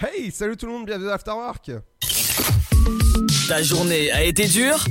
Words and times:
Hey, 0.00 0.30
salut 0.30 0.56
tout 0.56 0.66
le 0.66 0.72
monde, 0.72 0.86
bienvenue 0.86 1.10
à 1.10 1.14
Afterwork 1.14 1.72
Ta 3.48 3.62
journée 3.64 4.12
a 4.12 4.22
été 4.22 4.46
dure 4.46 4.84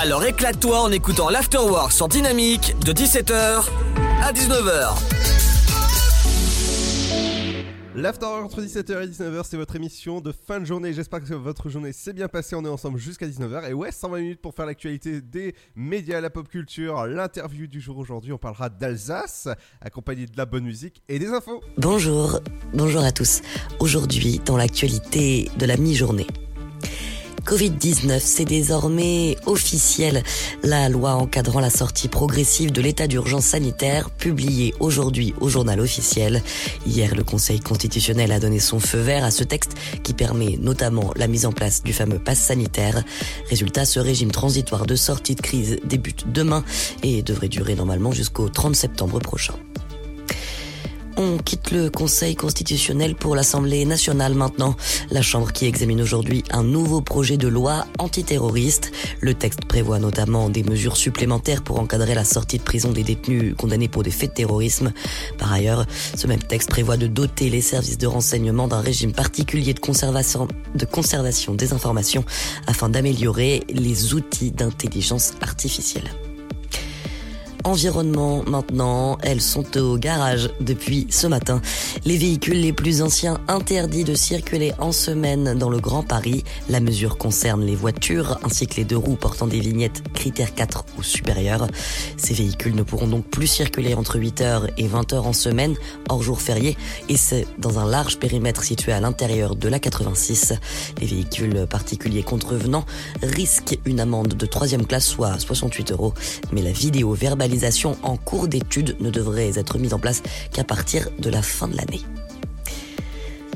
Alors 0.00 0.24
éclate-toi 0.24 0.80
en 0.80 0.90
écoutant 0.90 1.28
l'Afterwork 1.28 1.92
sur 1.92 2.08
Dynamique 2.08 2.74
de 2.80 2.94
17h 2.94 3.62
à 4.22 4.32
19h. 4.32 5.17
L'Afterwork 8.00 8.44
entre 8.44 8.62
17h 8.62 9.02
et 9.02 9.08
19h, 9.08 9.42
c'est 9.42 9.56
votre 9.56 9.74
émission 9.74 10.20
de 10.20 10.30
fin 10.30 10.60
de 10.60 10.64
journée. 10.64 10.92
J'espère 10.92 11.20
que 11.20 11.34
votre 11.34 11.68
journée 11.68 11.92
s'est 11.92 12.12
bien 12.12 12.28
passée. 12.28 12.54
On 12.54 12.64
est 12.64 12.68
ensemble 12.68 12.96
jusqu'à 12.96 13.26
19h. 13.26 13.68
Et 13.68 13.72
ouais, 13.72 13.90
120 13.90 14.20
minutes 14.20 14.40
pour 14.40 14.54
faire 14.54 14.66
l'actualité 14.66 15.20
des 15.20 15.56
médias, 15.74 16.20
la 16.20 16.30
pop 16.30 16.46
culture, 16.46 17.06
l'interview 17.08 17.66
du 17.66 17.80
jour 17.80 17.98
aujourd'hui. 17.98 18.32
On 18.32 18.38
parlera 18.38 18.68
d'Alsace, 18.68 19.48
accompagné 19.80 20.26
de 20.26 20.36
la 20.36 20.46
bonne 20.46 20.62
musique 20.62 21.02
et 21.08 21.18
des 21.18 21.30
infos. 21.30 21.60
Bonjour, 21.76 22.38
bonjour 22.72 23.02
à 23.02 23.10
tous. 23.10 23.42
Aujourd'hui, 23.80 24.40
dans 24.44 24.56
l'actualité 24.56 25.50
de 25.58 25.66
la 25.66 25.76
mi-journée. 25.76 26.28
Covid-19, 27.48 28.20
c'est 28.20 28.44
désormais 28.44 29.38
officiel. 29.46 30.22
La 30.62 30.90
loi 30.90 31.14
encadrant 31.14 31.60
la 31.60 31.70
sortie 31.70 32.08
progressive 32.08 32.72
de 32.72 32.82
l'état 32.82 33.06
d'urgence 33.06 33.46
sanitaire, 33.46 34.10
publiée 34.10 34.74
aujourd'hui 34.80 35.32
au 35.40 35.48
journal 35.48 35.80
officiel. 35.80 36.42
Hier, 36.84 37.14
le 37.14 37.24
Conseil 37.24 37.60
constitutionnel 37.60 38.32
a 38.32 38.38
donné 38.38 38.58
son 38.58 38.80
feu 38.80 38.98
vert 38.98 39.24
à 39.24 39.30
ce 39.30 39.44
texte 39.44 39.72
qui 40.02 40.12
permet 40.12 40.58
notamment 40.60 41.10
la 41.16 41.26
mise 41.26 41.46
en 41.46 41.52
place 41.52 41.82
du 41.82 41.94
fameux 41.94 42.18
pass 42.18 42.38
sanitaire. 42.38 43.02
Résultat, 43.48 43.86
ce 43.86 43.98
régime 43.98 44.30
transitoire 44.30 44.84
de 44.84 44.94
sortie 44.94 45.34
de 45.34 45.40
crise 45.40 45.78
débute 45.84 46.30
demain 46.30 46.62
et 47.02 47.22
devrait 47.22 47.48
durer 47.48 47.76
normalement 47.76 48.12
jusqu'au 48.12 48.50
30 48.50 48.76
septembre 48.76 49.20
prochain. 49.20 49.54
On 51.20 51.36
quitte 51.36 51.72
le 51.72 51.90
Conseil 51.90 52.36
constitutionnel 52.36 53.16
pour 53.16 53.34
l'Assemblée 53.34 53.84
nationale 53.84 54.34
maintenant. 54.34 54.76
La 55.10 55.20
Chambre 55.20 55.50
qui 55.52 55.66
examine 55.66 56.00
aujourd'hui 56.00 56.44
un 56.52 56.62
nouveau 56.62 57.00
projet 57.00 57.36
de 57.36 57.48
loi 57.48 57.86
antiterroriste. 57.98 58.92
Le 59.20 59.34
texte 59.34 59.64
prévoit 59.64 59.98
notamment 59.98 60.48
des 60.48 60.62
mesures 60.62 60.96
supplémentaires 60.96 61.64
pour 61.64 61.80
encadrer 61.80 62.14
la 62.14 62.22
sortie 62.22 62.58
de 62.58 62.62
prison 62.62 62.92
des 62.92 63.02
détenus 63.02 63.56
condamnés 63.58 63.88
pour 63.88 64.04
des 64.04 64.12
faits 64.12 64.30
de 64.30 64.34
terrorisme. 64.34 64.92
Par 65.38 65.52
ailleurs, 65.52 65.86
ce 66.14 66.28
même 66.28 66.42
texte 66.42 66.70
prévoit 66.70 66.96
de 66.96 67.08
doter 67.08 67.50
les 67.50 67.62
services 67.62 67.98
de 67.98 68.06
renseignement 68.06 68.68
d'un 68.68 68.80
régime 68.80 69.12
particulier 69.12 69.74
de 69.74 69.80
conservation, 69.80 70.46
de 70.76 70.84
conservation 70.84 71.52
des 71.52 71.72
informations 71.72 72.24
afin 72.68 72.88
d'améliorer 72.88 73.64
les 73.70 74.14
outils 74.14 74.52
d'intelligence 74.52 75.32
artificielle. 75.40 76.08
Environnement 77.64 78.44
maintenant, 78.46 79.18
elles 79.22 79.40
sont 79.40 79.76
au 79.78 79.98
garage 79.98 80.50
depuis 80.60 81.06
ce 81.10 81.26
matin. 81.26 81.60
Les 82.04 82.16
véhicules 82.16 82.60
les 82.60 82.72
plus 82.72 83.02
anciens 83.02 83.40
interdits 83.48 84.04
de 84.04 84.14
circuler 84.14 84.72
en 84.78 84.92
semaine 84.92 85.58
dans 85.58 85.68
le 85.68 85.80
Grand 85.80 86.02
Paris. 86.02 86.44
La 86.68 86.80
mesure 86.80 87.18
concerne 87.18 87.64
les 87.64 87.74
voitures 87.74 88.38
ainsi 88.44 88.66
que 88.66 88.76
les 88.76 88.84
deux 88.84 88.96
roues 88.96 89.16
portant 89.16 89.46
des 89.46 89.60
vignettes 89.60 90.02
critères 90.14 90.54
4 90.54 90.84
ou 90.98 91.02
supérieurs. 91.02 91.66
Ces 92.16 92.34
véhicules 92.34 92.74
ne 92.74 92.82
pourront 92.82 93.08
donc 93.08 93.26
plus 93.26 93.48
circuler 93.48 93.94
entre 93.94 94.18
8h 94.18 94.68
et 94.76 94.86
20h 94.86 95.16
en 95.16 95.32
semaine, 95.32 95.74
hors 96.08 96.22
jour 96.22 96.40
férié, 96.40 96.76
et 97.08 97.16
c'est 97.16 97.46
dans 97.58 97.78
un 97.78 97.88
large 97.88 98.18
périmètre 98.18 98.62
situé 98.62 98.92
à 98.92 99.00
l'intérieur 99.00 99.56
de 99.56 99.68
la 99.68 99.78
86. 99.78 100.54
Les 101.00 101.06
véhicules 101.06 101.66
particuliers 101.68 102.22
contrevenants 102.22 102.86
risquent 103.22 103.78
une 103.84 104.00
amende 104.00 104.34
de 104.34 104.46
troisième 104.46 104.86
classe, 104.86 105.06
soit 105.06 105.38
68 105.38 105.92
euros, 105.92 106.14
mais 106.52 106.62
la 106.62 106.72
vidéo 106.72 107.14
en 108.02 108.16
cours 108.16 108.48
d'étude 108.48 108.96
ne 109.00 109.10
devrait 109.10 109.58
être 109.58 109.78
mise 109.78 109.94
en 109.94 109.98
place 109.98 110.22
qu'à 110.52 110.64
partir 110.64 111.08
de 111.18 111.30
la 111.30 111.42
fin 111.42 111.68
de 111.68 111.76
l'année. 111.76 112.02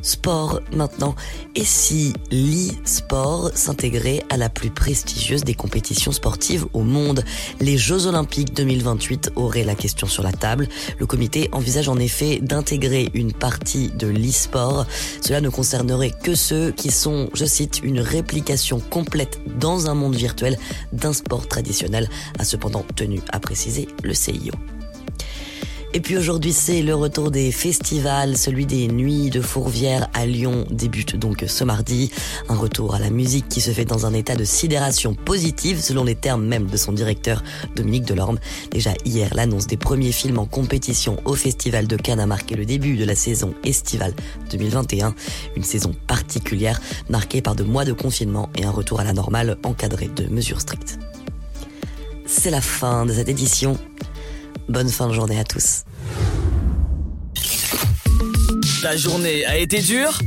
Sport 0.03 0.61
maintenant. 0.73 1.15
Et 1.55 1.65
si 1.65 2.13
l'e-sport 2.31 3.51
s'intégrait 3.55 4.23
à 4.31 4.37
la 4.37 4.49
plus 4.49 4.71
prestigieuse 4.71 5.45
des 5.45 5.55
compétitions 5.55 6.13
sportives 6.13 6.67
au 6.73 6.81
monde? 6.81 7.25
Les 7.61 7.79
Jeux 7.79 8.07
Olympiques 8.07 8.55
2028 8.55 9.33
auraient 9.37 9.65
la 9.65 9.75
question 9.75 10.07
sur 10.07 10.23
la 10.23 10.33
table. 10.33 10.69
Le 10.99 11.07
comité 11.07 11.49
envisage 11.53 11.89
en 11.89 11.99
effet 11.99 12.41
d'intégrer 12.41 13.11
une 13.15 13.33
partie 13.33 13.89
de 13.91 14.09
l'e-sport. 14.09 14.87
Cela 15.21 15.41
ne 15.41 15.49
concernerait 15.49 16.13
que 16.23 16.35
ceux 16.35 16.73
qui 16.73 16.91
sont, 16.91 17.31
je 17.35 17.45
cite, 17.45 17.81
une 17.83 18.01
réplication 18.01 18.81
complète 18.81 19.41
dans 19.59 19.89
un 19.89 19.95
monde 19.95 20.17
virtuel 20.17 20.59
d'un 20.93 21.13
sport 21.13 21.47
traditionnel, 21.47 22.09
a 22.39 22.45
cependant 22.45 22.85
tenu 22.97 23.21
à 23.31 23.41
préciser 23.41 23.89
le 24.03 24.15
CIO. 24.15 24.53
Et 25.95 26.01
puis 26.01 26.17
aujourd'hui, 26.17 26.55
c'est 26.55 26.81
le 26.81 26.95
retour 26.95 27.31
des 27.31 27.53
festivals. 27.53 28.39
Celui 28.39 28.65
des 28.65 28.89
Nuits 28.89 29.29
de 29.29 29.43
Fourvière 29.43 30.09
à 30.15 30.25
Lyon 30.25 30.65
débute 30.71 31.17
donc 31.17 31.45
ce 31.47 31.65
mardi. 31.65 32.11
Un 32.49 32.57
retour 32.57 32.95
à 32.95 32.99
la 32.99 33.11
musique 33.11 33.47
qui 33.51 33.61
se 33.61 33.73
fait 33.73 33.85
dans 33.85 34.07
un 34.07 34.15
état 34.15 34.35
de 34.35 34.45
sidération 34.45 35.13
positive, 35.13 35.83
selon 35.83 36.05
les 36.05 36.15
termes 36.15 36.47
même 36.47 36.67
de 36.67 36.79
son 36.79 36.93
directeur 36.93 37.43
Dominique 37.77 38.07
Delorme. 38.07 38.39
Déjà 38.71 38.93
hier, 39.05 39.35
l'annonce 39.35 39.67
des 39.67 39.77
premiers 39.77 40.13
films 40.13 40.39
en 40.39 40.47
compétition 40.47 41.19
au 41.27 41.35
Festival 41.35 41.87
de 41.87 41.97
Cannes 41.97 42.21
a 42.21 42.27
marqué 42.27 42.55
le 42.55 42.65
début 42.65 42.97
de 42.97 43.05
la 43.05 43.15
saison 43.15 43.53
estivale 43.63 44.15
2021. 44.51 45.15
Une 45.57 45.65
saison 45.65 45.93
particulière, 46.07 46.81
marquée 47.11 47.43
par 47.43 47.55
de 47.55 47.65
mois 47.65 47.85
de 47.85 47.93
confinement 47.93 48.49
et 48.57 48.65
un 48.65 48.71
retour 48.71 49.01
à 49.01 49.05
la 49.05 49.13
normale 49.13 49.59
encadré 49.63 50.09
de 50.09 50.27
mesures 50.29 50.63
strictes. 50.63 50.99
C'est 52.25 52.51
la 52.51 52.63
fin 52.63 53.05
de 53.05 53.13
cette 53.13 53.29
édition. 53.29 53.77
Bonne 54.69 54.89
fin 54.89 55.09
de 55.09 55.13
journée 55.13 55.39
à 55.39 55.45
tous. 55.45 55.85
Ta 58.83 58.97
journée 58.97 59.45
a 59.45 59.59
été 59.59 59.81
dure 59.81 60.19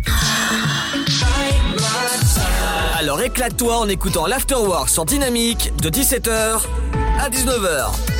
Alors 2.98 3.22
éclate-toi 3.22 3.78
en 3.78 3.88
écoutant 3.88 4.26
l'Afterwork 4.28 4.90
sur 4.90 5.06
Dynamique 5.06 5.72
de 5.82 5.90
17h 5.90 6.62
à 7.20 7.30
19h. 7.30 8.15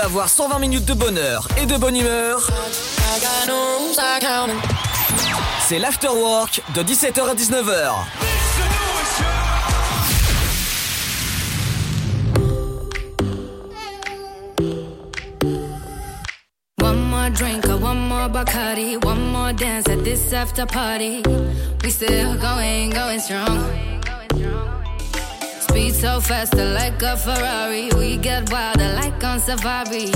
veux 0.00 0.06
avoir 0.06 0.28
120 0.28 0.58
minutes 0.58 0.84
de 0.84 0.94
bonheur 0.94 1.48
et 1.60 1.66
de 1.66 1.76
bonne 1.76 1.96
humeur, 1.96 2.48
c'est 5.66 5.78
l'afterwork 5.78 6.62
de 6.74 6.82
17h 6.82 7.30
à 7.30 7.34
19h. 7.34 7.92
drink 17.32 17.64
or 17.68 17.80
one 17.80 18.08
more 18.08 18.28
Bacardi, 18.28 18.96
one 19.04 19.30
more 19.30 19.52
dance 19.52 19.88
at 19.88 20.02
this 20.02 20.32
after 20.32 20.66
party. 20.66 21.22
We 21.84 21.90
still 21.90 22.36
going, 22.36 22.90
going 22.90 23.20
strong. 23.20 23.89
so 26.00 26.18
faster 26.18 26.64
like 26.64 27.02
a 27.02 27.14
Ferrari. 27.14 27.90
We 27.94 28.16
get 28.16 28.50
wilder 28.50 28.90
like 28.94 29.22
on 29.22 29.38
safari. 29.38 30.10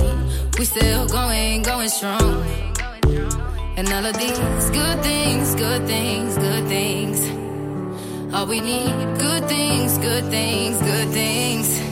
We 0.58 0.64
still 0.64 1.06
going, 1.06 1.62
going 1.62 1.90
strong. 1.90 2.42
And 3.76 3.86
all 3.92 4.06
of 4.06 4.16
these 4.16 4.70
good 4.70 5.02
things, 5.02 5.54
good 5.54 5.86
things, 5.86 6.38
good 6.38 6.66
things. 6.68 7.20
All 8.32 8.46
we 8.46 8.60
need, 8.60 8.94
good 9.18 9.46
things, 9.46 9.98
good 9.98 10.24
things, 10.30 10.78
good 10.78 11.08
things. 11.10 11.83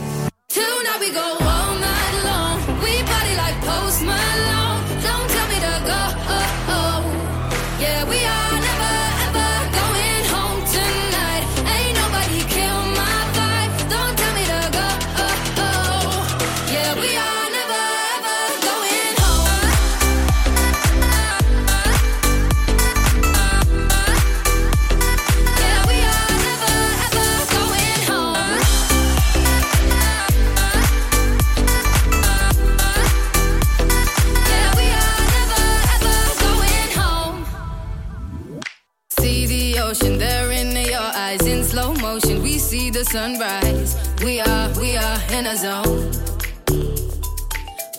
ocean, 39.83 40.17
they're 40.17 40.51
in 40.51 40.71
your 40.75 41.09
eyes. 41.27 41.45
In 41.45 41.63
slow 41.63 41.93
motion, 41.95 42.41
we 42.41 42.57
see 42.57 42.89
the 42.89 43.03
sunrise. 43.05 43.91
We 44.23 44.39
are, 44.39 44.69
we 44.79 44.95
are 44.97 45.19
in 45.37 45.45
a 45.45 45.55
zone. 45.55 46.11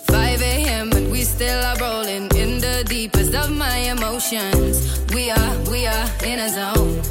5 0.07 0.41
a.m., 0.41 0.89
but 0.89 1.03
we 1.03 1.21
still 1.23 1.61
are 1.69 1.77
rolling 1.77 2.25
in 2.35 2.59
the 2.59 2.83
deepest 2.87 3.33
of 3.35 3.51
my 3.51 3.77
emotions. 3.93 4.75
We 5.13 5.29
are, 5.29 5.53
we 5.71 5.85
are 5.85 6.07
in 6.23 6.39
a 6.39 6.49
zone. 6.49 7.01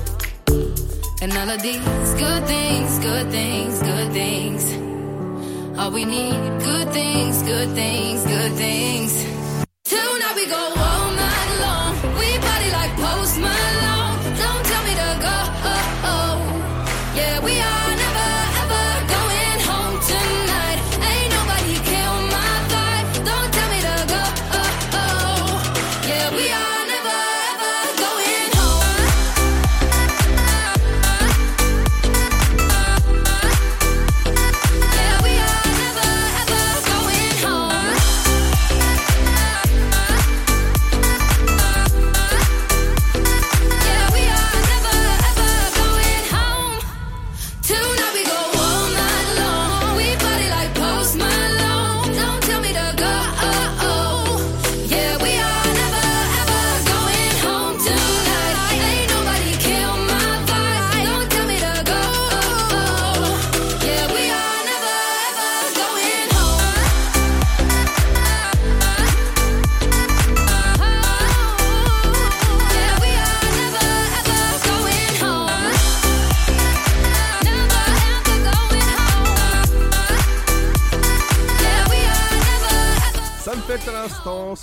And 1.22 1.32
all 1.38 1.50
of 1.50 1.62
these 1.62 2.14
good 2.24 2.44
things, 2.46 2.98
good 2.98 3.30
things, 3.30 3.80
good 3.80 4.12
things. 4.12 4.62
All 5.78 5.90
we 5.90 6.04
need, 6.04 6.38
good 6.60 6.88
things, 6.92 7.42
good 7.42 7.70
things, 7.74 8.24
good 8.24 8.52
things. 8.52 9.33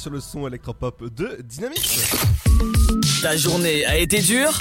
Sur 0.01 0.09
le 0.09 0.19
son 0.19 0.47
électropop 0.47 1.13
de 1.13 1.39
Dynamique. 1.43 1.99
Ta 3.21 3.37
journée 3.37 3.85
a 3.85 3.97
été 3.97 4.19
dure 4.19 4.57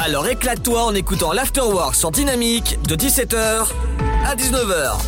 Alors 0.00 0.26
éclate-toi 0.26 0.84
en 0.84 0.94
écoutant 0.94 1.34
l'Afterwork 1.34 1.94
sur 1.94 2.10
Dynamique 2.10 2.78
de 2.88 2.96
17h 2.96 3.68
à 4.24 4.34
19h. 4.36 5.02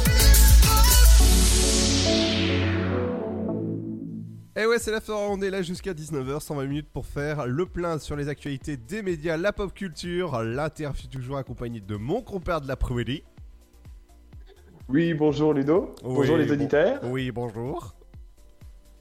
Et 4.54 4.66
ouais, 4.66 4.78
c'est 4.78 4.90
la 4.90 5.00
fin, 5.00 5.14
on 5.14 5.40
est 5.40 5.48
là 5.48 5.62
jusqu'à 5.62 5.94
19h, 5.94 6.40
120 6.40 6.66
minutes 6.66 6.88
pour 6.92 7.06
faire 7.06 7.46
le 7.46 7.64
plein 7.64 7.98
sur 7.98 8.14
les 8.14 8.28
actualités 8.28 8.76
des 8.76 9.00
médias, 9.00 9.38
la 9.38 9.54
pop 9.54 9.72
culture, 9.72 10.42
l'interview 10.42 11.08
toujours 11.08 11.38
accompagné 11.38 11.80
de 11.80 11.96
mon 11.96 12.20
compère 12.20 12.60
de 12.60 12.68
l'après-midi. 12.68 13.22
Oui, 14.88 15.14
bonjour 15.14 15.54
Ludo. 15.54 15.94
bonjour 16.02 16.36
les 16.36 16.46
bon- 16.46 16.52
auditeurs. 16.52 17.00
Oui, 17.04 17.30
bonjour. 17.30 17.94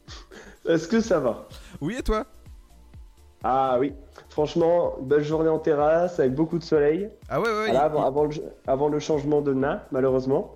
Est-ce 0.67 0.88
que 0.88 1.01
ça 1.01 1.19
va? 1.19 1.47
Oui, 1.81 1.95
et 2.00 2.03
toi? 2.03 2.25
Ah 3.43 3.77
oui, 3.79 3.93
franchement, 4.29 4.95
belle 5.01 5.23
journée 5.23 5.50
en 5.50 5.57
terrasse 5.57 6.19
avec 6.19 6.35
beaucoup 6.35 6.59
de 6.59 6.63
soleil. 6.63 7.09
Ah 7.27 7.41
ouais, 7.41 7.47
ouais, 7.47 7.53
Voilà, 7.53 7.71
il- 7.73 7.77
avant, 7.77 8.05
avant 8.05 8.25
le, 8.25 8.31
avant 8.67 8.88
le 8.89 9.00
changement 9.00 9.41
de 9.41 9.53
nain, 9.53 9.81
malheureusement. 9.91 10.53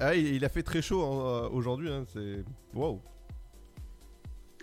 Ah, 0.00 0.14
il, 0.16 0.34
il 0.34 0.44
a 0.44 0.48
fait 0.48 0.64
très 0.64 0.82
chaud 0.82 1.02
hein, 1.04 1.44
euh, 1.44 1.48
aujourd'hui, 1.50 1.90
hein, 1.92 2.04
c'est... 2.12 2.44
Wow. 2.74 3.00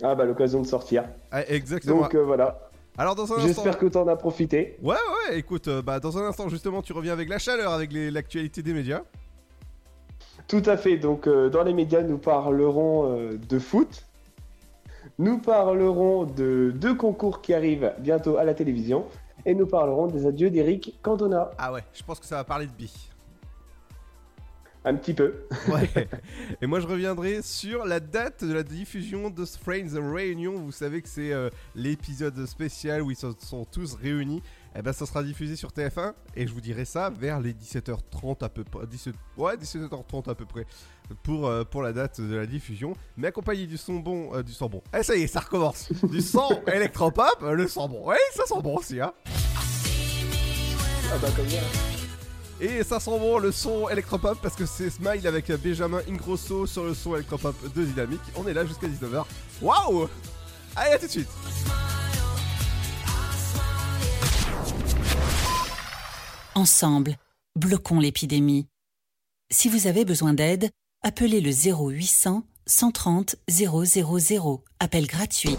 Ah 0.04 0.16
bah 0.16 0.26
l'occasion 0.26 0.62
de 0.62 0.68
sortir. 0.68 1.06
Ah, 1.32 1.44
exactement. 1.48 2.02
Donc 2.02 2.16
euh, 2.16 2.24
voilà, 2.24 2.70
Alors 2.98 3.16
dans 3.16 3.32
un 3.32 3.38
instant... 3.38 3.48
j'espère 3.48 3.78
que 3.78 3.86
t'en 3.86 4.06
as 4.08 4.18
profité. 4.18 4.78
Ouais, 4.82 4.96
ouais, 5.30 5.38
écoute, 5.38 5.70
euh, 5.70 5.82
bah, 5.82 6.02
dans 6.02 6.18
un 6.18 6.28
instant, 6.28 6.50
justement, 6.50 6.82
tu 6.82 6.92
reviens 6.92 7.14
avec 7.14 7.30
la 7.30 7.40
chaleur, 7.40 7.72
avec 7.72 7.92
l'actualité 7.94 8.62
des 8.62 8.74
médias. 8.74 9.04
Tout 10.52 10.64
à 10.66 10.76
fait, 10.76 10.98
donc 10.98 11.28
euh, 11.28 11.50
dans 11.50 11.64
les 11.64 11.74
médias, 11.74 12.02
nous 12.02 12.18
parlerons 12.18 13.18
euh, 13.18 13.38
de 13.38 13.58
foot. 13.58 14.06
Nous 15.18 15.38
parlerons 15.38 16.26
de 16.26 16.74
deux 16.76 16.94
concours 16.94 17.42
qui 17.42 17.54
arrivent 17.54 17.94
bientôt 18.00 18.36
à 18.36 18.44
la 18.44 18.54
télévision. 18.54 19.06
Et 19.46 19.56
nous 19.56 19.66
parlerons 19.66 20.08
des 20.08 20.28
adieux 20.28 20.50
d'Eric 20.50 21.00
Cantona. 21.02 21.52
Ah 21.58 21.72
ouais, 21.72 21.86
je 21.94 22.04
pense 22.04 22.20
que 22.20 22.26
ça 22.26 22.36
va 22.36 22.44
parler 22.44 22.66
de 22.66 22.74
bi. 22.74 22.92
Un 24.84 24.96
petit 24.96 25.14
peu. 25.14 25.36
Ouais. 25.70 25.90
Et 26.62 26.68
moi, 26.68 26.82
je 26.82 26.88
reviendrai 26.88 27.42
sur 27.44 27.86
la 27.86 28.02
date 28.02 28.44
de 28.44 28.54
la 28.54 28.64
diffusion 28.64 29.30
de 29.30 29.46
Friends 29.46 30.12
Réunion. 30.14 30.56
Vous 30.56 30.74
savez 30.74 31.02
que 31.02 31.08
c'est 31.08 31.32
euh, 31.32 31.50
l'épisode 31.76 32.46
spécial 32.46 33.04
où 33.04 33.10
ils 33.10 33.16
se 33.16 33.28
sont 33.40 33.64
tous 33.64 33.96
réunis. 33.96 34.44
Et 34.76 34.82
ben, 34.82 34.94
ça 34.94 35.06
sera 35.06 35.22
diffusé 35.22 35.56
sur 35.56 35.70
TF1. 35.72 36.14
Et 36.36 36.48
je 36.48 36.54
vous 36.54 36.62
dirai 36.62 36.86
ça 36.86 37.10
vers 37.10 37.40
les 37.42 37.54
17h30 37.54 38.44
à 38.44 38.50
peu 38.50 38.64
près. 38.64 38.88
17... 38.88 39.14
Ouais, 39.38 39.56
17h30 39.58 40.30
à 40.30 40.36
peu 40.36 40.46
près. 40.46 40.66
Pour, 41.24 41.48
euh, 41.48 41.64
pour 41.66 41.82
la 41.82 41.92
date 41.92 42.22
de 42.22 42.36
la 42.36 42.46
diffusion. 42.46 42.96
Mais 43.18 43.28
accompagné 43.28 43.68
du 43.68 43.78
son 43.78 43.96
bon. 43.96 44.34
euh, 44.34 44.44
du 44.44 44.54
son 44.54 44.68
bon. 44.70 44.82
Eh, 44.98 45.04
ça 45.04 45.16
y 45.16 45.24
est, 45.24 45.28
ça 45.28 45.42
recommence. 45.42 45.92
du 46.04 46.22
son 46.22 46.62
électropop. 46.74 47.42
euh, 47.44 47.52
le 47.54 47.68
son 47.68 47.90
bon. 47.90 48.06
Ouais, 48.08 48.18
ça 48.34 48.46
sent 48.46 48.62
bon 48.64 48.78
aussi, 48.78 49.02
hein. 49.02 49.12
Ah 51.14 51.18
bah 51.22 51.28
comme 51.36 51.50
ça. 51.50 51.58
Et 52.62 52.84
ça 52.84 53.00
sent 53.02 53.20
bon 53.20 53.40
le 53.40 53.52
son 53.52 53.90
électropop 53.90 54.40
parce 54.42 54.56
que 54.56 54.66
c'est 54.66 54.90
Smile 54.90 55.28
avec 55.28 55.52
Benjamin 55.62 56.00
Ingrosso 56.08 56.66
sur 56.68 56.86
le 56.86 56.94
son 56.94 57.16
électropop 57.16 57.56
de 57.74 57.84
Dynamique. 57.84 58.22
On 58.38 58.48
est 58.48 58.54
là 58.54 58.66
jusqu'à 58.66 58.88
19h. 58.88 59.26
Waouh 59.62 60.08
Allez, 60.78 60.94
à 60.94 61.00
tout 61.00 61.08
de 61.08 61.12
suite 61.12 61.28
Ensemble, 66.56 67.16
bloquons 67.56 68.00
l'épidémie. 68.02 68.68
Si 69.52 69.70
vous 69.70 69.88
avez 69.88 70.04
besoin 70.04 70.34
d'aide, 70.34 70.70
appelez 71.02 71.40
le 71.40 71.52
0800 71.52 72.44
130 72.68 73.36
000. 73.50 74.64
Appel 74.80 75.08
gratuit. 75.08 75.58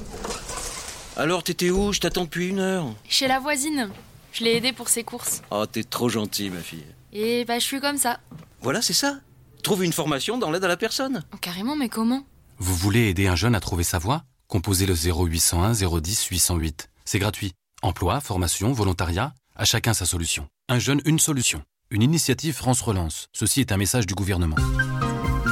Alors, 1.17 1.43
t'étais 1.43 1.71
où? 1.71 1.93
Je 1.93 2.01
t'attends 2.01 2.25
depuis 2.25 2.49
une 2.49 2.59
heure. 2.59 2.95
Chez 3.09 3.27
la 3.27 3.39
voisine. 3.39 3.91
Je 4.33 4.45
l'ai 4.45 4.57
aidée 4.57 4.73
pour 4.73 4.89
ses 4.89 5.03
courses. 5.03 5.43
Oh, 5.51 5.65
t'es 5.65 5.83
trop 5.83 6.11
gentil, 6.11 6.51
ma 6.51 6.61
fille. 6.61 6.85
Et 7.13 7.45
bah, 7.47 7.59
je 7.59 7.65
suis 7.65 7.81
comme 7.81 7.99
ça. 7.99 8.21
Voilà, 8.61 8.83
c'est 8.83 8.93
ça. 8.93 9.19
Trouve 9.63 9.85
une 9.85 9.93
formation 9.93 10.37
dans 10.37 10.51
l'aide 10.51 10.65
à 10.65 10.69
la 10.69 10.77
personne. 10.77 11.25
Oh, 11.33 11.39
carrément, 11.39 11.77
mais 11.77 11.89
comment? 11.89 12.25
Vous 12.59 12.75
voulez 12.75 13.09
aider 13.09 13.27
un 13.29 13.37
jeune 13.37 13.55
à 13.55 13.61
trouver 13.61 13.85
sa 13.85 13.99
voie? 13.99 14.25
Composez 14.47 14.85
le 14.85 14.95
0801 14.95 15.73
010 15.73 16.27
808. 16.27 16.91
C'est 17.07 17.19
gratuit. 17.19 17.53
Emploi, 17.83 18.21
formation, 18.21 18.73
volontariat, 18.73 19.35
à 19.57 19.65
chacun 19.65 19.95
sa 19.95 20.07
solution. 20.07 20.47
Un 20.73 20.79
jeune, 20.79 21.03
une 21.05 21.19
solution. 21.19 21.61
Une 21.91 22.01
initiative 22.01 22.55
France 22.55 22.81
Relance. 22.81 23.29
Ceci 23.35 23.61
est 23.61 23.73
un 23.73 23.77
message 23.77 24.07
du 24.07 24.15
gouvernement. 24.15 24.57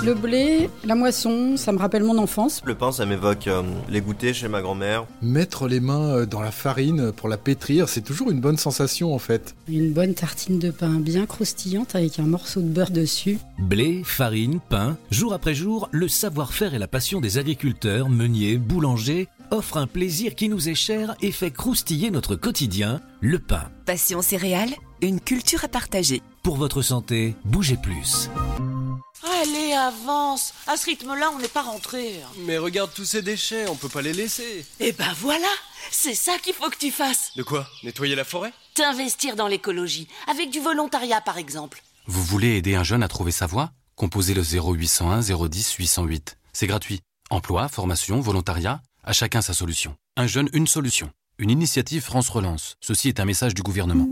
Le 0.03 0.15
blé, 0.15 0.71
la 0.83 0.95
moisson, 0.95 1.59
ça 1.59 1.73
me 1.73 1.79
rappelle 1.79 2.05
mon 2.05 2.17
enfance. 2.17 2.63
Le 2.65 2.75
pain, 2.75 2.91
ça 2.91 3.05
m'évoque 3.05 3.47
euh, 3.47 3.63
les 3.91 4.01
goûters 4.01 4.35
chez 4.35 4.49
ma 4.49 4.63
grand-mère. 4.63 5.05
Mettre 5.21 5.69
les 5.69 5.81
mains 5.81 6.09
euh, 6.09 6.25
dans 6.25 6.41
la 6.41 6.51
farine 6.51 7.13
pour 7.13 7.29
la 7.29 7.37
pétrir, 7.37 7.91
c'est 7.91 8.01
toujours 8.01 8.31
une 8.31 8.41
bonne 8.41 8.57
sensation 8.57 9.15
en 9.15 9.19
fait. 9.19 9.55
Une 9.69 9.93
bonne 9.93 10.15
tartine 10.15 10.59
de 10.59 10.71
pain 10.71 10.99
bien 10.99 11.27
croustillante 11.27 11.95
avec 11.95 12.19
un 12.19 12.23
morceau 12.23 12.63
de 12.63 12.69
beurre 12.69 12.91
dessus. 12.91 13.37
Blé, 13.59 14.01
farine, 14.03 14.59
pain, 14.71 14.97
jour 15.11 15.35
après 15.35 15.55
jour, 15.55 15.91
le 15.93 16.09
savoir-faire 16.09 16.73
et 16.73 16.79
la 16.79 16.89
passion 16.89 17.21
des 17.21 17.37
agriculteurs, 17.37 18.09
meuniers, 18.09 18.57
boulangers 18.57 19.29
offrent 19.51 19.77
un 19.77 19.87
plaisir 19.87 20.35
qui 20.35 20.49
nous 20.49 20.71
est 20.71 20.75
cher 20.75 21.15
et 21.21 21.31
fait 21.31 21.51
croustiller 21.51 22.11
notre 22.11 22.37
quotidien, 22.37 23.01
le 23.21 23.39
pain. 23.39 23.69
Passion 23.85 24.23
céréales, 24.23 24.75
une 25.07 25.21
culture 25.21 25.65
à 25.65 25.69
partager. 25.69 26.23
Pour 26.43 26.57
votre 26.57 26.83
santé, 26.83 27.35
bougez 27.45 27.77
plus. 27.77 28.29
Allez, 29.43 29.73
avance 29.73 30.53
À 30.67 30.77
ce 30.77 30.87
rythme-là, 30.87 31.31
on 31.35 31.39
n'est 31.39 31.49
pas 31.49 31.63
rentré. 31.63 32.21
Mais 32.47 32.59
regarde 32.59 32.91
tous 32.95 33.05
ces 33.05 33.23
déchets, 33.23 33.69
on 33.69 33.77
peut 33.77 33.89
pas 33.89 34.03
les 34.03 34.13
laisser. 34.13 34.65
Eh 34.81 34.93
ben 34.93 35.13
voilà 35.19 35.47
C'est 35.91 36.15
ça 36.15 36.33
qu'il 36.43 36.55
faut 36.55 36.69
que 36.71 36.77
tu 36.79 36.91
fasses 36.91 37.33
De 37.37 37.43
quoi? 37.43 37.67
Nettoyer 37.83 38.15
la 38.15 38.25
forêt? 38.25 38.53
T'investir 38.75 39.37
dans 39.37 39.49
l'écologie, 39.49 40.09
avec 40.27 40.51
du 40.51 40.61
volontariat 40.61 41.21
par 41.21 41.39
exemple. 41.39 41.83
Vous 42.07 42.23
voulez 42.23 42.57
aider 42.57 42.75
un 42.75 42.85
jeune 42.85 43.03
à 43.03 43.09
trouver 43.09 43.33
sa 43.33 43.47
voie? 43.47 43.71
Composez 43.97 44.35
le 44.35 44.43
0801 44.43 45.21
010 45.21 45.75
808. 45.75 46.37
C'est 46.53 46.67
gratuit. 46.67 47.01
Emploi, 47.31 47.69
formation, 47.69 48.21
volontariat, 48.21 48.83
à 49.05 49.13
chacun 49.13 49.41
sa 49.43 49.55
solution. 49.55 49.95
Un 50.17 50.27
jeune, 50.27 50.49
une 50.53 50.67
solution. 50.67 51.11
Une 51.39 51.51
initiative 51.51 52.03
France 52.03 52.29
Relance. 52.29 52.75
Ceci 52.81 53.09
est 53.09 53.21
un 53.21 53.25
message 53.25 53.55
du 53.55 53.63
gouvernement. 53.63 54.09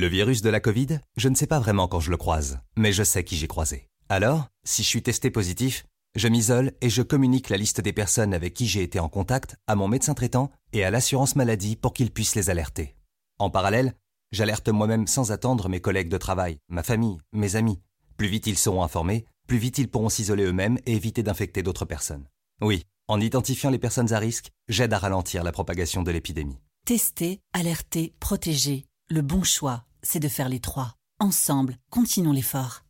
Le 0.00 0.06
virus 0.06 0.40
de 0.40 0.48
la 0.48 0.60
Covid, 0.60 1.00
je 1.18 1.28
ne 1.28 1.34
sais 1.34 1.46
pas 1.46 1.58
vraiment 1.58 1.86
quand 1.86 2.00
je 2.00 2.10
le 2.10 2.16
croise, 2.16 2.60
mais 2.74 2.90
je 2.90 3.02
sais 3.02 3.22
qui 3.22 3.36
j'ai 3.36 3.48
croisé. 3.48 3.90
Alors, 4.08 4.46
si 4.64 4.82
je 4.82 4.88
suis 4.88 5.02
testé 5.02 5.30
positif, 5.30 5.84
Je 6.16 6.26
m'isole 6.26 6.72
et 6.80 6.88
je 6.88 7.02
communique 7.02 7.50
la 7.50 7.58
liste 7.58 7.82
des 7.82 7.92
personnes 7.92 8.32
avec 8.32 8.54
qui 8.54 8.66
j'ai 8.66 8.82
été 8.82 8.98
en 8.98 9.10
contact 9.10 9.56
à 9.66 9.76
mon 9.76 9.88
médecin 9.88 10.14
traitant 10.14 10.50
et 10.72 10.84
à 10.84 10.90
l'assurance 10.90 11.36
maladie 11.36 11.76
pour 11.76 11.92
qu'ils 11.92 12.10
puissent 12.10 12.34
les 12.34 12.48
alerter. 12.48 12.96
En 13.38 13.50
parallèle, 13.50 13.94
j'alerte 14.32 14.70
moi-même 14.70 15.06
sans 15.06 15.32
attendre 15.32 15.68
mes 15.68 15.80
collègues 15.80 16.08
de 16.08 16.16
travail, 16.16 16.58
ma 16.68 16.82
famille, 16.82 17.18
mes 17.32 17.54
amis. 17.54 17.80
Plus 18.16 18.26
vite 18.28 18.46
ils 18.46 18.58
seront 18.58 18.82
informés, 18.82 19.26
plus 19.46 19.58
vite 19.58 19.76
ils 19.76 19.90
pourront 19.90 20.08
s'isoler 20.08 20.44
eux-mêmes 20.44 20.78
et 20.86 20.96
éviter 20.96 21.22
d'infecter 21.22 21.62
d'autres 21.62 21.84
personnes. 21.84 22.26
Oui, 22.62 22.86
en 23.06 23.20
identifiant 23.20 23.70
les 23.70 23.78
personnes 23.78 24.14
à 24.14 24.18
risque, 24.18 24.50
j'aide 24.66 24.94
à 24.94 24.98
ralentir 24.98 25.44
la 25.44 25.52
propagation 25.52 26.02
de 26.02 26.10
l'épidémie. 26.10 26.58
Tester, 26.86 27.40
alerter, 27.52 28.14
protéger. 28.18 28.86
Le 29.12 29.22
bon 29.22 29.42
choix, 29.42 29.84
c'est 30.02 30.20
de 30.20 30.28
faire 30.28 30.48
les 30.48 30.60
trois. 30.60 30.94
Ensemble, 31.18 31.76
continuons 31.90 32.32
l'effort. 32.32 32.82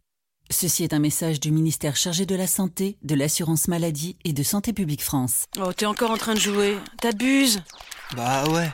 Ceci 0.51 0.83
est 0.83 0.93
un 0.93 0.99
message 0.99 1.39
du 1.39 1.53
ministère 1.53 1.97
chargé 1.97 2.27
de 2.27 2.35
la 2.35 2.47
Santé, 2.47 2.99
de 3.03 3.15
l'Assurance 3.15 3.69
Maladie 3.69 4.17
et 4.25 4.33
de 4.33 4.43
Santé 4.43 4.73
Publique 4.73 5.03
France. 5.03 5.45
Oh, 5.59 5.73
t'es 5.73 5.87
encore 5.87 6.11
en 6.11 6.17
train 6.17 6.35
de 6.35 6.41
jouer. 6.41 6.77
T'abuses. 7.01 7.63
Bah 8.17 8.49
ouais. 8.49 8.71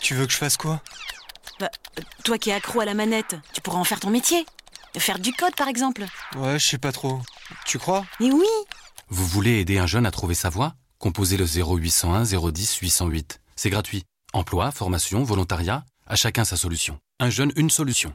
Tu 0.00 0.14
veux 0.14 0.26
que 0.26 0.32
je 0.32 0.38
fasse 0.38 0.56
quoi? 0.56 0.82
Bah, 1.60 1.70
euh, 1.98 2.02
toi 2.24 2.38
qui 2.38 2.50
es 2.50 2.54
accro 2.54 2.80
à 2.80 2.84
la 2.86 2.94
manette, 2.94 3.36
tu 3.52 3.60
pourras 3.60 3.78
en 3.78 3.84
faire 3.84 4.00
ton 4.00 4.10
métier. 4.10 4.46
Faire 4.96 5.18
du 5.18 5.32
code, 5.32 5.54
par 5.54 5.68
exemple. 5.68 6.06
Ouais, 6.36 6.58
je 6.58 6.66
sais 6.66 6.78
pas 6.78 6.92
trop. 6.92 7.20
Tu 7.66 7.78
crois? 7.78 8.06
Mais 8.20 8.30
oui 8.30 8.46
Vous 9.08 9.26
voulez 9.26 9.60
aider 9.60 9.78
un 9.78 9.86
jeune 9.86 10.06
à 10.06 10.10
trouver 10.10 10.34
sa 10.34 10.48
voie? 10.48 10.74
Composez 10.98 11.36
le 11.36 11.44
0801 11.44 12.24
010 12.24 12.76
808. 12.76 13.40
C'est 13.54 13.70
gratuit. 13.70 14.04
Emploi, 14.32 14.70
formation, 14.72 15.22
volontariat, 15.24 15.84
à 16.06 16.16
chacun 16.16 16.44
sa 16.44 16.56
solution. 16.56 16.98
Un 17.20 17.30
jeune, 17.30 17.50
une 17.56 17.68
solution. 17.68 18.14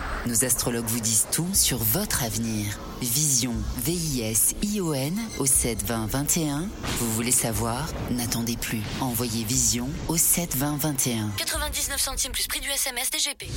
Nos 0.27 0.45
astrologues 0.45 0.85
vous 0.85 0.99
disent 0.99 1.25
tout 1.31 1.47
sur 1.53 1.79
votre 1.79 2.23
avenir. 2.23 2.77
Vision, 3.01 3.55
V-I-S-I-O-N 3.77 5.19
au 5.39 5.47
7 5.47 5.83
20 5.83 6.05
21. 6.05 6.67
Vous 6.99 7.11
voulez 7.13 7.31
savoir? 7.31 7.87
N'attendez 8.11 8.55
plus. 8.55 8.81
Envoyez 8.99 9.43
Vision 9.43 9.89
au 10.07 10.17
7 10.17 10.55
20 10.55 10.77
21. 10.77 11.31
99 11.37 11.99
centimes 11.99 12.31
plus 12.31 12.47
prix 12.47 12.59
du 12.59 12.69
SMS 12.69 13.09
DGP. 13.09 13.47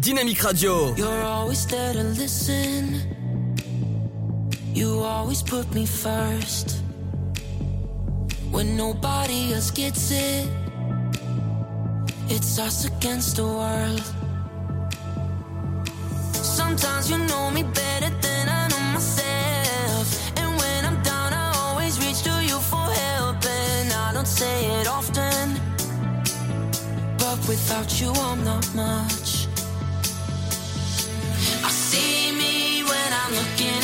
Dynamique 0.00 0.40
Radio. 0.40 0.94
You're 0.96 1.24
always 1.24 1.66
there 1.66 1.94
to 1.94 2.02
listen. 2.02 3.00
You 4.74 5.00
always 5.02 5.42
put 5.42 5.72
me 5.72 5.86
first. 5.86 6.82
When 8.52 8.76
nobody 8.76 9.54
else 9.54 9.70
gets 9.70 10.10
it, 10.10 10.46
it's 12.28 12.58
us 12.58 12.84
against 12.84 13.36
the 13.36 13.46
world. 13.46 14.02
Sometimes 16.34 17.10
you 17.10 17.16
know 17.16 17.50
me 17.50 17.62
better 17.62 18.10
than 18.20 18.48
I 18.50 18.68
know 18.68 18.80
myself. 18.92 20.38
And 20.38 20.50
when 20.60 20.84
I'm 20.84 21.02
down, 21.02 21.32
I 21.32 21.50
always 21.64 21.98
reach 21.98 22.20
to 22.24 22.44
you 22.44 22.58
for 22.58 22.86
help. 23.04 23.42
And 23.46 23.90
I 23.90 24.12
don't 24.12 24.28
say 24.28 24.66
it 24.80 24.86
often, 24.86 25.58
but 27.16 27.38
without 27.48 28.00
you, 28.00 28.12
I'm 28.12 28.44
not 28.44 28.68
much. 28.74 29.48
I 31.64 31.70
see 31.70 32.32
me 32.32 32.82
when 32.84 33.08
I'm 33.20 33.32
looking 33.32 33.81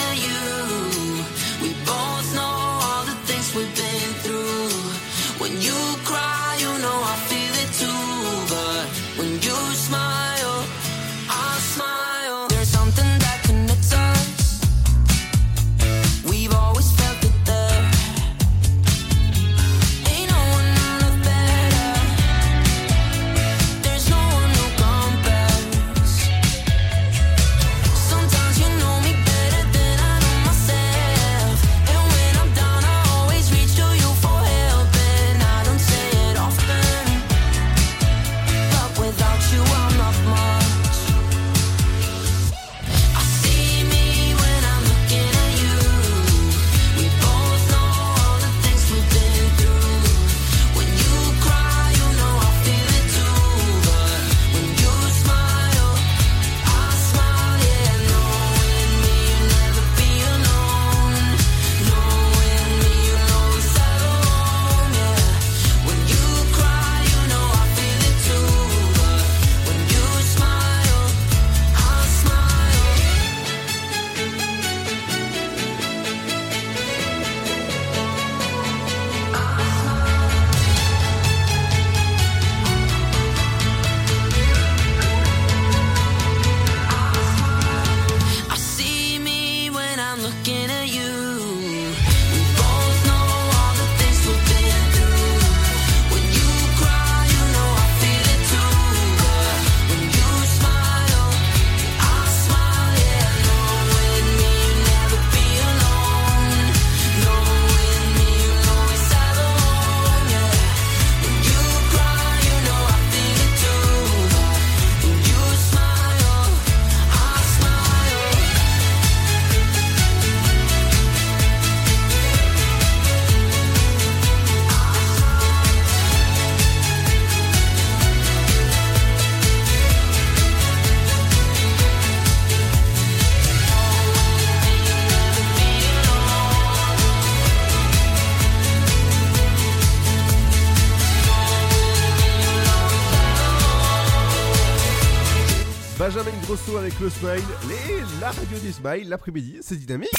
le 147.09 147.13
Smile, 147.13 147.45
les, 147.69 148.21
la 148.21 148.27
radio 148.27 148.59
du 148.59 148.71
Smile, 148.71 149.09
l'après-midi, 149.09 149.59
c'est 149.63 149.77
dynamique. 149.77 150.11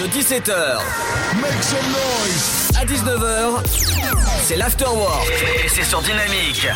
De 0.00 0.08
17h 0.08 0.80
Make 1.40 1.62
some 1.62 1.78
noise 1.92 2.70
À 2.76 2.84
19h, 2.84 3.64
c'est 4.42 4.56
l'Afterwork. 4.56 5.30
Et 5.64 5.68
c'est 5.68 5.84
sur 5.84 6.02
Dynamique. 6.02 6.66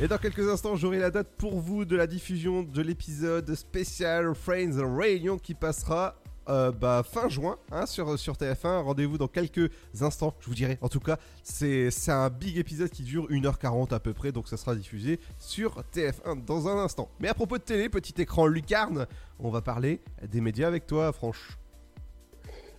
Et 0.00 0.08
dans 0.08 0.16
quelques 0.16 0.48
instants, 0.48 0.76
j'aurai 0.76 0.98
la 0.98 1.10
date 1.10 1.28
pour 1.36 1.60
vous 1.60 1.84
de 1.84 1.94
la 1.94 2.06
diffusion 2.06 2.62
de 2.62 2.80
l'épisode 2.80 3.54
spécial 3.54 4.34
Friends 4.34 4.78
Réunion 4.96 5.36
qui 5.36 5.52
passera 5.52 6.14
euh, 6.48 6.72
bah, 6.72 7.02
fin 7.04 7.28
juin 7.28 7.56
hein, 7.70 7.86
sur, 7.86 8.18
sur 8.18 8.34
TF1. 8.34 8.82
Rendez-vous 8.82 9.18
dans 9.18 9.28
quelques 9.28 9.70
instants, 10.00 10.34
je 10.40 10.46
vous 10.46 10.54
dirai. 10.54 10.78
En 10.80 10.88
tout 10.88 11.00
cas, 11.00 11.18
c'est 11.42 11.90
c'est 11.90 12.12
un 12.12 12.30
big 12.30 12.58
épisode 12.58 12.90
qui 12.90 13.02
dure 13.02 13.28
1h40 13.30 13.92
à 13.94 14.00
peu 14.00 14.12
près, 14.12 14.32
donc 14.32 14.48
ça 14.48 14.56
sera 14.56 14.74
diffusé 14.74 15.20
sur 15.38 15.82
TF1 15.94 16.44
dans 16.44 16.68
un 16.68 16.78
instant. 16.78 17.08
Mais 17.20 17.28
à 17.28 17.34
propos 17.34 17.58
de 17.58 17.62
télé, 17.62 17.88
petit 17.88 18.20
écran 18.20 18.46
lucarne, 18.46 19.06
on 19.38 19.50
va 19.50 19.60
parler 19.60 20.00
des 20.26 20.40
médias 20.40 20.68
avec 20.68 20.86
toi, 20.86 21.12
Franche. 21.12 21.58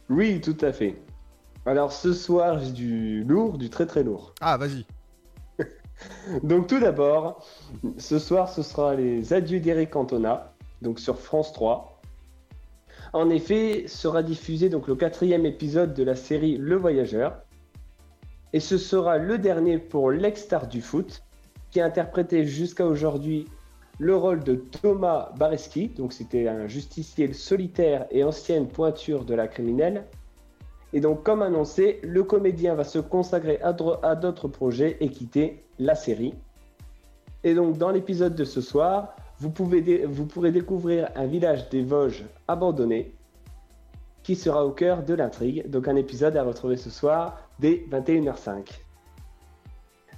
Oui, 0.10 0.42
tout 0.42 0.58
à 0.62 0.74
fait. 0.74 0.96
Alors 1.66 1.92
ce 1.92 2.14
soir, 2.14 2.60
j'ai 2.60 2.72
du 2.72 3.24
lourd, 3.24 3.58
du 3.58 3.70
très 3.70 3.86
très 3.86 4.04
lourd. 4.04 4.34
Ah, 4.42 4.58
vas-y. 4.58 4.86
Donc 6.44 6.68
tout 6.68 6.80
d'abord, 6.80 7.46
ce 7.98 8.18
soir, 8.18 8.50
ce 8.50 8.64
sera 8.64 8.96
les 8.96 9.34
adieux 9.34 9.60
d'Eric 9.60 9.92
Cantona, 9.92 10.54
donc 10.82 11.00
sur 11.00 11.20
France 11.20 11.54
3. 11.54 11.89
En 13.14 13.30
effet, 13.30 13.86
sera 13.88 14.22
diffusé 14.22 14.70
donc 14.70 14.88
le 14.88 14.96
quatrième 14.96 15.46
épisode 15.46 15.94
de 15.94 16.04
la 16.04 16.16
série 16.16 16.58
Le 16.58 16.76
Voyageur. 16.76 17.40
Et 18.54 18.60
ce 18.60 18.78
sera 18.78 19.18
le 19.18 19.38
dernier 19.38 19.78
pour 19.80 20.12
l'ex-star 20.12 20.68
du 20.68 20.82
foot, 20.82 21.24
qui 21.72 21.82
a 21.82 21.86
interprété 21.86 22.46
jusqu'à 22.46 22.86
aujourd'hui 22.86 23.46
le 24.00 24.16
rôle 24.16 24.44
de 24.44 24.56
Thomas 24.56 25.32
Bareski, 25.38 25.90
donc 25.90 26.14
c'était 26.14 26.48
un 26.48 26.68
justicier 26.68 27.34
solitaire 27.34 28.06
et 28.12 28.24
ancienne 28.24 28.68
pointure 28.68 29.26
de 29.26 29.36
la 29.36 29.48
criminelle. 29.48 30.06
Et 30.94 31.02
donc, 31.02 31.24
comme 31.24 31.42
annoncé, 31.42 32.00
le 32.04 32.24
comédien 32.24 32.76
va 32.76 32.84
se 32.84 33.00
consacrer 33.00 33.60
à, 33.62 33.74
d'autres 34.16 34.48
projets 34.48 34.98
et 35.02 35.10
quitter 35.10 35.64
la 35.78 35.96
série. 35.96 36.34
Et 37.44 37.54
donc, 37.54 37.78
dans 37.78 37.92
l'épisode 37.92 38.36
de 38.36 38.46
ce 38.46 38.62
soir, 38.62 39.16
vous, 39.40 39.50
pouvez 39.50 40.06
vous 40.06 40.26
pourrez 40.26 40.52
découvrir 40.52 41.10
un 41.16 41.26
village 41.26 41.70
des 41.70 41.82
Vosges 41.84 42.26
abandonné 42.48 43.14
qui 44.24 44.36
sera 44.36 44.66
au 44.66 44.72
cœur 44.72 45.04
de 45.04 45.14
l'intrigue. 45.14 45.70
Donc, 45.70 45.88
un 45.88 45.96
épisode 45.96 46.38
à 46.38 46.44
retrouver 46.44 46.78
ce 46.78 46.90
soir 46.90 47.40
dès 47.60 47.86
21h05. 47.90 48.68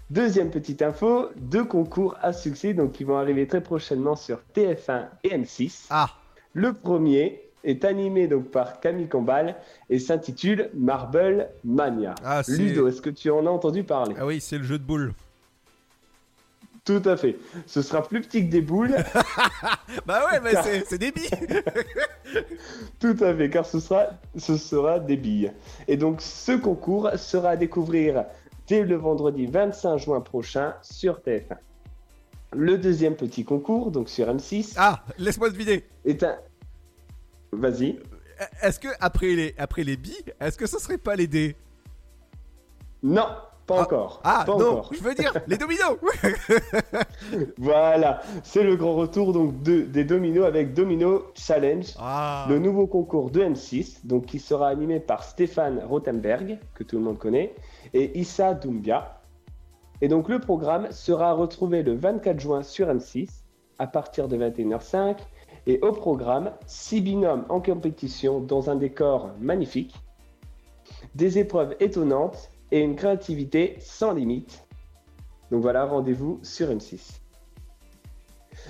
Deuxième 0.10 0.50
petite 0.50 0.82
info, 0.82 1.30
deux 1.38 1.64
concours 1.64 2.18
à 2.22 2.34
succès 2.34 2.74
donc 2.74 2.92
qui 2.92 3.06
vont 3.06 3.18
arriver 3.18 3.48
très 3.48 3.62
prochainement 3.62 4.18
sur 4.18 4.42
TF1 4.54 5.06
et 5.24 5.30
M6. 5.30 5.86
Ah. 5.90 6.10
Le 6.54 6.74
premier 6.74 7.42
est 7.64 7.86
animé 7.86 8.28
donc 8.28 8.52
par 8.52 8.82
Camille 8.82 9.08
Combal 9.08 9.56
et 9.90 10.00
s'intitule 10.00 10.70
Marble 10.74 11.48
Mania. 11.64 12.16
Ah, 12.26 12.42
Ludo, 12.50 12.90
est-ce 12.90 13.02
que 13.02 13.10
tu 13.10 13.30
en 13.30 13.46
as 13.46 13.50
entendu 13.50 13.84
parler? 13.84 14.16
Ah 14.20 14.26
oui, 14.26 14.42
c'est 14.42 14.58
le 14.58 14.66
jeu 14.66 14.78
de 14.78 14.84
boules. 14.84 15.14
Tout 16.84 17.02
à 17.06 17.16
fait. 17.16 17.38
Ce 17.68 17.82
sera 17.82 18.02
plus 18.02 18.22
petit 18.22 18.46
que 18.46 18.52
des 18.52 18.62
boules. 18.62 18.96
bah 20.06 20.24
ouais, 20.32 20.40
mais 20.44 20.52
Car- 20.54 20.64
c'est- 20.64 20.98
des 20.98 21.12
billes. 21.12 21.30
Tout 23.00 23.16
à 23.22 23.36
fait, 23.36 23.50
car 23.50 23.66
ce 23.66 23.80
sera, 23.80 24.08
ce 24.38 24.58
sera 24.58 25.00
des 25.00 25.18
billes. 25.18 25.52
Et 25.88 25.98
donc 25.98 26.22
ce 26.22 26.54
concours 26.54 27.10
sera 27.18 27.50
à 27.52 27.56
découvrir 27.58 28.26
dès 28.68 28.84
le 28.84 28.96
vendredi 28.96 29.46
25 29.46 29.98
juin 29.98 30.22
prochain 30.22 30.74
sur 30.82 31.20
TF1. 31.20 31.58
Le 32.54 32.78
deuxième 32.78 33.16
petit 33.16 33.46
concours, 33.46 33.92
donc 33.92 34.10
sur 34.10 34.28
M6. 34.28 34.74
Ah, 34.78 35.04
laisse-moi 35.18 35.50
deviner. 35.52 35.86
Est 36.04 36.24
un. 36.24 36.38
Vas-y. 37.52 38.00
Est-ce 38.64 38.80
que 38.80 38.88
après 39.00 39.36
les, 39.36 39.56
après 39.58 39.84
les 39.84 39.98
billes, 39.98 40.16
est-ce 40.40 40.58
que 40.58 40.66
ce 40.66 40.80
serait 40.80 40.98
pas 40.98 41.16
les 41.16 41.28
dés? 41.28 41.56
Non, 43.04 43.28
pas 43.76 43.82
encore. 43.84 44.22
Ah 44.24 44.44
Pas 44.46 44.56
non, 44.58 44.72
encore. 44.72 44.92
je 44.94 45.02
veux 45.02 45.14
dire 45.16 45.34
les 45.48 45.58
dominos. 45.58 45.98
Voilà, 47.58 48.22
c'est 48.44 48.64
le 48.64 48.76
grand 48.76 48.96
retour 48.96 49.34
donc 49.34 49.62
de- 49.64 49.82
des 49.82 50.04
dominos 50.04 50.46
avec 50.46 50.74
Domino 50.74 51.28
Challenge, 51.36 51.86
Ah. 52.00 52.46
le 52.50 52.60
nouveau 52.60 52.88
concours 52.88 53.30
de 53.32 53.42
M6, 53.42 54.06
donc 54.06 54.26
qui 54.26 54.40
sera 54.40 54.68
animé 54.70 55.00
par 55.00 55.24
Stéphane 55.24 55.82
Rothenberg, 55.88 56.60
que 56.74 56.84
tout 56.84 56.98
le 56.98 57.04
monde 57.04 57.18
connaît, 57.18 57.56
et 57.94 58.20
Issa 58.20 58.54
Doumbia. 58.54 59.22
Et 60.02 60.08
donc 60.08 60.30
le 60.30 60.40
programme 60.40 60.88
sera 60.92 61.34
retrouvé 61.34 61.84
le 61.84 61.94
24 61.96 62.40
juin 62.40 62.64
sur 62.64 62.88
M6 62.88 63.30
à 63.80 63.88
partir 63.88 64.28
de 64.28 64.38
21h05 64.38 65.18
et 65.68 65.80
au 65.82 65.92
programme 65.92 66.52
six 66.66 67.02
binômes 67.02 67.46
en 67.50 67.62
compétition 67.62 68.40
dans 68.40 68.70
un 68.70 68.76
décor 68.76 69.30
magnifique, 69.40 69.96
des 71.16 71.38
épreuves 71.38 71.76
étonnantes 71.80 72.50
et 72.72 72.80
une 72.80 72.96
créativité 72.96 73.78
sans 73.80 74.14
limite. 74.14 74.66
Donc 75.52 75.62
voilà, 75.62 75.86
rendez-vous 75.86 76.40
sur 76.44 76.70
M6. 76.70 77.20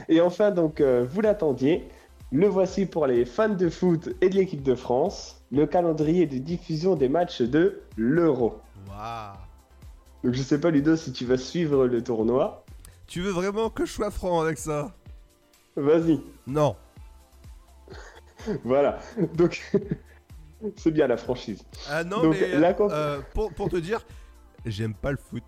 Et 0.09 0.21
enfin, 0.21 0.51
donc, 0.51 0.81
euh, 0.81 1.05
vous 1.07 1.21
l'attendiez, 1.21 1.87
le 2.31 2.47
voici 2.47 2.85
pour 2.85 3.07
les 3.07 3.25
fans 3.25 3.49
de 3.49 3.69
foot 3.69 4.09
et 4.21 4.29
de 4.29 4.35
l'équipe 4.35 4.63
de 4.63 4.75
France, 4.75 5.43
le 5.51 5.65
calendrier 5.67 6.25
de 6.25 6.37
diffusion 6.37 6.95
des 6.95 7.09
matchs 7.09 7.41
de 7.41 7.81
l'Euro. 7.97 8.59
Waouh. 8.87 9.35
Donc 10.23 10.33
je 10.33 10.41
sais 10.41 10.59
pas 10.59 10.69
Ludo 10.69 10.95
si 10.95 11.11
tu 11.11 11.25
vas 11.25 11.37
suivre 11.37 11.87
le 11.87 12.03
tournoi. 12.03 12.63
Tu 13.07 13.21
veux 13.21 13.31
vraiment 13.31 13.69
que 13.69 13.85
je 13.85 13.91
sois 13.91 14.11
franc 14.11 14.39
avec 14.39 14.57
ça? 14.57 14.95
Vas-y. 15.75 16.21
Non. 16.47 16.75
Voilà. 18.63 18.99
Donc 19.35 19.61
c'est 20.75 20.91
bien 20.91 21.07
la 21.07 21.17
franchise. 21.17 21.63
Ah 21.89 22.03
non, 22.03 22.21
Donc, 22.21 22.35
mais 22.39 22.57
la 22.59 22.73
comp- 22.73 22.91
euh, 22.91 23.19
pour, 23.33 23.53
pour 23.53 23.69
te 23.69 23.77
dire, 23.77 24.05
j'aime 24.65 24.93
pas 24.93 25.11
le 25.11 25.17
foot. 25.17 25.43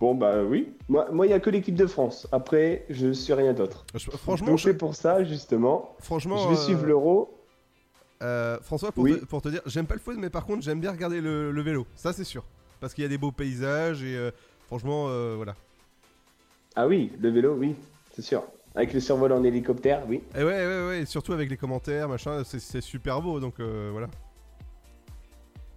Bon 0.00 0.14
bah 0.14 0.42
oui. 0.42 0.72
Moi, 0.88 1.08
moi 1.12 1.26
il 1.26 1.30
y 1.30 1.32
a 1.32 1.40
que 1.40 1.50
l'équipe 1.50 1.74
de 1.76 1.86
France. 1.86 2.26
Après, 2.32 2.84
je 2.90 3.12
suis 3.12 3.32
rien 3.32 3.52
d'autre. 3.52 3.84
Je- 3.94 4.10
franchement, 4.10 4.48
Donc 4.48 4.58
je- 4.58 4.64
c'est 4.64 4.76
pour 4.76 4.96
ça 4.96 5.22
justement. 5.22 5.94
Franchement, 6.00 6.38
je 6.38 6.48
vais 6.48 6.54
euh, 6.54 6.64
suivre 6.64 6.86
l'Euro. 6.86 7.38
Euh, 8.22 8.58
François, 8.62 8.92
pour, 8.92 9.04
Oui. 9.04 9.18
te, 9.20 9.24
pour 9.24 9.42
te 9.42 9.48
dire, 9.48 9.62
j'aime 9.66 9.86
pas 9.86 9.94
le 9.94 10.00
foot, 10.00 10.16
mais 10.18 10.30
par 10.30 10.44
contre, 10.44 10.62
j'aime 10.62 10.80
bien 10.80 10.90
regarder 10.92 11.20
le, 11.20 11.50
le 11.52 11.62
vélo. 11.62 11.86
Ça, 11.96 12.12
c'est 12.12 12.24
sûr. 12.24 12.44
Parce 12.80 12.94
qu'il 12.94 13.02
y 13.02 13.04
a 13.04 13.08
des 13.08 13.18
beaux 13.18 13.32
paysages 13.32 14.02
et 14.02 14.30
franchement, 14.66 15.06
voilà. 15.36 15.54
Ah 16.74 16.86
oui, 16.86 17.12
le 17.20 17.28
vélo, 17.30 17.54
oui, 17.54 17.74
c'est 18.12 18.22
sûr. 18.22 18.42
Avec 18.74 18.92
le 18.94 19.00
survol 19.00 19.32
en 19.32 19.44
hélicoptère, 19.44 20.02
oui. 20.08 20.22
Et 20.34 20.42
ouais, 20.42 20.66
ouais, 20.66 20.86
ouais, 20.86 21.00
et 21.00 21.06
surtout 21.06 21.32
avec 21.32 21.50
les 21.50 21.56
commentaires, 21.56 22.08
machin, 22.08 22.42
c'est- 22.44 22.80
super 22.80 23.20
beau, 23.20 23.38
donc 23.38 23.60
euh, 23.60 23.90
voilà. 23.92 24.08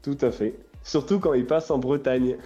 Tout 0.01 0.17
à 0.21 0.31
fait. 0.31 0.55
Surtout 0.83 1.19
quand 1.19 1.33
il 1.33 1.45
passe 1.45 1.71
en 1.71 1.77
Bretagne. 1.77 2.37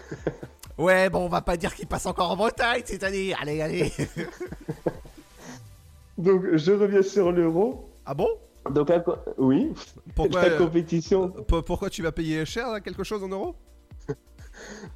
Ouais, 0.79 1.09
bon, 1.09 1.25
on 1.25 1.27
va 1.27 1.41
pas 1.41 1.57
dire 1.57 1.75
qu'il 1.75 1.87
passe 1.87 2.05
encore 2.05 2.31
en 2.31 2.37
Bretagne 2.37 2.83
cette 2.85 3.03
année. 3.03 3.33
Allez, 3.33 3.59
allez. 3.59 3.91
Donc 6.17 6.55
je 6.55 6.71
reviens 6.71 7.01
sur 7.01 7.33
l'Euro. 7.33 7.89
Ah 8.05 8.13
bon? 8.13 8.29
Donc 8.71 8.87
la 8.87 9.03
oui. 9.37 9.73
Pourquoi, 10.15 10.41
la 10.47 10.53
euh, 10.53 10.57
compétition. 10.57 11.33
Pourquoi 11.65 11.89
tu 11.89 12.01
vas 12.01 12.13
payer 12.13 12.45
cher 12.45 12.71
là, 12.71 12.79
quelque 12.79 13.03
chose 13.03 13.21
en 13.23 13.27
euros? 13.27 13.55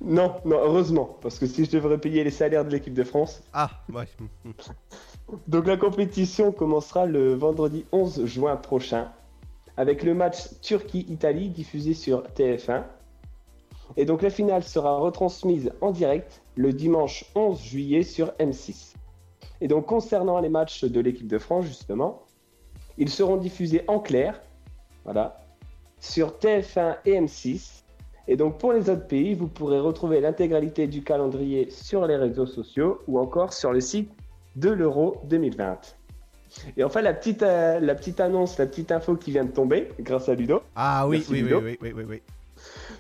Non, 0.02 0.36
non, 0.46 0.58
heureusement, 0.58 1.18
parce 1.22 1.38
que 1.38 1.48
si 1.48 1.66
je 1.66 1.72
devrais 1.72 1.98
payer 1.98 2.24
les 2.24 2.32
salaires 2.32 2.66
de 2.66 2.70
l'équipe 2.70 2.94
de 2.94 3.04
France. 3.04 3.42
Ah, 3.54 3.70
ouais. 3.94 4.08
Donc 5.48 5.68
la 5.68 5.78
compétition 5.78 6.52
commencera 6.52 7.06
le 7.06 7.34
vendredi 7.34 7.86
11 7.92 8.26
juin 8.26 8.56
prochain 8.56 9.12
avec 9.78 10.04
le 10.04 10.14
match 10.14 10.60
Turquie-Italie 10.62 11.50
diffusé 11.50 11.94
sur 11.94 12.24
TF1. 12.36 12.84
Et 13.98 14.06
donc 14.06 14.22
la 14.22 14.30
finale 14.30 14.64
sera 14.64 14.98
retransmise 14.98 15.72
en 15.82 15.92
direct 15.92 16.42
le 16.56 16.74
dimanche 16.74 17.26
11 17.36 17.62
juillet 17.62 18.04
sur 18.04 18.28
M6. 18.40 18.94
Et 19.62 19.68
donc 19.68 19.86
concernant 19.86 20.40
les 20.40 20.50
matchs 20.50 20.84
de 20.84 21.00
l'équipe 21.00 21.28
de 21.28 21.38
France 21.38 21.66
justement, 21.66 22.24
ils 22.98 23.10
seront 23.10 23.38
diffusés 23.38 23.84
en 23.88 24.00
clair, 24.00 24.42
voilà, 25.04 25.42
sur 26.00 26.38
TF1 26.38 26.98
et 27.06 27.20
M6. 27.20 27.84
Et 28.28 28.36
donc 28.36 28.58
pour 28.58 28.74
les 28.74 28.90
autres 28.90 29.08
pays, 29.08 29.34
vous 29.34 29.48
pourrez 29.48 29.80
retrouver 29.80 30.22
l'intégralité 30.22 30.88
du 30.88 31.04
calendrier 31.04 31.70
sur 31.70 32.06
les 32.06 32.16
réseaux 32.16 32.46
sociaux 32.46 33.02
ou 33.08 33.20
encore 33.20 33.54
sur 33.54 33.74
le 33.74 33.82
site 33.82 34.12
de 34.56 34.70
l'Euro 34.70 35.22
2020. 35.26 35.78
Et 36.78 36.84
enfin, 36.84 37.02
la 37.02 37.14
petite, 37.14 37.42
euh, 37.44 37.80
la 37.80 37.96
petite 37.96 38.20
annonce, 38.20 38.58
la 38.60 38.68
petite 38.68 38.92
info 38.92 39.16
qui 39.16 39.32
vient 39.32 39.44
de 39.46 39.52
tomber, 39.52 39.90
grâce 40.00 40.30
à 40.30 40.36
Ludo. 40.36 40.62
Ah 40.76 41.08
oui, 41.08 41.26
oui, 41.30 41.44
oui, 41.44 41.54
oui, 41.54 41.78
oui, 41.82 41.94
oui, 41.96 42.04
oui. 42.08 42.22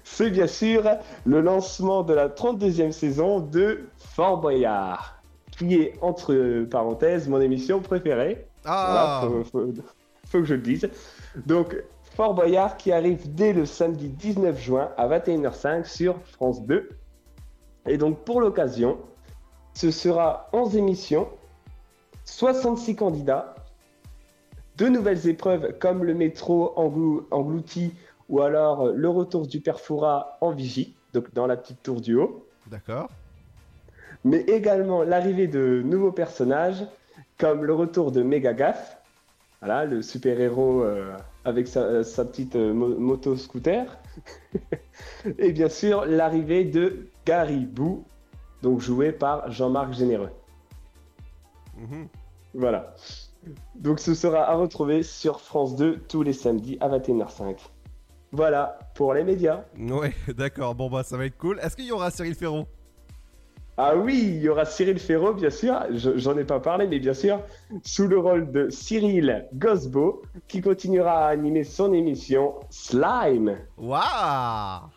C'est 0.03 0.31
bien 0.31 0.47
sûr 0.47 0.83
le 1.25 1.39
lancement 1.41 2.03
de 2.03 2.13
la 2.13 2.29
32e 2.29 2.91
saison 2.91 3.39
de 3.39 3.81
Fort 3.97 4.39
Boyard, 4.41 5.21
qui 5.57 5.75
est, 5.75 5.93
entre 6.01 6.63
parenthèses, 6.63 7.27
mon 7.29 7.39
émission 7.39 7.79
préférée. 7.79 8.45
Ah. 8.65 9.21
Voilà, 9.29 9.43
faut, 9.43 9.49
faut- 9.51 9.73
faut 10.27 10.39
que 10.39 10.45
je 10.45 10.55
le 10.55 10.61
dise. 10.61 10.89
Donc, 11.45 11.75
Fort 12.15 12.33
Boyard 12.33 12.75
qui 12.77 12.91
arrive 12.91 13.33
dès 13.33 13.53
le 13.53 13.65
samedi 13.65 14.09
19 14.09 14.59
juin 14.59 14.89
à 14.97 15.07
21h05 15.07 15.85
sur 15.85 16.15
France 16.31 16.63
2. 16.65 16.89
Et 17.87 17.97
donc, 17.97 18.19
pour 18.23 18.41
l'occasion, 18.41 18.97
ce 19.75 19.91
sera 19.91 20.49
11 20.53 20.75
émissions, 20.75 21.27
66 22.25 22.95
candidats, 22.95 23.55
deux 24.77 24.89
nouvelles 24.89 25.27
épreuves 25.27 25.77
comme 25.79 26.03
le 26.03 26.13
métro 26.13 26.73
englou- 26.75 27.25
englouti 27.31 27.93
ou 28.29 28.41
alors 28.41 28.87
euh, 28.87 28.93
le 28.95 29.09
retour 29.09 29.47
du 29.47 29.59
Perfora 29.59 30.37
en 30.41 30.51
vigie, 30.51 30.95
donc 31.13 31.33
dans 31.33 31.45
la 31.47 31.57
petite 31.57 31.83
tour 31.83 32.01
du 32.01 32.15
haut. 32.15 32.45
D'accord. 32.67 33.09
mais 34.23 34.39
également 34.41 35.03
l'arrivée 35.03 35.47
de 35.47 35.81
nouveaux 35.83 36.13
personnages 36.13 36.85
comme 37.37 37.65
le 37.65 37.73
retour 37.73 38.11
de 38.11 38.23
Megagath, 38.23 39.01
voilà, 39.61 39.85
le 39.85 40.01
super-héros 40.01 40.81
euh, 40.83 41.13
avec 41.45 41.67
sa, 41.67 42.03
sa 42.03 42.23
petite 42.25 42.55
euh, 42.55 42.73
mo- 42.73 42.97
moto-scooter, 42.97 43.97
et 45.37 45.51
bien 45.51 45.67
sûr 45.69 46.05
l'arrivée 46.05 46.63
de 46.63 47.07
Garibou, 47.25 48.05
donc 48.61 48.79
joué 48.79 49.11
par 49.11 49.51
Jean-Marc 49.51 49.93
Généreux. 49.93 50.29
Mhm. 51.77 52.07
Voilà. 52.53 52.93
Donc 53.75 53.99
ce 53.99 54.13
sera 54.13 54.43
à 54.49 54.55
retrouver 54.55 55.03
sur 55.03 55.39
France 55.41 55.75
2 55.75 55.97
tous 56.07 56.23
les 56.23 56.33
samedis 56.33 56.77
à 56.79 56.87
21h05. 56.89 57.57
Voilà 58.31 58.79
pour 58.95 59.13
les 59.13 59.23
médias. 59.23 59.63
Ouais, 59.77 60.13
d'accord. 60.37 60.75
Bon, 60.75 60.89
bah, 60.89 61.03
ça 61.03 61.17
va 61.17 61.25
être 61.25 61.37
cool. 61.37 61.59
Est-ce 61.61 61.75
qu'il 61.75 61.85
y 61.85 61.91
aura 61.91 62.09
Cyril 62.11 62.35
Ferron? 62.35 62.65
Ah 63.75 63.95
oui, 63.95 64.21
il 64.35 64.41
y 64.43 64.49
aura 64.49 64.65
Cyril 64.65 64.99
Ferraud, 64.99 65.33
bien 65.33 65.49
sûr. 65.49 65.75
Je- 65.91 66.15
J'en 66.17 66.37
ai 66.37 66.43
pas 66.43 66.59
parlé, 66.59 66.87
mais 66.87 66.99
bien 66.99 67.15
sûr, 67.15 67.39
sous 67.83 68.07
le 68.07 68.19
rôle 68.19 68.51
de 68.51 68.69
Cyril 68.69 69.47
Gosbo, 69.55 70.21
qui 70.47 70.61
continuera 70.61 71.25
à 71.25 71.29
animer 71.29 71.63
son 71.63 71.91
émission 71.91 72.53
Slime. 72.69 73.57
Waouh 73.77 74.89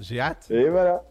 J'ai 0.00 0.20
hâte. 0.20 0.46
Et 0.50 0.68
voilà. 0.68 1.04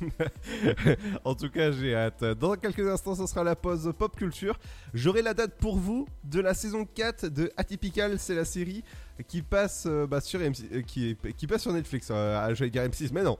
en 1.24 1.34
tout 1.34 1.50
cas, 1.50 1.70
j'ai 1.72 1.94
hâte. 1.94 2.24
Dans 2.24 2.54
quelques 2.56 2.86
instants, 2.86 3.14
ce 3.14 3.26
sera 3.26 3.44
la 3.44 3.56
pause 3.56 3.92
pop 3.96 4.16
culture. 4.16 4.58
J'aurai 4.94 5.22
la 5.22 5.34
date 5.34 5.56
pour 5.58 5.78
vous 5.78 6.06
de 6.24 6.40
la 6.40 6.54
saison 6.54 6.84
4 6.84 7.26
de 7.26 7.50
Atypical, 7.56 8.18
c'est 8.18 8.34
la 8.34 8.44
série 8.44 8.84
qui 9.26 9.42
passe 9.42 9.84
euh, 9.86 10.06
bah, 10.06 10.20
sur 10.20 10.40
euh, 10.40 10.82
qui, 10.82 11.46
passe 11.48 11.62
sur 11.62 11.72
Netflix. 11.72 12.08
Euh, 12.10 12.38
ah, 12.40 12.54
J'allais 12.54 12.70
dire 12.70 12.82
M6, 12.84 13.10
mais 13.12 13.22
non, 13.22 13.38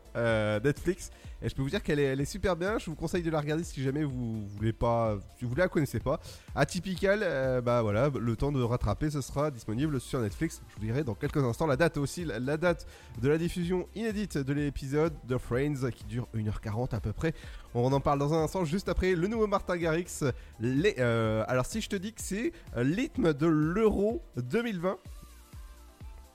Netflix. 0.64 1.11
Et 1.41 1.49
je 1.49 1.55
peux 1.55 1.62
vous 1.62 1.71
dire 1.71 1.85
qu'elle 1.85 2.01
est, 2.01 2.25
super 2.25 2.57
bien. 2.57 2.79
Je 2.79 2.87
vous 2.87 2.97
conseille 2.97 3.23
de 3.23 3.31
la 3.31 3.38
regarder 3.41 3.62
si 3.62 3.81
jamais 3.81 4.03
vous 4.03 4.45
voulez 4.49 4.73
pas, 4.73 5.17
si 5.38 5.45
vous 5.45 5.55
la 5.55 5.69
connaissez 5.69 6.01
pas. 6.01 6.19
Atypical, 6.57 7.21
bah 7.62 7.81
voilà, 7.81 8.11
le 8.12 8.35
temps 8.35 8.51
de 8.51 8.61
rattraper, 8.61 9.09
ce 9.09 9.21
sera 9.21 9.53
disponible 9.53 10.01
sur 10.01 10.21
Netflix. 10.21 10.61
Je 10.69 10.75
vous 10.75 10.85
dirai 10.85 11.05
dans 11.05 11.14
quelques 11.14 11.37
instants 11.37 11.69
la 11.69 11.77
date 11.77 11.97
aussi, 11.97 12.25
la, 12.25 12.57
date 12.57 12.88
de 13.23 13.29
la 13.29 13.38
diffusion 13.38 13.87
inédite 13.95 14.37
de 14.37 14.53
l'épisode 14.53 15.14
de 15.29 15.38
Friends 15.38 15.88
qui 15.95 16.03
dure 16.07 16.27
1h40 16.35 16.93
à 16.97 16.99
peu 16.99 17.12
près. 17.12 17.33
On 17.73 17.93
en 17.93 18.01
parle 18.01 18.19
dans 18.19 18.35
un 18.35 18.43
instant, 18.43 18.64
juste 18.64 18.88
après 18.88 19.14
le 19.14 19.29
nouveau 19.29 19.47
Martin 19.47 19.77
Garrix. 19.77 20.25
Alors 20.61 21.67
si 21.67 21.81
je 21.81 21.88
te 21.88 21.95
dis 21.95 22.14
que 22.14 22.21
c'est 22.21 22.51
rythme 22.75 23.33
de 23.33 23.47
l'Euro 23.47 24.25
2020. 24.38 24.99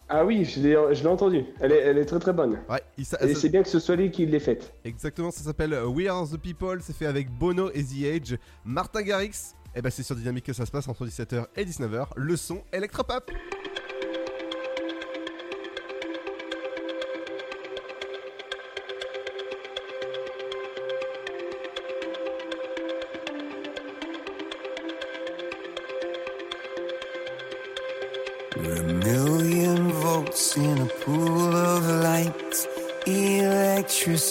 Ah 0.09 0.25
oui, 0.25 0.45
je 0.45 0.59
l'ai 0.59 0.95
je 0.95 1.01
l'ai 1.01 1.07
entendu. 1.09 1.45
Elle 1.59 1.71
est, 1.71 1.79
elle 1.79 1.97
est 1.97 2.05
très 2.05 2.19
très 2.19 2.33
bonne. 2.33 2.59
Ouais, 2.69 2.81
il 2.97 3.01
Et 3.01 3.05
ça- 3.05 3.17
c'est 3.35 3.49
bien 3.49 3.63
que 3.63 3.69
ce 3.69 3.79
soit 3.79 3.95
lui 3.95 4.11
qui 4.11 4.25
l'ait 4.25 4.39
faite. 4.39 4.73
Exactement, 4.83 5.31
ça 5.31 5.41
s'appelle 5.43 5.73
euh, 5.73 5.85
We 5.87 6.07
Are 6.07 6.27
the 6.29 6.37
People, 6.37 6.79
c'est 6.81 6.95
fait 6.95 7.05
avec 7.07 7.29
Bono 7.31 7.69
et 7.73 7.83
The 7.83 8.05
Age. 8.31 8.37
Martin 8.65 9.01
Garrix, 9.01 9.53
et 9.75 9.81
ben 9.81 9.89
c'est 9.89 10.03
sur 10.03 10.15
Dynamique 10.15 10.45
que 10.45 10.53
ça 10.53 10.65
se 10.65 10.71
passe 10.71 10.87
entre 10.87 11.05
17h 11.05 11.45
et 11.55 11.65
19h. 11.65 12.07
Le 12.15 12.35
son 12.35 12.61
électropop. 12.71 13.31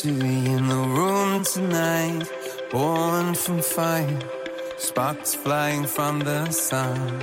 Electricity 0.04 0.50
in 0.50 0.68
the 0.68 0.74
room 0.74 1.44
tonight. 1.44 2.28
Born 2.70 3.34
from 3.34 3.60
fire. 3.60 4.18
Sparks 4.76 5.34
flying 5.34 5.86
from 5.86 6.20
the 6.20 6.50
sun. 6.50 7.20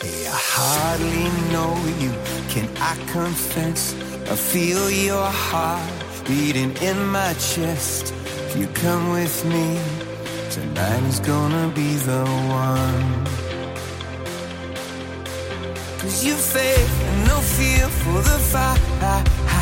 Hey, 0.00 0.26
I 0.26 0.38
hardly 0.54 1.26
know 1.52 1.74
you. 1.98 2.12
Can 2.50 2.68
I 2.78 2.94
confess? 3.10 3.94
I 4.30 4.36
feel 4.36 4.90
your 4.90 5.26
heart 5.26 5.90
beating 6.26 6.76
in 6.76 7.06
my 7.06 7.32
chest. 7.34 8.12
If 8.46 8.56
you 8.56 8.66
come 8.68 9.10
with 9.10 9.44
me, 9.44 9.80
tonight 10.50 11.02
is 11.04 11.20
gonna 11.20 11.68
be 11.74 11.94
the 11.94 12.24
one. 12.48 13.24
Cause 15.98 16.24
you 16.24 16.34
faith 16.34 17.02
and 17.08 17.26
no 17.26 17.38
fear 17.40 17.88
for 17.88 18.18
the 18.22 18.38
fight. 18.52 19.61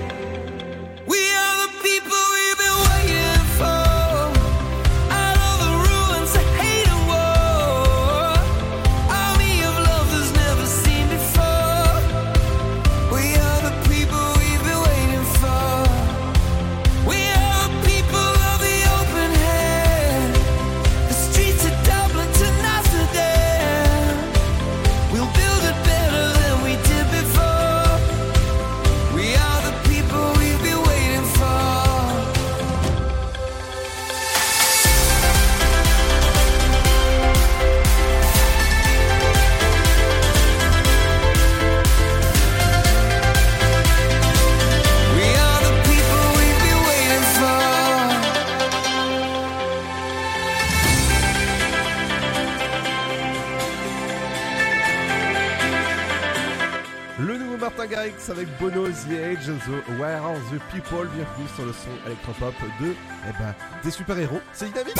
Garrix 57.91 58.29
avec 58.29 58.47
Bono, 58.57 58.87
The 58.87 59.11
Age, 59.11 59.47
The 59.47 59.99
Where 59.99 60.23
Are 60.23 60.35
the 60.49 60.59
People. 60.71 61.09
Bienvenue 61.13 61.47
sur 61.55 61.65
le 61.65 61.73
son 61.73 61.89
électropop 62.07 62.53
de 62.79 62.93
eh 63.27 63.31
ben, 63.37 63.53
des 63.83 63.91
super-héros. 63.91 64.39
C'est 64.53 64.67
dynamique 64.67 64.95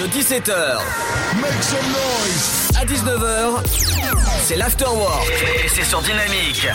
De 0.00 0.06
17h 0.08 0.80
Make 1.40 1.62
some 1.62 1.78
noise 1.92 2.70
À 2.76 2.84
19h, 2.84 3.62
c'est 4.42 4.56
l'afterwork. 4.56 5.30
Et 5.64 5.68
c'est 5.68 5.84
sur 5.84 6.02
Dynamique. 6.02 6.66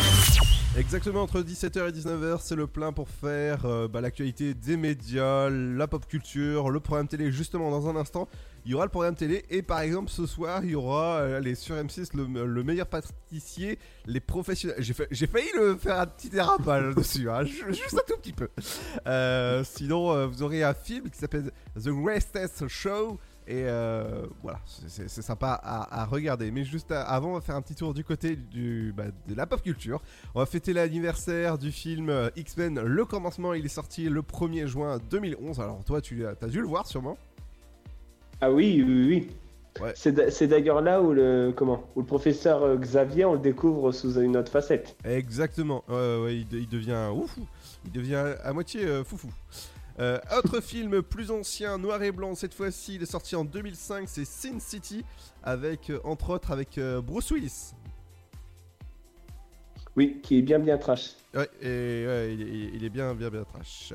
Exactement, 0.76 1.22
entre 1.22 1.42
17h 1.42 1.90
et 1.90 1.92
19h, 1.92 2.40
c'est 2.42 2.56
le 2.56 2.66
plein 2.66 2.92
pour 2.92 3.08
faire 3.08 3.64
euh, 3.66 3.88
bah, 3.88 4.02
l'actualité 4.02 4.56
des 4.56 4.76
médias, 4.76 5.48
la 5.48 5.88
pop 5.88 6.04
culture, 6.08 6.72
le 6.72 6.80
programme 6.80 7.08
télé. 7.08 7.32
Justement, 7.32 7.70
dans 7.70 7.88
un 7.88 7.96
instant, 7.96 8.28
il 8.66 8.72
y 8.72 8.74
aura 8.74 8.86
le 8.86 8.90
programme 8.90 9.14
télé. 9.16 9.46
Et 9.52 9.62
par 9.62 9.82
exemple, 9.82 10.10
ce 10.10 10.26
soir, 10.26 10.64
il 10.64 10.72
y 10.72 10.76
aura 10.76 11.18
euh, 11.18 11.56
sur 11.56 11.76
M6, 11.76 12.18
le, 12.18 12.48
le 12.48 12.64
meilleur 12.64 12.88
pâtissier, 12.88 13.78
les 14.08 14.20
professionnels. 14.20 14.78
J'ai 14.80 14.94
fa- 14.94 15.04
j'ai 15.12 15.28
failli 15.28 15.46
le 15.56 15.76
faire 15.76 16.00
un 16.00 16.08
petit 16.08 16.30
dérapage 16.30 16.96
dessus, 16.96 17.30
hein, 17.30 17.46
ju- 17.46 17.66
juste 17.70 17.94
un 17.94 18.12
tout 18.12 18.20
petit 18.20 18.34
peu. 18.34 18.50
Euh, 19.06 19.64
sinon, 19.64 20.12
euh, 20.12 20.26
vous 20.26 20.42
aurez 20.42 20.64
un 20.64 20.74
film 20.74 21.08
qui 21.12 21.20
s'appelle 21.20 21.52
The 21.80 21.90
Greatest 21.90 22.68
Show. 22.68 23.20
Et 23.48 23.64
euh, 23.66 24.26
voilà, 24.42 24.60
c'est- 24.66 25.10
sympa 25.22 25.60
à, 25.62 26.02
à 26.02 26.06
regarder. 26.06 26.50
Mais 26.52 26.64
juste 26.64 26.92
à- 26.92 27.02
avant, 27.04 27.32
on 27.32 27.34
va 27.34 27.42
faire 27.42 27.56
un 27.56 27.62
petit 27.62 27.76
tour 27.76 27.94
du 27.94 28.04
côté 28.04 28.36
du, 28.36 28.94
bah, 28.96 29.06
de 29.28 29.36
la 29.36 29.46
pop 29.46 29.62
culture. 29.62 30.02
On 30.34 30.40
va 30.40 30.46
fêter 30.46 30.72
l'anniversaire 30.74 31.58
du 31.58 31.72
film 31.72 32.10
euh, 32.10 32.30
X-Men 32.38 32.80
Le 32.82 33.06
Commencement. 33.06 33.54
Il 33.54 33.66
est 33.66 33.70
sorti 33.70 34.08
le 34.10 34.22
1er 34.22 34.68
juin 34.68 34.98
2011. 35.12 35.60
Alors 35.60 35.84
toi, 35.84 36.00
tu 36.02 36.26
as 36.26 36.36
dû 36.48 36.62
le 36.62 36.68
voir 36.68 36.88
sûrement 36.88 37.18
Ah 38.42 38.52
oui, 38.52 38.84
oui, 38.88 39.08
oui. 39.08 39.30
C'est 39.96 40.12
d'a- 40.12 40.30
C'est 40.30 40.48
d'ailleurs 40.48 40.82
là 40.82 41.02
où 41.02 41.14
le, 41.14 41.52
comment, 41.56 41.84
où 41.96 42.02
le 42.02 42.06
professeur 42.06 42.62
euh, 42.64 42.78
Xavier, 42.78 43.26
on 43.26 43.34
le 43.34 43.40
découvre 43.40 43.92
sous 43.92 44.20
une 44.20 44.38
autre 44.38 44.52
facette. 44.52 44.96
Exactement. 45.04 45.84
Ouais, 45.90 46.18
ouais, 46.24 46.36
il, 46.38 46.48
de- 46.48 46.60
il 46.60 46.70
devient 46.70 47.10
ouf. 47.14 47.36
Il 47.86 47.92
devient 47.92 48.36
à 48.44 48.54
moitié 48.54 48.86
euh, 48.86 49.04
foufou. 49.04 49.30
Euh, 50.00 50.20
autre 50.38 50.60
film 50.60 51.02
plus 51.02 51.30
ancien, 51.32 51.78
noir 51.78 52.02
et 52.02 52.12
blanc, 52.12 52.34
cette 52.36 52.54
fois-ci, 52.54 52.96
il 52.96 53.04
est 53.04 53.12
sorti 53.12 53.36
en 53.36 53.46
2005, 53.46 54.08
c'est 54.08 54.26
Sin 54.26 54.60
City, 54.60 55.06
avec, 55.44 55.90
euh, 55.90 56.00
entre 56.04 56.32
autres, 56.32 56.52
avec 56.52 56.78
euh, 56.78 57.02
Bruce 57.02 57.30
Willis. 57.32 57.74
Oui, 59.96 60.20
qui 60.24 60.40
est 60.40 60.42
bien 60.42 60.58
bien 60.58 60.78
trash. 60.78 61.12
Ouais, 61.36 61.50
et 61.62 62.08
ouais, 62.08 62.34
il, 62.34 62.42
est, 62.42 62.72
il 62.76 62.84
est 62.84 62.90
bien, 62.90 63.14
bien, 63.14 63.30
bien 63.30 63.44
trash. 63.44 63.94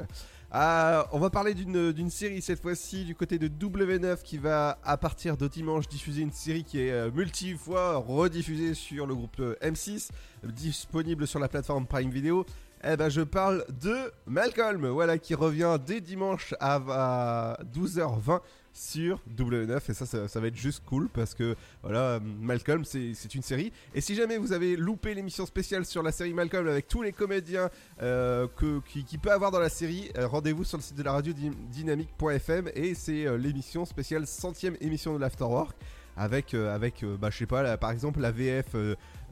Ah, 0.50 1.06
on 1.12 1.18
va 1.18 1.28
parler 1.28 1.52
d'une 1.52 2.08
série 2.08 2.40
cette 2.40 2.62
fois-ci 2.62 3.04
du 3.04 3.14
côté 3.14 3.38
de 3.38 3.48
W9 3.48 4.22
qui 4.22 4.38
va 4.38 4.78
à 4.82 4.96
partir 4.96 5.36
de 5.36 5.46
dimanche 5.46 5.88
diffuser 5.88 6.22
une 6.22 6.32
série 6.32 6.64
qui 6.64 6.80
est 6.80 7.10
multi-fois 7.10 7.96
rediffusée 7.96 8.72
sur 8.72 9.06
le 9.06 9.14
groupe 9.14 9.40
euh, 9.40 9.56
M6, 9.60 10.08
disponible 10.44 11.26
sur 11.26 11.38
la 11.38 11.48
plateforme 11.48 11.86
Prime 11.86 12.08
Video. 12.08 12.46
Eh 12.84 12.96
ben, 12.96 13.08
je 13.08 13.22
parle 13.22 13.64
de 13.80 14.12
Malcolm, 14.26 14.86
voilà, 14.88 15.18
qui 15.18 15.34
revient 15.34 15.78
dès 15.84 16.00
dimanche 16.00 16.54
à, 16.60 16.76
à 16.76 17.62
12h20 17.64 18.40
sur 18.72 19.20
W9 19.36 19.80
et 19.90 19.94
ça, 19.94 20.06
ça, 20.28 20.40
va 20.40 20.46
être 20.46 20.56
juste 20.56 20.84
cool 20.86 21.08
parce 21.08 21.34
que 21.34 21.56
voilà 21.82 22.20
Malcolm 22.40 22.84
c'est 22.84 23.34
une 23.34 23.42
série. 23.42 23.72
Et 23.92 24.00
si 24.00 24.14
jamais 24.14 24.38
vous 24.38 24.52
avez 24.52 24.76
loupé 24.76 25.14
l'émission 25.14 25.46
spéciale 25.46 25.84
sur 25.84 26.02
la 26.02 26.12
série 26.12 26.32
Malcolm 26.32 26.68
avec 26.68 26.86
tous 26.86 27.02
les 27.02 27.10
comédiens 27.12 27.70
euh, 28.02 28.46
que, 28.56 28.80
qui, 28.86 29.18
peut 29.18 29.32
avoir 29.32 29.50
dans 29.50 29.58
la 29.58 29.68
série 29.68 30.10
euh, 30.16 30.28
rendez-vous 30.28 30.62
sur 30.62 30.78
le 30.78 30.82
site 30.82 30.96
de 30.96 31.02
la 31.02 31.12
radio 31.12 31.32
dy- 31.32 31.50
dynamique.fm 31.72 32.70
et 32.74 32.94
c'est 32.94 33.26
euh, 33.26 33.36
l'émission 33.36 33.84
spéciale 33.84 34.28
centième 34.28 34.76
émission 34.80 35.12
de 35.14 35.18
l'Afterwork 35.18 35.76
avec 36.16 36.54
euh, 36.54 36.78
bah 37.16 37.30
je 37.30 37.38
sais 37.38 37.46
pas 37.46 37.76
par 37.78 37.90
exemple 37.90 38.20
la 38.20 38.30
VF 38.30 38.74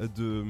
de 0.01 0.45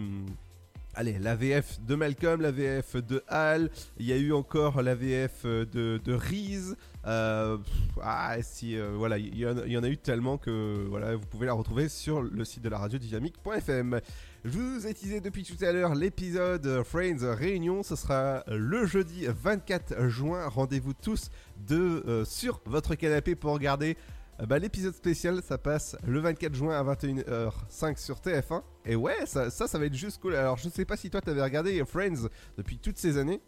Allez, 0.99 1.19
la 1.19 1.37
VF 1.37 1.79
de 1.83 1.95
Malcolm, 1.95 2.41
la 2.41 2.51
VF 2.51 2.97
de 2.97 3.23
Hal, 3.29 3.71
il 3.99 4.07
y 4.07 4.15
a 4.15 4.17
eu 4.17 4.33
encore 4.33 4.81
la 4.81 4.95
VF 4.95 5.45
de, 5.45 6.01
de 6.03 6.13
Reese. 6.15 6.75
euh, 7.07 7.59
ah, 8.03 8.37
si, 8.41 8.79
euh, 8.79 8.93
voilà, 8.97 9.19
il 9.19 9.37
y, 9.37 9.47
en 9.47 9.83
a- 9.83 9.89
eu 9.91 9.99
tellement 9.99 10.39
que 10.39 10.89
vous 11.15 11.27
pouvez 11.27 11.45
la 11.47 11.53
retrouver 11.53 11.91
sur 11.91 12.23
le 12.23 12.45
site 12.47 12.63
de 12.63 12.71
la 12.71 12.79
radio 12.79 12.99
dynamique.fm. 12.99 14.01
Je 14.47 14.51
vous 14.59 14.87
ai 14.87 14.95
teasé 14.95 15.21
depuis 15.21 15.43
tout 15.43 15.63
à 15.63 15.71
l'heure 15.71 15.95
l'épisode 15.95 16.83
Friends 16.85 17.19
Réunion. 17.37 17.83
Ce 17.83 17.95
sera 17.95 18.43
le 18.49 18.87
jeudi 18.87 19.27
24 19.27 20.09
juin. 20.09 20.49
Rendez-vous 20.49 20.95
tous 20.95 21.31
de, 21.69 22.03
euh, 22.09 22.25
sur 22.25 22.63
votre 22.65 22.95
canapé 22.95 23.35
pour 23.35 23.53
regarder 23.53 23.99
bah, 24.45 24.59
l'épisode 24.59 24.95
spécial. 24.95 25.41
Ça 25.43 25.57
passe 25.59 25.97
le 26.07 26.21
24 26.21 26.55
juin 26.55 26.75
à 26.79 26.85
21h05 26.95 27.97
sur 27.99 28.17
TF1. 28.17 28.63
Et 28.85 28.97
ouais, 28.97 29.25
ça, 29.27 29.51
ça, 29.51 29.67
ça 29.67 29.79
va 29.79 29.87
être 29.87 29.95
juste 29.95 30.21
cool. 30.21 30.35
Alors, 30.35 30.57
je 30.59 30.69
sais 30.69 30.85
pas 30.85 30.97
si 30.97 31.09
toi 31.11 31.21
t'avais 31.21 31.43
regardé 31.43 31.83
Friends 31.87 32.29
depuis 32.59 32.79
toutes 32.79 32.99
ces 32.99 33.17
années. 33.19 33.41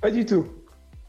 Pas 0.00 0.10
du 0.10 0.24
tout. 0.24 0.46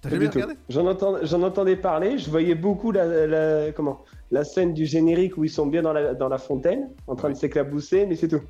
T'as 0.02 0.10
jamais 0.10 0.28
du 0.28 0.32
regardé? 0.34 0.56
J'en 0.70 1.42
entendais 1.44 1.76
parler, 1.76 2.18
je 2.18 2.30
voyais 2.30 2.56
beaucoup 2.56 2.92
la, 2.92 3.28
la- 3.28 3.72
comment, 3.72 4.04
la 4.32 4.44
scène 4.44 4.74
du 4.74 4.86
générique 4.86 5.38
où 5.38 5.44
ils 5.44 5.50
sont 5.50 5.68
bien 5.68 5.84
dans 5.84 5.94
la, 5.94 6.14
dans 6.16 6.28
la 6.28 6.40
fontaine, 6.40 6.90
en 7.08 7.16
train 7.16 7.30
de 7.30 7.36
s'éclabousser, 7.36 8.06
mais 8.08 8.16
c'est 8.16 8.28
tout. 8.28 8.42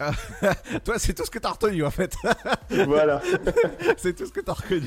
Ah, 0.00 0.12
Toi, 0.84 0.98
c'est 0.98 1.12
tout 1.12 1.24
ce 1.24 1.30
que 1.30 1.38
t'as 1.38 1.50
retenu 1.50 1.84
en 1.84 1.90
fait. 1.90 2.14
Voilà. 2.86 3.20
c'est 3.98 4.14
tout 4.14 4.26
ce 4.26 4.32
que 4.32 4.40
t'as 4.40 4.54
retenu. 4.54 4.86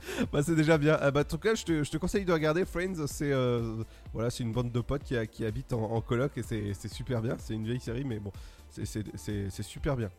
Bah, 0.32 0.42
c'est 0.42 0.54
déjà 0.54 0.78
bien. 0.78 0.96
Ah, 1.00 1.10
bah, 1.10 1.20
en 1.20 1.24
tout 1.24 1.38
cas, 1.38 1.54
je 1.54 1.64
te, 1.64 1.96
conseille 1.96 2.24
de 2.24 2.32
regarder 2.32 2.64
Friends. 2.64 3.06
C'est 3.06 3.32
euh, 3.32 3.82
voilà, 4.12 4.30
une 4.42 4.52
bande 4.52 4.72
de 4.72 4.80
potes 4.80 5.02
qui, 5.04 5.16
a- 5.16 5.26
qui 5.26 5.44
habitent 5.44 5.72
en, 5.72 5.82
en 5.92 6.00
coloc 6.00 6.32
et 6.38 6.42
c'est 6.42 6.88
super 6.92 7.22
bien. 7.22 7.36
C'est 7.38 7.54
une 7.54 7.64
vieille 7.64 7.80
série, 7.80 8.04
mais 8.04 8.18
bon, 8.18 8.32
c'est 8.70 9.62
super 9.62 9.96
bien. 9.96 10.10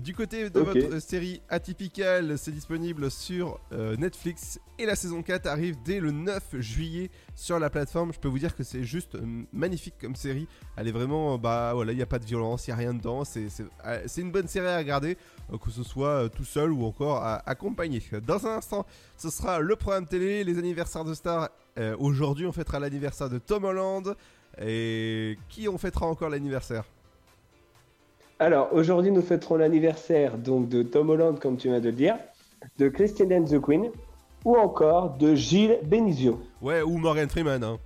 Du 0.00 0.14
côté 0.14 0.48
de 0.48 0.58
votre 0.60 0.98
série 1.00 1.42
Atypical, 1.50 2.38
c'est 2.38 2.50
disponible 2.50 3.10
sur 3.10 3.60
euh, 3.72 3.94
Netflix 3.96 4.58
et 4.78 4.86
la 4.86 4.96
saison 4.96 5.22
4 5.22 5.46
arrive 5.46 5.76
dès 5.84 6.00
le 6.00 6.10
9 6.12 6.60
juillet 6.60 7.10
sur 7.34 7.58
la 7.58 7.68
plateforme. 7.68 8.10
Je 8.14 8.18
peux 8.18 8.28
vous 8.28 8.38
dire 8.38 8.56
que 8.56 8.64
c'est 8.64 8.84
juste 8.84 9.16
euh, 9.16 9.42
magnifique 9.52 9.96
comme 10.00 10.16
série. 10.16 10.48
Elle 10.76 10.88
est 10.88 10.92
vraiment, 10.92 11.34
euh, 11.34 11.36
bah 11.36 11.72
voilà, 11.74 11.92
il 11.92 11.96
n'y 11.96 12.02
a 12.02 12.06
pas 12.06 12.18
de 12.18 12.24
violence, 12.24 12.66
il 12.66 12.70
n'y 12.70 12.72
a 12.72 12.76
rien 12.76 12.94
dedans. 12.94 13.22
C'est 13.24 13.50
une 14.16 14.32
bonne 14.32 14.48
série 14.48 14.66
à 14.68 14.78
regarder, 14.78 15.18
que 15.62 15.70
ce 15.70 15.82
soit 15.82 16.30
tout 16.30 16.44
seul 16.44 16.72
ou 16.72 16.84
encore 16.86 17.18
à- 17.18 17.42
accompagné. 17.46 18.02
Dans 18.26 18.46
un 18.46 18.56
instant, 18.56 18.86
ce 19.18 19.28
sera 19.28 19.60
le 19.60 19.76
programme 19.76 20.06
télé, 20.06 20.42
les 20.42 20.56
anniversaires 20.58 21.04
de 21.04 21.12
stars. 21.12 21.50
Euh, 21.78 21.94
Aujourd'hui, 21.98 22.46
on 22.46 22.52
fêtera 22.52 22.78
l'anniversaire 22.80 23.28
de 23.28 23.36
Tom 23.38 23.64
Holland. 23.64 24.16
Et 24.58 25.36
qui 25.50 25.68
on 25.68 25.76
fêtera 25.76 26.06
encore 26.06 26.30
l'anniversaire? 26.30 26.84
Alors, 28.42 28.72
aujourd'hui, 28.72 29.12
nous 29.12 29.22
fêterons 29.22 29.54
l'anniversaire 29.56 30.36
donc 30.36 30.68
de 30.68 30.82
Tom 30.82 31.10
Holland, 31.10 31.38
comme 31.38 31.56
tu 31.56 31.68
viens 31.68 31.78
de 31.78 31.86
le 31.90 31.92
dire, 31.94 32.16
de 32.76 32.88
Christian 32.88 33.30
and 33.30 33.44
the 33.44 33.60
Queen, 33.60 33.90
ou 34.44 34.56
encore 34.56 35.10
de 35.16 35.36
Gilles 35.36 35.78
Benizio, 35.84 36.40
Ouais, 36.60 36.82
ou 36.82 36.98
Morgan 36.98 37.28
Freeman. 37.28 37.62
hein. 37.62 37.78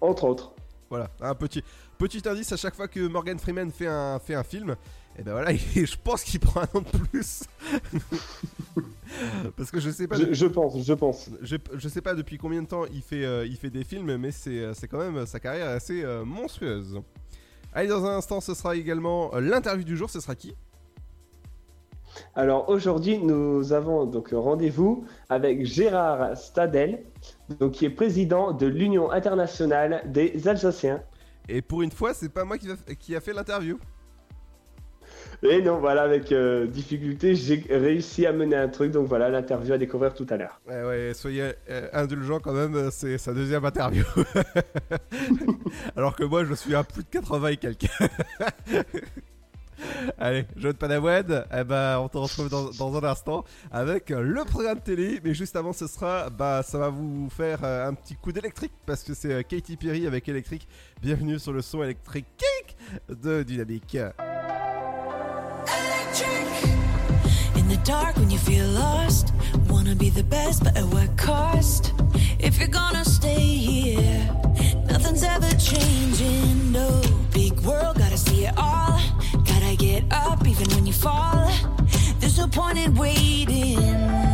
entre 0.00 0.24
autres. 0.24 0.52
Voilà, 0.88 1.10
un 1.20 1.34
petit, 1.34 1.64
petit 1.98 2.22
indice 2.28 2.52
à 2.52 2.56
chaque 2.56 2.76
fois 2.76 2.86
que 2.86 3.00
Morgan 3.08 3.36
Freeman 3.40 3.72
fait 3.72 3.88
un, 3.88 4.20
fait 4.20 4.34
un 4.36 4.44
film, 4.44 4.76
et 5.18 5.22
ben 5.24 5.32
voilà, 5.32 5.50
il- 5.74 5.84
je 5.86 5.96
pense 5.96 6.22
qu'il 6.22 6.38
prend 6.38 6.60
un 6.60 6.68
an 6.78 6.82
de 6.82 6.98
plus. 7.08 7.42
Parce 9.56 9.70
que 9.72 9.80
je 9.80 9.90
sais 9.90 10.06
pas. 10.06 10.16
Je, 10.16 10.32
je 10.32 10.46
pense, 10.46 10.80
je 10.80 10.92
pense. 10.92 11.30
Je, 11.42 11.56
je 11.74 11.88
sais 11.88 12.00
pas 12.02 12.14
depuis 12.14 12.38
combien 12.38 12.62
de 12.62 12.68
temps 12.68 12.84
il 12.92 13.02
fait, 13.02 13.24
euh, 13.24 13.44
il 13.46 13.56
fait 13.56 13.70
des 13.70 13.82
films, 13.84 14.16
mais 14.16 14.30
c'est 14.30 14.60
euh, 14.60 14.72
quand 14.90 14.98
même 14.98 15.26
sa 15.26 15.40
carrière 15.40 15.70
assez 15.70 16.04
euh, 16.04 16.24
monstrueuse. 16.24 17.00
Allez, 17.74 17.88
dans 17.88 18.04
un 18.06 18.16
instant, 18.16 18.40
ce 18.40 18.54
sera 18.54 18.76
également 18.76 19.34
euh, 19.34 19.40
l'interview 19.40 19.84
du 19.84 19.96
jour. 19.96 20.08
Ce 20.08 20.20
sera 20.20 20.36
qui? 20.36 20.54
Alors 22.36 22.68
aujourd'hui, 22.68 23.18
nous 23.18 23.72
avons 23.72 24.06
donc 24.06 24.28
rendez-vous 24.32 25.04
avec 25.28 25.66
Gérard 25.66 26.36
Stadel, 26.36 27.04
donc 27.58 27.72
qui 27.72 27.84
est 27.84 27.90
président 27.90 28.52
de 28.52 28.66
l'Union 28.66 29.10
internationale 29.10 30.02
des 30.06 30.46
Alsaciens. 30.46 31.02
Et 31.48 31.60
pour 31.60 31.82
une 31.82 31.90
fois, 31.90 32.14
c'est 32.14 32.28
pas 32.28 32.44
moi 32.44 32.56
qui, 32.56 33.16
a 33.16 33.20
fait 33.20 33.32
l'interview. 33.32 33.78
Et 35.42 35.62
non, 35.62 35.78
voilà, 35.78 36.02
avec 36.02 36.32
euh, 36.32 36.66
difficulté, 36.66 37.34
j'ai 37.34 37.64
réussi 37.68 38.26
à 38.26 38.32
mener 38.32 38.56
un 38.56 38.68
truc, 38.68 38.92
donc 38.92 39.06
voilà, 39.06 39.28
l'interview 39.28 39.74
à 39.74 39.78
découvrir 39.78 40.14
tout 40.14 40.26
à 40.30 40.36
l'heure. 40.36 40.60
Ouais, 40.66 40.82
ouais, 40.84 41.12
soyez 41.14 41.52
euh, 41.70 41.88
indulgents 41.92 42.40
quand 42.40 42.52
même, 42.52 42.74
euh, 42.74 42.88
c'est 42.90 43.18
sa 43.18 43.32
deuxième 43.32 43.64
interview. 43.64 44.04
Alors 45.96 46.16
que 46.16 46.24
moi, 46.24 46.44
je 46.44 46.54
suis 46.54 46.74
à 46.74 46.84
plus 46.84 47.02
de 47.02 47.08
80 47.08 47.48
et 47.48 47.56
quelques. 47.56 47.90
Allez, 50.18 50.44
jeune 50.56 50.74
Panawad, 50.74 51.46
eh 51.52 51.64
ben, 51.64 51.98
on 51.98 52.08
te 52.08 52.18
retrouve 52.18 52.48
dans, 52.48 52.96
un 52.96 53.04
instant 53.04 53.44
avec 53.70 54.10
le 54.10 54.44
programme 54.44 54.80
télé. 54.80 55.20
Mais 55.24 55.34
juste 55.34 55.56
avant, 55.56 55.72
ce 55.72 55.86
sera, 55.86 56.30
bah, 56.30 56.62
ça 56.62 56.78
va 56.78 56.88
vous 56.88 57.28
faire 57.30 57.60
euh, 57.64 57.88
un 57.88 57.94
petit 57.94 58.14
coup 58.14 58.32
d'électrique 58.32 58.72
parce 58.86 59.02
que 59.02 59.14
c'est 59.14 59.44
Katy 59.44 59.76
Perry 59.76 60.06
avec 60.06 60.28
électrique. 60.28 60.68
Bienvenue 61.02 61.38
sur 61.38 61.52
le 61.52 61.62
son 61.62 61.82
électrique 61.82 62.76
de 63.08 63.42
Dynamique. 63.42 63.98
trick. 66.14 66.46
In 67.56 67.68
the 67.68 67.80
dark 67.84 68.16
when 68.16 68.30
you 68.30 68.38
feel 68.38 68.66
lost. 68.68 69.32
Wanna 69.68 69.96
be 69.96 70.10
the 70.10 70.22
best, 70.22 70.62
but 70.62 70.76
at 70.76 70.84
what 70.84 71.16
cost? 71.16 71.92
If 72.38 72.58
you're 72.58 72.68
gonna 72.68 73.04
stay 73.04 73.46
here, 73.70 74.30
nothing's 74.86 75.24
ever 75.24 75.50
changing. 75.56 76.70
No 76.70 77.02
big 77.32 77.58
world, 77.60 77.98
gotta 77.98 78.16
see 78.16 78.46
it 78.46 78.54
all. 78.56 79.00
Gotta 79.44 79.74
get 79.76 80.04
up 80.12 80.46
even 80.46 80.68
when 80.74 80.86
you 80.86 80.92
fall. 80.92 81.50
There's 82.20 82.38
no 82.38 82.46
point 82.46 82.78
in 82.78 82.94
waiting. 82.94 84.33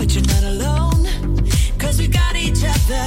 But 0.00 0.14
you're 0.14 0.24
not 0.24 0.42
alone. 0.44 1.04
Cause 1.78 1.98
we 1.98 2.08
got 2.08 2.34
each 2.34 2.64
other. 2.64 3.04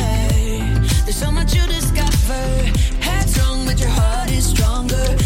There's 1.03 1.15
so 1.15 1.31
much 1.31 1.55
you 1.55 1.65
discover. 1.65 2.43
Headstrong, 3.01 3.65
but 3.65 3.79
your 3.79 3.89
heart 3.89 4.29
is 4.29 4.45
stronger. 4.45 5.22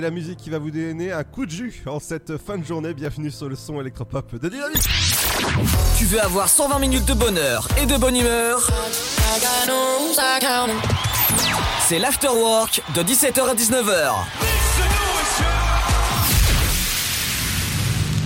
C'est 0.00 0.06
la 0.06 0.10
musique 0.10 0.38
qui 0.38 0.48
va 0.48 0.58
vous 0.58 0.70
donner 0.70 1.12
un 1.12 1.24
coup 1.24 1.44
de 1.44 1.50
jus 1.50 1.82
en 1.84 2.00
cette 2.00 2.38
fin 2.38 2.56
de 2.56 2.64
journée. 2.64 2.94
Bienvenue 2.94 3.30
sur 3.30 3.50
le 3.50 3.54
son 3.54 3.82
électropop 3.82 4.34
de 4.34 4.48
Dynamique. 4.48 4.88
Tu 5.98 6.06
veux 6.06 6.22
avoir 6.22 6.48
120 6.48 6.78
minutes 6.78 7.04
de 7.04 7.12
bonheur 7.12 7.68
et 7.78 7.84
de 7.84 7.98
bonne 7.98 8.16
humeur? 8.16 8.66
C'est 11.86 11.98
l'afterwork 11.98 12.82
de 12.94 13.02
17h 13.02 13.42
à 13.42 13.54
19h. 13.54 14.14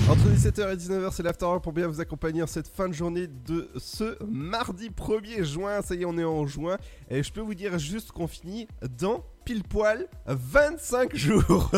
Entre 0.09 0.29
17h 0.29 0.73
et 0.73 0.77
19h, 0.77 1.11
c'est 1.13 1.23
l'Afterwork 1.23 1.65
pour 1.65 1.73
bien 1.73 1.89
vous 1.89 1.99
accompagner 1.99 2.43
en 2.43 2.47
cette 2.47 2.69
fin 2.69 2.89
de 2.89 2.93
journée 2.93 3.27
de 3.27 3.71
ce 3.79 4.23
mardi 4.23 4.91
1er 4.91 5.43
juin. 5.43 5.81
Ça 5.83 5.95
y 5.95 6.03
est, 6.03 6.05
on 6.05 6.19
est 6.19 6.25
en 6.25 6.47
juin. 6.47 6.77
Et 7.11 7.23
je 7.23 7.33
peux 7.33 7.41
vous 7.41 7.55
dire 7.55 7.79
juste 7.79 8.13
qu'on 8.13 8.29
finit 8.29 8.69
dans 8.99 9.25
pile 9.45 9.63
poil 9.63 10.07
25 10.27 11.15
jours. 11.15 11.71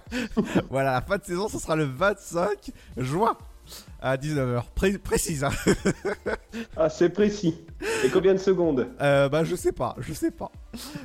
voilà, 0.70 0.92
la 0.92 1.00
fin 1.00 1.18
de 1.18 1.24
saison, 1.24 1.48
ce 1.48 1.58
sera 1.58 1.76
le 1.76 1.84
25 1.84 2.70
juin 2.96 3.36
à 4.00 4.16
19h. 4.16 4.64
Pré- 4.74 4.98
précise, 4.98 5.44
hein. 5.44 5.50
Ah, 6.76 6.88
c'est 6.90 7.10
précis. 7.10 7.58
Et 8.04 8.08
combien 8.08 8.32
de 8.34 8.38
secondes? 8.38 8.88
Euh, 9.00 9.28
bah 9.28 9.44
je 9.44 9.54
sais 9.54 9.72
pas, 9.72 9.94
je 9.98 10.12
sais 10.12 10.30
pas. 10.30 10.50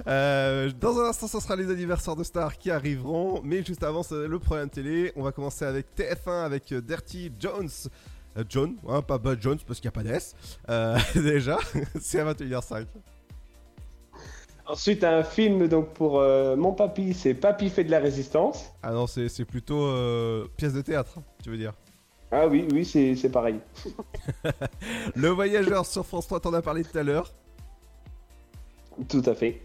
Euh, 0.07 0.71
dans 0.79 0.99
un 0.99 1.09
instant, 1.09 1.27
ce 1.27 1.39
sera 1.39 1.55
les 1.55 1.69
anniversaires 1.69 2.15
de 2.15 2.23
stars 2.23 2.57
qui 2.57 2.71
arriveront, 2.71 3.41
mais 3.43 3.63
juste 3.63 3.83
avant, 3.83 4.03
c'est 4.03 4.27
le 4.27 4.39
programme 4.39 4.69
télé. 4.69 5.11
On 5.15 5.23
va 5.23 5.31
commencer 5.31 5.65
avec 5.65 5.87
TF1 5.97 6.43
avec 6.45 6.71
euh, 6.71 6.81
Dirty 6.81 7.31
Jones. 7.39 7.69
Euh, 8.37 8.43
John, 8.49 8.75
hein, 8.89 9.01
pas 9.01 9.17
Bud 9.17 9.41
Jones 9.41 9.59
parce 9.65 9.79
qu'il 9.79 9.89
n'y 9.89 9.97
a 9.97 10.03
pas 10.03 10.03
d'S. 10.03 10.33
Déjà, 11.21 11.57
c'est 12.01 12.19
à 12.19 12.33
21h05. 12.33 12.85
Ensuite, 14.67 15.03
un 15.03 15.23
film 15.23 15.67
donc 15.67 15.89
pour 15.93 16.19
euh, 16.19 16.55
mon 16.55 16.73
papy, 16.73 17.13
c'est 17.13 17.35
Papy 17.35 17.69
fait 17.69 17.83
de 17.83 17.91
la 17.91 17.99
résistance. 17.99 18.73
Ah 18.81 18.91
non, 18.91 19.05
c'est 19.05 19.29
c'est 19.29 19.45
plutôt 19.45 19.83
euh, 19.83 20.47
pièce 20.57 20.73
de 20.73 20.81
théâtre, 20.81 21.19
tu 21.43 21.51
veux 21.51 21.57
dire. 21.57 21.73
Ah 22.31 22.47
oui, 22.47 22.67
oui, 22.71 22.83
c'est 22.83 23.15
c'est 23.15 23.29
pareil. 23.29 23.59
Le 25.15 25.29
voyageur 25.29 25.85
sur 25.85 26.05
France 26.05 26.25
3, 26.25 26.39
t'en 26.39 26.53
as 26.53 26.63
parlé 26.63 26.83
tout 26.83 26.97
à 26.97 27.03
l'heure. 27.03 27.31
Tout 29.07 29.23
à 29.25 29.35
fait. 29.35 29.61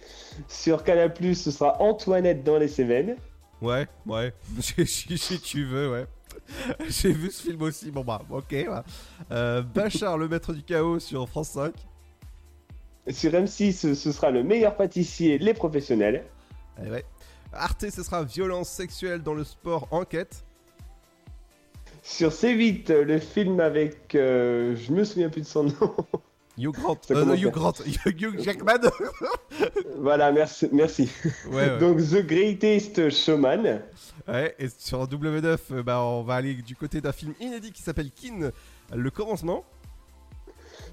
Sur 0.48 0.84
Canal+, 0.84 1.14
ce 1.34 1.51
sera 1.51 1.80
Antoinette 1.80 2.44
dans 2.44 2.59
les 2.59 2.68
Cévennes. 2.68 3.16
Ouais, 3.62 3.86
ouais, 4.07 4.34
si, 4.61 5.40
tu 5.40 5.64
veux, 5.64 5.90
ouais. 5.90 6.07
J'ai 6.88 7.12
vu 7.12 7.30
ce 7.30 7.42
film 7.42 7.62
aussi, 7.62 7.90
bon 7.90 8.03
bah, 8.03 8.22
ok. 8.30 8.55
Euh, 9.30 9.62
Bachar, 9.62 10.18
le 10.18 10.28
maître 10.28 10.53
du 10.53 10.62
chaos 10.62 10.98
sur 10.98 11.28
France 11.28 11.51
5. 11.51 11.72
Sur 13.09 13.32
M6, 13.32 13.72
ce 13.72 13.94
ce 13.94 14.12
sera 14.12 14.30
le 14.30 14.42
meilleur 14.42 14.76
pâtissier, 14.76 15.38
les 15.38 15.55
professionnels. 15.55 16.24
Eh 16.84 16.90
ouais. 16.90 17.05
Arte, 17.53 17.90
ce 17.90 18.03
sera 18.03 18.22
violence 18.24 18.68
sexuelle 18.68 19.22
dans 19.22 19.34
le 19.34 19.44
sport 19.44 19.88
enquête. 19.90 20.44
Sur 22.03 22.30
C8, 22.30 22.92
le 22.92 23.18
film 23.18 23.61
avec, 23.61 24.14
euh, 24.14 24.74
je 24.76 24.92
me 24.92 25.05
souviens 25.05 25.28
plus 25.28 25.42
de 25.42 25.46
son 25.46 25.64
nom. 25.64 25.94
Hugh 26.59 26.72
Grant. 26.72 26.98
Ça 27.03 27.14
Euh, 27.14 27.24
non, 27.24 27.34
commence 27.34 27.38
Hugh 27.38 27.42
bien. 27.42 27.51
Grant. 27.51 27.72
Hugh 28.07 28.40
Jackman. 28.40 28.80
Voilà, 29.98 30.32
merci. 30.32 30.68
merci. 30.72 31.11
Ouais, 31.48 31.55
ouais. 31.70 31.78
Donc 31.78 31.98
The 31.98 32.24
Greatest 32.26 33.11
Showman. 33.11 33.80
Ouais, 34.28 34.55
et 34.59 34.68
sur 34.78 35.07
W9, 35.07 35.59
euh, 35.72 35.82
bah, 35.82 36.03
on 36.03 36.22
va 36.22 36.34
aller 36.36 36.55
du 36.55 36.74
côté 36.76 37.01
d'un 37.01 37.12
film 37.12 37.34
inédit 37.40 37.72
qui 37.72 37.82
s'appelle 37.82 38.11
Kin, 38.11 38.51
le 38.94 39.11
commencement. 39.11 39.64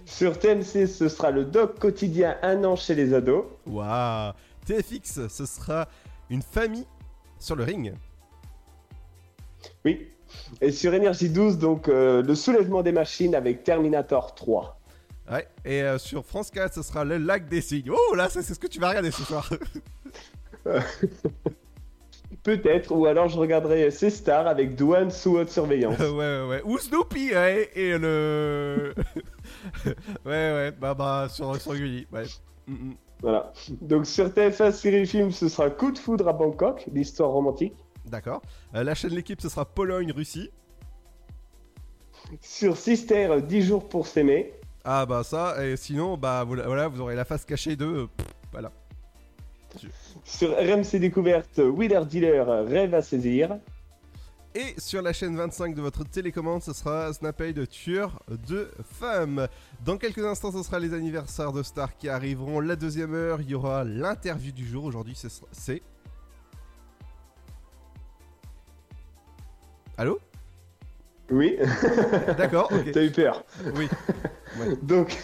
Sur 0.08 0.40
TMC, 0.40 0.88
ce 0.88 1.10
sera 1.10 1.32
le 1.32 1.44
doc 1.44 1.80
quotidien 1.80 2.38
Un 2.42 2.64
an 2.64 2.78
chez 2.78 2.96
les 2.96 3.14
ados. 3.14 3.44
Waouh. 3.68 4.32
TFX, 4.66 5.28
ce 5.28 5.46
sera 5.46 5.90
une 6.30 6.42
famille 6.42 6.86
sur 7.38 7.58
le 7.58 7.66
ring. 7.66 7.94
Oui. 9.84 10.08
Et 10.62 10.72
sur 10.72 10.94
Énergie 10.94 11.30
12, 11.30 11.58
donc 11.58 11.90
euh, 11.90 12.24
le 12.24 12.36
soulèvement 12.36 12.84
des 12.84 12.94
machines 12.94 13.36
avec 13.36 13.66
Terminator 13.66 14.34
3. 14.34 14.80
Ouais, 15.30 15.46
et 15.66 15.84
euh, 15.84 15.98
sur 15.98 16.26
France 16.26 16.52
4, 16.52 16.74
ce 16.74 16.84
sera 16.84 17.04
le 17.04 17.18
lac 17.18 17.50
des 17.50 17.60
signes. 17.60 17.92
Oh 17.92 18.16
là, 18.16 18.30
c'est 18.30 18.42
ce 18.42 18.58
que 18.58 18.68
tu 18.68 18.80
vas 18.80 18.90
regarder 18.90 19.12
ce 19.12 19.24
soir. 19.24 19.50
Peut-être, 22.44 22.96
ou 22.96 23.06
alors 23.06 23.28
je 23.28 23.38
regarderai 23.38 23.92
ces 23.92 24.10
stars 24.10 24.48
avec 24.48 24.76
Douane 24.76 25.12
sous 25.12 25.38
haute 25.38 25.50
surveillance. 25.50 26.00
ouais, 26.00 26.08
ouais, 26.08 26.48
ouais. 26.48 26.62
Ou 26.64 26.78
Snoopy, 26.78 27.34
ouais, 27.34 27.70
et 27.76 27.98
le. 27.98 28.94
ouais, 29.86 29.94
ouais, 30.26 30.72
bah, 30.72 30.94
bah, 30.94 31.28
sur, 31.30 31.56
sur 31.62 31.74
Gulli, 31.76 32.08
ouais. 32.12 32.24
Mm, 32.68 32.74
mm. 32.74 32.94
Voilà. 33.22 33.52
Donc 33.82 34.06
sur 34.06 34.28
TF1 34.30 34.72
série 34.72 35.06
film, 35.08 35.32
ce 35.32 35.50
sera 35.50 35.70
Coup 35.72 35.92
de 35.92 35.98
foudre 35.98 36.28
à 36.28 36.34
Bangkok, 36.34 36.86
l'histoire 36.94 37.32
romantique. 37.32 37.74
D'accord. 38.06 38.42
Euh, 38.76 38.84
la 38.84 38.94
chaîne 38.94 39.12
L'équipe, 39.12 39.42
ce 39.42 39.50
sera 39.50 39.66
Pologne-Russie. 39.66 40.52
Sur 42.42 42.78
Sister, 42.78 43.42
10 43.42 43.62
jours 43.64 43.88
pour 43.90 44.06
s'aimer. 44.08 44.54
Ah 44.84 45.06
bah 45.06 45.24
ça, 45.24 45.66
et 45.66 45.76
sinon, 45.78 46.18
bah 46.18 46.44
vous- 46.44 46.56
voilà, 46.56 46.88
vous 46.88 47.02
aurez 47.02 47.16
la 47.16 47.26
face 47.26 47.44
cachée 47.46 47.76
de... 47.76 47.86
euh, 47.86 48.08
pff, 48.16 48.28
voilà. 48.52 48.72
Sur 50.24 50.52
RMC 50.58 50.98
Découverte, 51.00 51.58
Wheeler 51.60 52.02
Dealer, 52.06 52.66
Rêve 52.66 52.94
à 52.94 53.02
saisir. 53.02 53.58
Et 54.58 54.74
sur 54.80 55.04
la 55.04 55.14
chaîne 55.14 55.36
25 55.38 55.76
de 55.76 55.82
votre 55.84 56.04
télécommande, 56.04 56.64
ce 56.64 56.74
sera 56.74 57.14
Snapey 57.14 57.54
de 57.54 57.64
tueur 57.64 58.24
de 58.48 58.72
femmes. 59.00 59.48
Dans 59.86 59.98
quelques 59.98 60.26
instants, 60.26 60.52
ce 60.52 60.64
sera 60.64 60.80
les 60.80 60.96
anniversaires 60.96 61.54
de 61.54 61.62
stars 61.62 61.96
qui 61.96 62.10
arriveront. 62.10 62.60
La 62.60 62.76
deuxième 62.76 63.14
heure, 63.14 63.40
il 63.40 63.52
y 63.52 63.54
aura 63.54 63.84
l'interview 63.84 64.52
du 64.52 64.66
jour. 64.66 64.86
Aujourd'hui, 64.86 65.16
c'est. 65.52 65.84
Allô? 69.96 70.20
Oui. 71.30 71.56
D'accord. 72.40 72.72
T'as 72.92 73.04
eu 73.04 73.12
peur. 73.12 73.44
Oui. 73.76 73.88
Donc, 74.82 75.16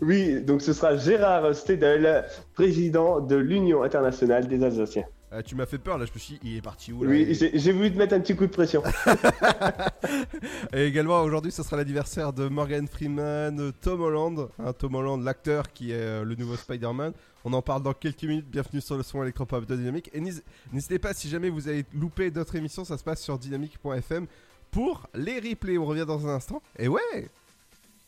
oui, 0.00 0.40
donc 0.40 0.62
ce 0.62 0.72
sera 0.72 0.96
Gérard 0.96 1.54
Stedel, 1.54 2.24
président 2.54 3.20
de 3.20 3.36
l'Union 3.36 3.84
internationale 3.84 4.48
des 4.48 4.64
Alsaciens. 4.64 5.04
Ah, 5.36 5.42
tu 5.42 5.56
m'as 5.56 5.66
fait 5.66 5.78
peur 5.78 5.98
là, 5.98 6.04
je 6.06 6.12
me 6.12 6.18
suis 6.18 6.34
dit, 6.34 6.40
il 6.44 6.56
est 6.58 6.62
parti 6.62 6.92
où 6.92 7.02
là 7.02 7.10
Oui, 7.10 7.34
j'ai 7.34 7.72
voulu 7.72 7.92
te 7.92 7.98
mettre 7.98 8.14
un 8.14 8.20
petit 8.20 8.36
coup 8.36 8.46
de 8.46 8.52
pression. 8.52 8.84
Et 10.72 10.84
également 10.86 11.20
aujourd'hui, 11.22 11.50
ce 11.50 11.62
sera 11.64 11.76
l'anniversaire 11.76 12.32
de 12.32 12.46
Morgan 12.46 12.86
Freeman, 12.86 13.72
Tom 13.80 14.00
Holland, 14.02 14.48
hein, 14.60 14.72
Tom 14.72 14.94
Holland, 14.94 15.22
l'acteur 15.24 15.72
qui 15.72 15.90
est 15.90 15.94
euh, 15.96 16.24
le 16.24 16.36
nouveau 16.36 16.54
Spider-Man. 16.56 17.12
On 17.44 17.52
en 17.52 17.62
parle 17.62 17.82
dans 17.82 17.94
quelques 17.94 18.22
minutes. 18.22 18.46
Bienvenue 18.48 18.80
sur 18.80 18.96
le 18.96 19.02
son 19.02 19.22
électropop 19.22 19.66
de 19.66 19.74
Dynamique. 19.76 20.08
Et 20.14 20.20
n'hés- 20.20 20.42
n'hésitez 20.72 20.98
pas, 21.00 21.12
si 21.14 21.28
jamais 21.28 21.50
vous 21.50 21.66
avez 21.68 21.84
loupé 21.92 22.30
d'autres 22.30 22.54
émissions, 22.54 22.84
ça 22.84 22.96
se 22.96 23.02
passe 23.02 23.20
sur 23.20 23.36
dynamique.fm 23.36 24.26
pour 24.70 25.08
les 25.14 25.40
replays. 25.40 25.78
On 25.78 25.84
revient 25.86 26.06
dans 26.06 26.26
un 26.28 26.34
instant. 26.34 26.62
Et 26.78 26.86
ouais, 26.86 27.28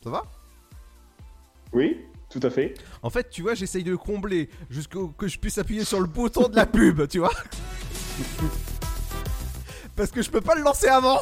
ça 0.01 0.09
va? 0.09 0.23
Oui, 1.73 1.97
tout 2.29 2.39
à 2.43 2.49
fait. 2.49 2.75
En 3.01 3.09
fait, 3.09 3.29
tu 3.29 3.41
vois, 3.41 3.53
j'essaye 3.53 3.83
de 3.83 3.91
le 3.91 3.97
combler 3.97 4.49
jusqu'au 4.69 5.07
que 5.09 5.27
je 5.27 5.39
puisse 5.39 5.57
appuyer 5.57 5.83
sur 5.83 5.99
le 5.99 6.07
bouton 6.07 6.49
de 6.49 6.55
la 6.55 6.65
pub, 6.65 7.07
tu 7.07 7.19
vois. 7.19 7.33
Parce 9.95 10.11
que 10.11 10.21
je 10.21 10.29
peux 10.29 10.41
pas 10.41 10.55
le 10.55 10.61
lancer 10.61 10.87
avant. 10.87 11.19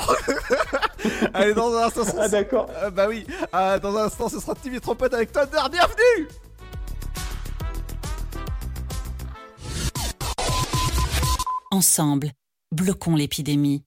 Allez, 1.33 1.53
dans 1.53 1.73
un 1.73 1.83
instant. 1.85 2.01
Ah, 2.19 2.27
d'accord. 2.27 2.69
bah 2.93 3.07
oui. 3.07 3.25
Ah, 3.53 3.79
dans 3.79 3.95
un 3.95 4.05
instant, 4.05 4.27
ce 4.27 4.39
sera 4.39 4.53
Timmy 4.55 4.81
Trompette 4.81 5.13
avec 5.13 5.31
Thunder. 5.31 5.61
Bienvenue. 5.71 6.27
Ensemble, 11.71 12.31
bloquons 12.71 13.15
l'épidémie. 13.15 13.83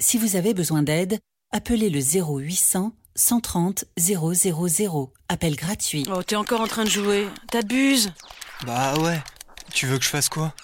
Si 0.00 0.16
vous 0.18 0.36
avez 0.36 0.54
besoin 0.54 0.82
d'aide, 0.82 1.18
appelez 1.52 1.90
le 1.90 2.00
0800 2.00 2.92
130 3.18 3.84
000. 3.98 5.12
Appel 5.28 5.56
gratuit. 5.56 6.06
Oh, 6.08 6.22
t'es 6.22 6.36
encore 6.36 6.60
en 6.60 6.68
train 6.68 6.84
de 6.84 6.88
jouer. 6.90 7.28
T'abuses. 7.50 8.12
Bah 8.64 8.94
ouais. 9.00 9.20
Tu 9.74 9.86
veux 9.86 9.98
que 9.98 10.04
je 10.04 10.08
fasse 10.08 10.28
quoi? 10.28 10.54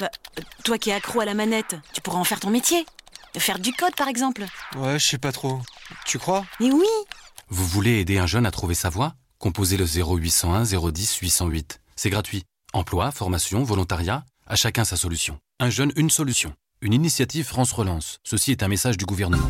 Bah, 0.00 0.10
toi 0.64 0.78
qui 0.78 0.90
es 0.90 0.92
accro 0.92 1.20
à 1.20 1.24
la 1.24 1.34
manette, 1.34 1.76
tu 1.92 2.00
pourras 2.00 2.18
en 2.18 2.24
faire 2.24 2.40
ton 2.40 2.50
métier. 2.50 2.84
Faire 3.38 3.58
du 3.60 3.72
code, 3.72 3.94
par 3.94 4.08
exemple. 4.08 4.44
Ouais, 4.76 4.98
je 4.98 5.06
sais 5.06 5.18
pas 5.18 5.30
trop. 5.30 5.60
Tu 6.04 6.18
crois? 6.18 6.44
Mais 6.58 6.72
oui 6.72 6.86
Vous 7.50 7.66
voulez 7.66 8.00
aider 8.00 8.18
un 8.18 8.26
jeune 8.26 8.46
à 8.46 8.50
trouver 8.50 8.74
sa 8.74 8.90
voie? 8.90 9.14
Composez 9.38 9.76
le 9.76 9.84
0801 9.86 10.64
010 10.64 11.16
808. 11.18 11.80
C'est 11.94 12.10
gratuit. 12.10 12.42
Emploi, 12.72 13.12
formation, 13.12 13.62
volontariat, 13.62 14.24
à 14.46 14.56
chacun 14.56 14.84
sa 14.84 14.96
solution. 14.96 15.38
Un 15.60 15.70
jeune, 15.70 15.92
une 15.96 16.10
solution. 16.10 16.54
Une 16.80 16.94
initiative 16.94 17.46
France 17.46 17.72
Relance. 17.72 18.18
Ceci 18.24 18.50
est 18.50 18.62
un 18.62 18.68
message 18.68 18.96
du 18.96 19.04
gouvernement. 19.04 19.48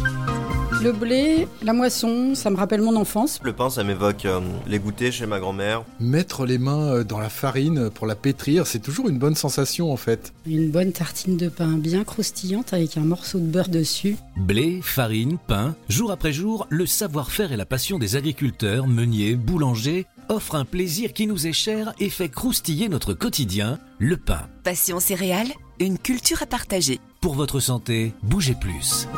Le 0.82 0.92
blé, 0.92 1.48
la 1.62 1.72
moisson, 1.72 2.34
ça 2.34 2.50
me 2.50 2.56
rappelle 2.56 2.82
mon 2.82 2.96
enfance. 2.96 3.40
Le 3.42 3.52
pain, 3.52 3.70
ça 3.70 3.82
m'évoque 3.82 4.24
euh, 4.24 4.40
les 4.66 4.78
goûters 4.78 5.12
chez 5.12 5.26
ma 5.26 5.40
grand-mère. 5.40 5.84
Mettre 6.00 6.44
les 6.44 6.58
mains 6.58 6.92
euh, 6.92 7.04
dans 7.04 7.18
la 7.18 7.30
farine 7.30 7.90
pour 7.90 8.06
la 8.06 8.14
pétrir, 8.14 8.66
c'est 8.66 8.78
toujours 8.78 9.08
une 9.08 9.18
bonne 9.18 9.34
sensation 9.34 9.92
en 9.92 9.96
fait. 9.96 10.32
Une 10.46 10.70
bonne 10.70 10.92
tartine 10.92 11.36
de 11.36 11.48
pain 11.48 11.72
bien 11.78 12.04
croustillante 12.04 12.72
avec 12.72 12.96
un 12.98 13.04
morceau 13.04 13.38
de 13.38 13.46
beurre 13.46 13.68
dessus. 13.68 14.16
Blé, 14.36 14.80
farine, 14.82 15.38
pain, 15.46 15.74
jour 15.88 16.12
après 16.12 16.32
jour, 16.32 16.66
le 16.68 16.86
savoir-faire 16.86 17.52
et 17.52 17.56
la 17.56 17.66
passion 17.66 17.98
des 17.98 18.14
agriculteurs, 18.14 18.86
meuniers, 18.86 19.34
boulangers 19.34 20.06
offrent 20.28 20.56
un 20.56 20.64
plaisir 20.64 21.12
qui 21.12 21.26
nous 21.26 21.46
est 21.46 21.52
cher 21.52 21.94
et 21.98 22.10
fait 22.10 22.28
croustiller 22.28 22.88
notre 22.88 23.14
quotidien, 23.14 23.78
le 23.98 24.16
pain. 24.16 24.42
Passion 24.62 25.00
céréales, 25.00 25.52
une 25.80 25.98
culture 25.98 26.42
à 26.42 26.46
partager. 26.46 27.00
Pour 27.20 27.34
votre 27.34 27.60
santé, 27.60 28.12
bougez 28.22 28.54
plus. 28.54 29.08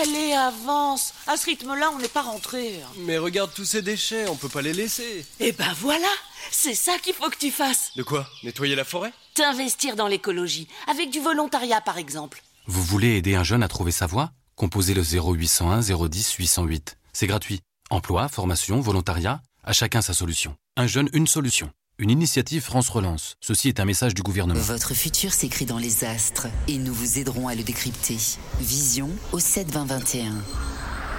Allez, 0.00 0.32
avance 0.32 1.14
À 1.26 1.36
ce 1.36 1.46
rythme-là, 1.46 1.90
on 1.94 1.98
n'est 1.98 2.08
pas 2.08 2.22
rentré. 2.22 2.80
Mais 2.98 3.18
regarde 3.18 3.52
tous 3.54 3.64
ces 3.64 3.82
déchets, 3.82 4.28
on 4.28 4.36
peut 4.36 4.48
pas 4.48 4.62
les 4.62 4.72
laisser. 4.72 5.24
Eh 5.40 5.52
ben 5.52 5.72
voilà 5.78 6.08
C'est 6.50 6.74
ça 6.74 6.98
qu'il 6.98 7.14
faut 7.14 7.28
que 7.30 7.36
tu 7.38 7.50
fasses 7.50 7.92
De 7.96 8.02
quoi? 8.02 8.26
Nettoyer 8.42 8.74
la 8.74 8.84
forêt? 8.84 9.12
T'investir 9.34 9.96
dans 9.96 10.08
l'écologie, 10.08 10.68
avec 10.86 11.10
du 11.10 11.20
volontariat 11.20 11.80
par 11.80 11.98
exemple. 11.98 12.42
Vous 12.66 12.82
voulez 12.82 13.16
aider 13.16 13.34
un 13.34 13.44
jeune 13.44 13.62
à 13.62 13.68
trouver 13.68 13.92
sa 13.92 14.06
voie? 14.06 14.30
Composez 14.56 14.94
le 14.94 15.02
0801 15.02 15.80
010 15.80 16.32
808. 16.34 16.98
C'est 17.12 17.26
gratuit. 17.26 17.60
Emploi, 17.90 18.28
formation, 18.28 18.80
volontariat, 18.80 19.40
à 19.64 19.72
chacun 19.72 20.02
sa 20.02 20.12
solution. 20.14 20.56
Un 20.76 20.86
jeune, 20.86 21.08
une 21.12 21.26
solution. 21.26 21.70
Une 22.00 22.10
initiative 22.10 22.62
France 22.62 22.90
Relance. 22.90 23.36
Ceci 23.40 23.66
est 23.66 23.80
un 23.80 23.84
message 23.84 24.14
du 24.14 24.22
gouvernement. 24.22 24.60
Votre 24.60 24.94
futur 24.94 25.32
s'écrit 25.32 25.64
dans 25.64 25.78
les 25.78 26.04
astres 26.04 26.46
et 26.68 26.78
nous 26.78 26.94
vous 26.94 27.18
aiderons 27.18 27.48
à 27.48 27.56
le 27.56 27.64
décrypter. 27.64 28.18
Vision 28.60 29.10
au 29.32 29.40
7 29.40 29.72
20 29.72 29.84
21. 29.86 30.32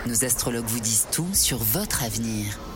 Nos 0.08 0.24
astrologues 0.24 0.68
vous 0.68 0.80
disent 0.80 1.08
tout 1.12 1.28
sur 1.34 1.58
votre 1.58 2.02
avenir. 2.06 2.58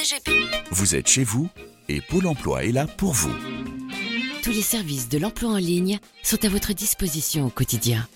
DGP. 0.00 0.30
Vous 0.70 0.94
êtes 0.94 1.08
chez 1.08 1.24
vous 1.24 1.50
et 1.88 2.00
Pôle 2.00 2.26
emploi 2.26 2.64
est 2.64 2.72
là 2.72 2.86
pour 2.86 3.12
vous. 3.12 3.34
Tous 4.42 4.50
les 4.50 4.62
services 4.62 5.10
de 5.10 5.18
l'emploi 5.18 5.50
en 5.50 5.56
ligne 5.56 5.98
sont 6.22 6.42
à 6.42 6.48
votre 6.48 6.72
disposition 6.72 7.46
au 7.46 7.50
quotidien. 7.50 8.08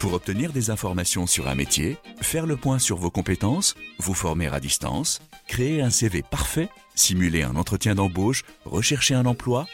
Pour 0.00 0.14
obtenir 0.14 0.52
des 0.52 0.70
informations 0.70 1.28
sur 1.28 1.46
un 1.46 1.54
métier, 1.54 1.98
faire 2.20 2.46
le 2.46 2.56
point 2.56 2.80
sur 2.80 2.96
vos 2.96 3.10
compétences, 3.10 3.76
vous 3.98 4.14
former 4.14 4.48
à 4.48 4.58
distance, 4.58 5.20
créer 5.46 5.82
un 5.82 5.90
CV 5.90 6.22
parfait, 6.22 6.68
simuler 6.96 7.44
un 7.44 7.54
entretien 7.54 7.94
d'embauche, 7.94 8.42
rechercher 8.64 9.14
un 9.14 9.26
emploi, 9.26 9.68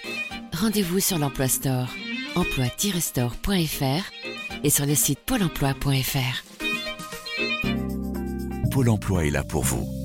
Rendez-vous 0.53 1.01
sur 1.01 1.19
l'Emploi 1.19 1.49
Store, 1.49 1.89
emploi-store.fr 2.35 4.65
et 4.65 4.71
sur 4.71 4.87
le 4.87 4.95
site 4.95 5.21
pôle 5.21 5.43
emploi.fr. 5.43 6.45
Pôle 8.71 8.89
emploi 8.89 9.27
est 9.27 9.31
là 9.31 9.45
pour 9.45 9.65
vous. 9.65 9.96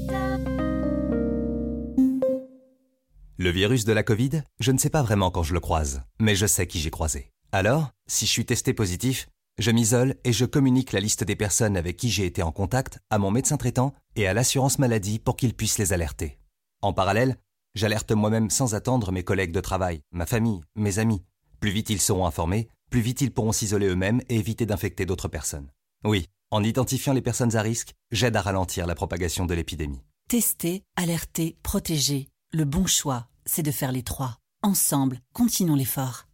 Le 3.42 3.50
virus 3.50 3.86
de 3.86 3.92
la 3.92 4.04
Covid, 4.04 4.44
je 4.60 4.72
ne 4.72 4.78
sais 4.78 4.92
pas 4.92 5.02
vraiment 5.02 5.32
quand 5.32 5.42
je 5.42 5.56
le 5.56 5.60
croise, 5.60 6.04
mais 6.20 6.36
je 6.36 6.46
sais 6.46 6.68
qui 6.68 6.80
j'ai 6.80 6.92
croisé. 6.92 7.32
Alors, 7.52 7.89
si 8.06 8.28
je 8.28 8.32
suis 8.32 8.46
testé 8.46 8.72
positif, 8.72 9.30
je 9.58 9.72
m'isole 9.72 10.14
et 10.24 10.32
je 10.32 10.46
communique 10.46 10.92
la 10.92 11.00
liste 11.00 11.24
des 11.24 11.36
personnes 11.36 11.76
avec 11.76 11.98
qui 11.98 12.12
j'ai 12.12 12.28
été 12.28 12.44
en 12.44 12.52
contact 12.52 13.00
à 13.10 13.18
mon 13.18 13.32
médecin 13.32 13.58
traitant 13.58 13.96
et 14.16 14.28
à 14.28 14.36
l'assurance 14.36 14.78
maladie 14.78 15.18
pour 15.18 15.38
qu'ils 15.38 15.56
puissent 15.56 15.80
les 15.80 15.92
alerter. 15.92 16.38
En 16.84 16.94
parallèle, 16.94 17.36
j'alerte 17.74 18.12
moi-même 18.12 18.52
sans 18.52 18.76
attendre 18.76 19.12
mes 19.12 19.24
collègues 19.24 19.54
de 19.54 19.60
travail, 19.60 20.02
ma 20.12 20.28
famille, 20.28 20.62
mes 20.76 21.00
amis. 21.00 21.24
Plus 21.60 21.72
vite 21.72 21.89
ils 21.89 22.00
seront 22.00 22.28
informés, 22.28 22.68
plus 22.92 23.02
vite 23.02 23.22
ils 23.22 23.34
pourront 23.34 23.54
s'isoler 23.54 23.88
eux-mêmes 23.88 24.22
et 24.30 24.36
éviter 24.36 24.68
d'infecter 24.68 25.08
d'autres 25.08 25.30
personnes. 25.30 25.72
Oui, 26.04 26.28
en 26.52 26.64
identifiant 26.64 27.14
les 27.14 27.24
personnes 27.24 27.56
à 27.56 27.64
risque, 27.64 27.96
j'aide 28.12 28.36
à 28.36 28.42
ralentir 28.42 28.86
la 28.86 28.94
propagation 28.94 29.48
de 29.48 29.56
l'épidémie. 29.56 30.04
Tester, 30.30 30.84
alerter, 30.96 31.58
protéger. 31.64 32.28
Le 32.54 32.66
bon 32.66 32.86
choix, 32.86 33.30
c'est 33.54 33.64
de 33.64 33.72
faire 33.72 33.91
les 33.91 34.02
trois. 34.02 34.38
Ensemble, 34.64 35.20
continuons 35.34 35.76
l'effort. 35.76 36.26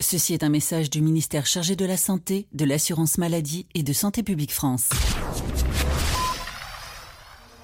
Ceci 0.00 0.34
est 0.34 0.42
un 0.42 0.50
message 0.50 0.90
du 0.90 1.00
ministère 1.00 1.46
chargé 1.46 1.76
de 1.76 1.86
la 1.86 1.96
Santé, 1.96 2.46
de 2.52 2.66
l'Assurance 2.66 3.16
Maladie 3.16 3.66
et 3.74 3.82
de 3.82 3.92
Santé 3.94 4.22
Publique 4.22 4.52
France. 4.52 4.90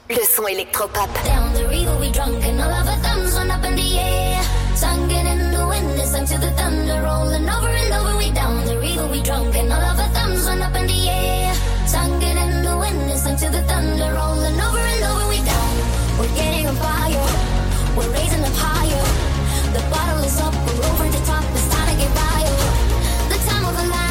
Le 0.09 0.16
son 0.34 0.46
électropop. 0.46 1.11
Down 1.24 1.52
the 1.52 1.68
river 1.68 2.00
we 2.00 2.11
drunk 2.12 2.42
and 2.44 2.59
all 2.59 2.70
of 2.70 2.88
our 2.88 2.96
thumbs 3.02 3.34
went 3.36 3.50
up 3.50 3.64
in 3.64 3.76
the 3.76 3.98
air. 3.98 4.42
Singing 4.74 5.26
in 5.26 5.52
the 5.52 5.66
wind, 5.66 5.96
listen 5.98 6.24
to 6.24 6.40
the 6.40 6.50
thunder 6.57 7.02
rolling 7.02 7.48
over 7.48 7.68
and 7.68 7.92
over. 7.92 8.16
We 8.16 8.30
down 8.32 8.64
the 8.64 8.78
river 8.80 9.07
we 9.12 9.22
drunk 9.22 9.55
and 9.55 9.70
all 9.70 9.84
of 9.84 10.00
our 10.00 10.09
thumbs 10.14 10.46
went 10.46 10.62
up 10.62 10.74
in 10.76 10.86
the 10.86 11.09
air. 11.11 11.55
Singing 11.86 12.38
in 12.38 12.62
the 12.64 12.76
wind, 12.78 13.09
listen 13.09 13.36
to 13.36 13.50
the 13.50 13.62
thunder 13.68 14.14
rolling 14.14 14.59
over 14.59 14.78
and 14.78 15.05
over. 15.05 15.28
We 15.28 15.44
down, 15.44 15.74
we're 16.18 16.34
getting 16.34 16.66
on 16.68 16.76
fire. 16.76 17.55
We're 17.96 18.11
raising 18.11 18.42
up 18.42 18.52
higher. 18.55 18.93
Bottle 19.91 20.24
is 20.24 20.41
up, 20.41 20.55
we're 20.55 20.85
over 20.91 21.09
the 21.09 21.24
top. 21.26 21.45
It's 21.55 21.68
time 21.74 21.89
to 21.89 21.97
get 21.97 22.11
wild. 22.14 23.30
The 23.30 23.39
time 23.49 23.64
of 23.64 23.74
a 23.78 23.89
life, 23.89 24.03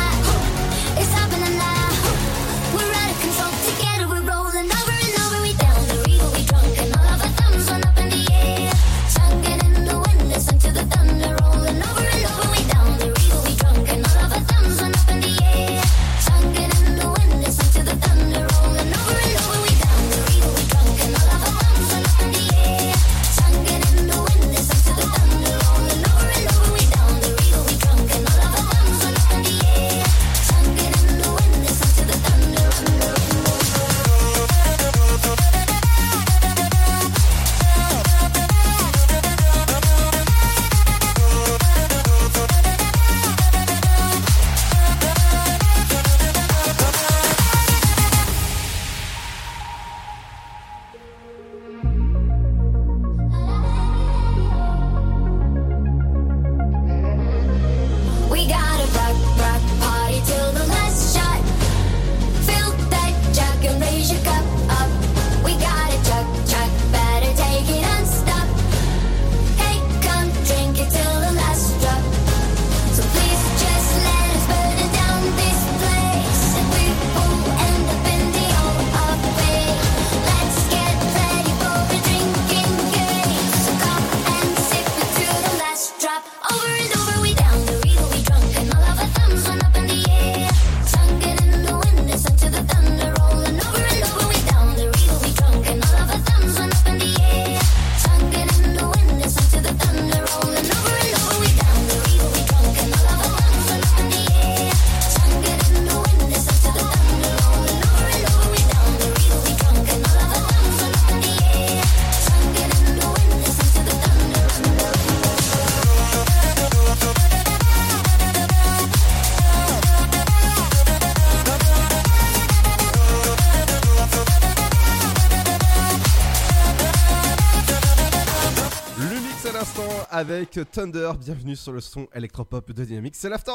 avec 130.24 130.58
Thunder. 130.72 131.12
Bienvenue 131.20 131.58
sur 131.58 131.74
le 131.74 131.82
son 131.82 132.08
électropop 132.16 132.72
de 132.72 132.86
Dynamique. 132.86 133.14
C'est 133.18 133.28
l'After. 133.28 133.52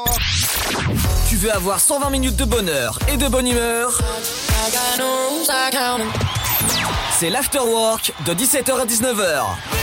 Tu 1.27 1.35
veux 1.37 1.51
avoir 1.51 1.79
120 1.79 2.11
minutes 2.11 2.35
de 2.35 2.45
bonheur 2.45 2.99
et 3.11 3.17
de 3.17 3.27
bonne 3.27 3.47
humeur? 3.47 3.99
C'est 7.17 7.31
l'Afterwork 7.31 8.13
de 8.23 8.33
17h 8.35 8.81
à 8.81 8.85
19h. 8.85 9.78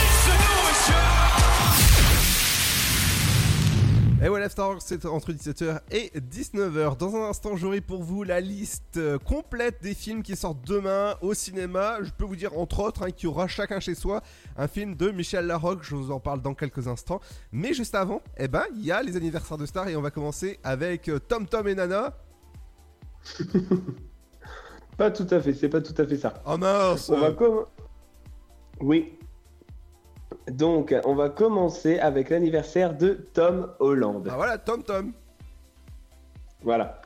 Et 4.23 4.29
ouais, 4.29 4.39
l'Afterwork, 4.39 4.81
c'est 4.83 5.05
entre 5.05 5.31
17h 5.31 5.79
et 5.91 6.11
19h. 6.19 6.97
Dans 6.97 7.15
un 7.15 7.29
instant, 7.29 7.55
j'aurai 7.55 7.81
pour 7.81 8.01
vous 8.01 8.23
la 8.23 8.41
liste 8.41 8.97
euh, 8.97 9.19
complète 9.19 9.79
des 9.83 9.93
films 9.93 10.23
qui 10.23 10.35
sortent 10.35 10.65
demain 10.65 11.15
au 11.21 11.35
cinéma. 11.35 11.99
Je 12.01 12.09
peux 12.09 12.25
vous 12.25 12.35
dire, 12.35 12.57
entre 12.57 12.79
autres, 12.79 13.03
hein, 13.03 13.11
qu'il 13.11 13.25
y 13.29 13.31
aura 13.31 13.47
chacun 13.47 13.79
chez 13.79 13.93
soi 13.93 14.23
un 14.57 14.67
film 14.67 14.95
de 14.95 15.11
Michel 15.11 15.45
Larocque. 15.45 15.83
Je 15.83 15.93
vous 15.95 16.09
en 16.09 16.19
parle 16.19 16.41
dans 16.41 16.55
quelques 16.55 16.87
instants. 16.87 17.19
Mais 17.51 17.73
juste 17.75 17.93
avant, 17.93 18.23
eh 18.37 18.47
ben, 18.47 18.63
il 18.75 18.83
y 18.83 18.91
a 18.91 19.03
les 19.03 19.15
anniversaires 19.17 19.57
de 19.59 19.67
stars 19.67 19.87
et 19.87 19.95
on 19.95 20.01
va 20.01 20.09
commencer 20.09 20.59
avec 20.63 21.09
euh, 21.09 21.19
Tom 21.19 21.45
Tom 21.45 21.67
et 21.67 21.75
Nana. 21.75 22.17
Pas 24.97 25.11
tout 25.11 25.27
à 25.29 25.39
fait, 25.39 25.53
c'est 25.53 25.69
pas 25.69 25.79
tout 25.81 25.93
à 26.01 26.07
fait 26.07 26.17
ça. 26.17 26.41
Oh 26.47 26.57
mince 26.57 27.07
On 27.09 27.19
va 27.19 27.31
com- 27.31 27.65
Oui. 28.81 29.16
Donc, 30.51 30.95
on 31.05 31.15
va 31.15 31.29
commencer 31.29 31.99
avec 31.99 32.29
l'anniversaire 32.29 32.95
de 32.95 33.19
Tom 33.33 33.69
Holland. 33.79 34.27
Ah 34.31 34.35
voilà, 34.37 34.57
Tom 34.57 34.81
Tom. 34.83 35.11
Voilà. 36.63 37.01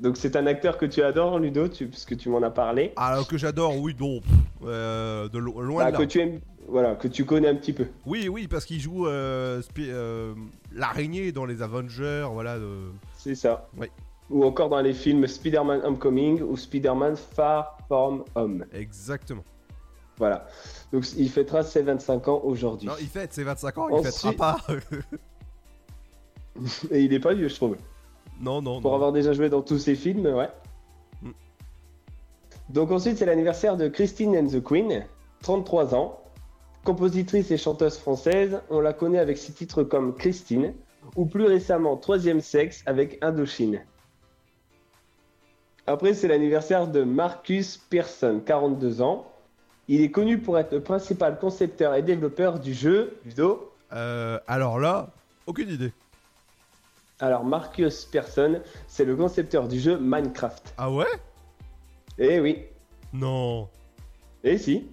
Donc, 0.00 0.16
c'est 0.16 0.36
un 0.36 0.46
acteur 0.46 0.78
que 0.78 0.86
tu 0.86 1.02
adores, 1.02 1.38
Ludo, 1.38 1.68
tu... 1.68 1.86
puisque 1.86 2.16
tu 2.16 2.28
m'en 2.28 2.42
as 2.42 2.50
parlé. 2.50 2.92
Alors 2.96 3.28
que 3.28 3.36
j'adore, 3.36 3.76
oui, 3.78 3.92
bon, 3.92 4.20
pff, 4.20 4.30
euh, 4.64 5.28
de 5.28 5.38
lo- 5.38 5.60
loin 5.60 5.84
Bah, 5.84 5.92
de 5.92 5.96
que 5.98 6.02
tu 6.04 6.20
aimes, 6.20 6.40
voilà, 6.66 6.94
que 6.94 7.06
tu 7.08 7.24
connais 7.24 7.48
un 7.48 7.54
petit 7.56 7.72
peu. 7.72 7.86
Oui, 8.06 8.28
oui, 8.28 8.48
parce 8.48 8.64
qu'il 8.64 8.80
joue 8.80 9.06
euh, 9.06 9.60
euh, 9.78 10.34
l'araignée 10.72 11.30
dans 11.32 11.44
les 11.44 11.62
Avengers, 11.62 12.26
voilà. 12.32 12.56
C'est 13.18 13.34
ça. 13.34 13.68
Oui. 13.76 13.88
Ou 14.30 14.44
encore 14.44 14.70
dans 14.70 14.80
les 14.80 14.94
films 14.94 15.26
Spider-Man 15.26 15.82
Homecoming 15.84 16.40
ou 16.42 16.56
Spider-Man 16.56 17.16
Far 17.16 17.78
From 17.86 18.24
Home. 18.34 18.64
Exactement. 18.72 19.44
Voilà. 20.18 20.46
Donc, 20.92 21.04
il 21.16 21.30
fêtera 21.30 21.62
ses 21.62 21.82
25 21.82 22.28
ans 22.28 22.40
aujourd'hui. 22.44 22.88
Non, 22.88 22.94
il 23.00 23.08
fête 23.08 23.32
ses 23.32 23.44
25 23.44 23.78
ans, 23.78 23.88
il 23.98 24.04
fêtera 24.04 24.32
pas. 24.32 24.56
Et 26.90 27.02
il 27.02 27.12
est 27.12 27.20
pas 27.20 27.34
vieux, 27.34 27.48
je 27.48 27.54
trouve. 27.54 27.76
non, 28.40 28.62
non, 28.62 28.80
Pour 28.80 28.90
non. 28.92 28.96
avoir 28.96 29.12
déjà 29.12 29.32
joué 29.32 29.48
dans 29.48 29.62
tous 29.62 29.78
ses 29.78 29.94
films, 29.94 30.26
ouais. 30.26 30.48
Mm. 31.22 31.30
Donc 32.70 32.90
ensuite, 32.90 33.18
c'est 33.18 33.26
l'anniversaire 33.26 33.76
de 33.76 33.88
Christine 33.88 34.36
and 34.36 34.46
the 34.46 34.62
Queen, 34.62 35.04
33 35.42 35.94
ans. 35.94 36.20
Compositrice 36.84 37.50
et 37.50 37.58
chanteuse 37.58 37.98
française, 37.98 38.60
on 38.70 38.80
la 38.80 38.92
connaît 38.92 39.18
avec 39.18 39.38
ses 39.38 39.52
titres 39.52 39.82
comme 39.82 40.14
Christine, 40.14 40.72
ou 41.16 41.26
plus 41.26 41.44
récemment 41.44 41.96
Troisième 41.96 42.40
Sexe 42.40 42.82
avec 42.86 43.18
Indochine. 43.22 43.82
Après, 45.88 46.14
c'est 46.14 46.28
l'anniversaire 46.28 46.86
de 46.88 47.02
Marcus 47.02 47.76
Pearson, 47.76 48.40
42 48.44 49.02
ans. 49.02 49.26
Il 49.88 50.00
est 50.00 50.10
connu 50.10 50.38
pour 50.38 50.58
être 50.58 50.72
le 50.72 50.80
principal 50.80 51.38
concepteur 51.38 51.94
et 51.94 52.02
développeur 52.02 52.58
du 52.58 52.74
jeu 52.74 53.18
Ludo. 53.24 53.72
Euh, 53.92 54.38
alors 54.48 54.78
là, 54.80 55.10
aucune 55.46 55.68
idée. 55.68 55.92
Alors, 57.20 57.44
Marcus 57.44 58.04
Pearson, 58.04 58.60
c'est 58.88 59.04
le 59.04 59.16
concepteur 59.16 59.68
du 59.68 59.78
jeu 59.80 59.96
Minecraft. 59.98 60.74
Ah 60.76 60.90
ouais? 60.90 61.06
Eh 62.18 62.40
oui, 62.40 62.64
Non. 63.12 63.68
eh 64.44 64.58
si. 64.58 64.86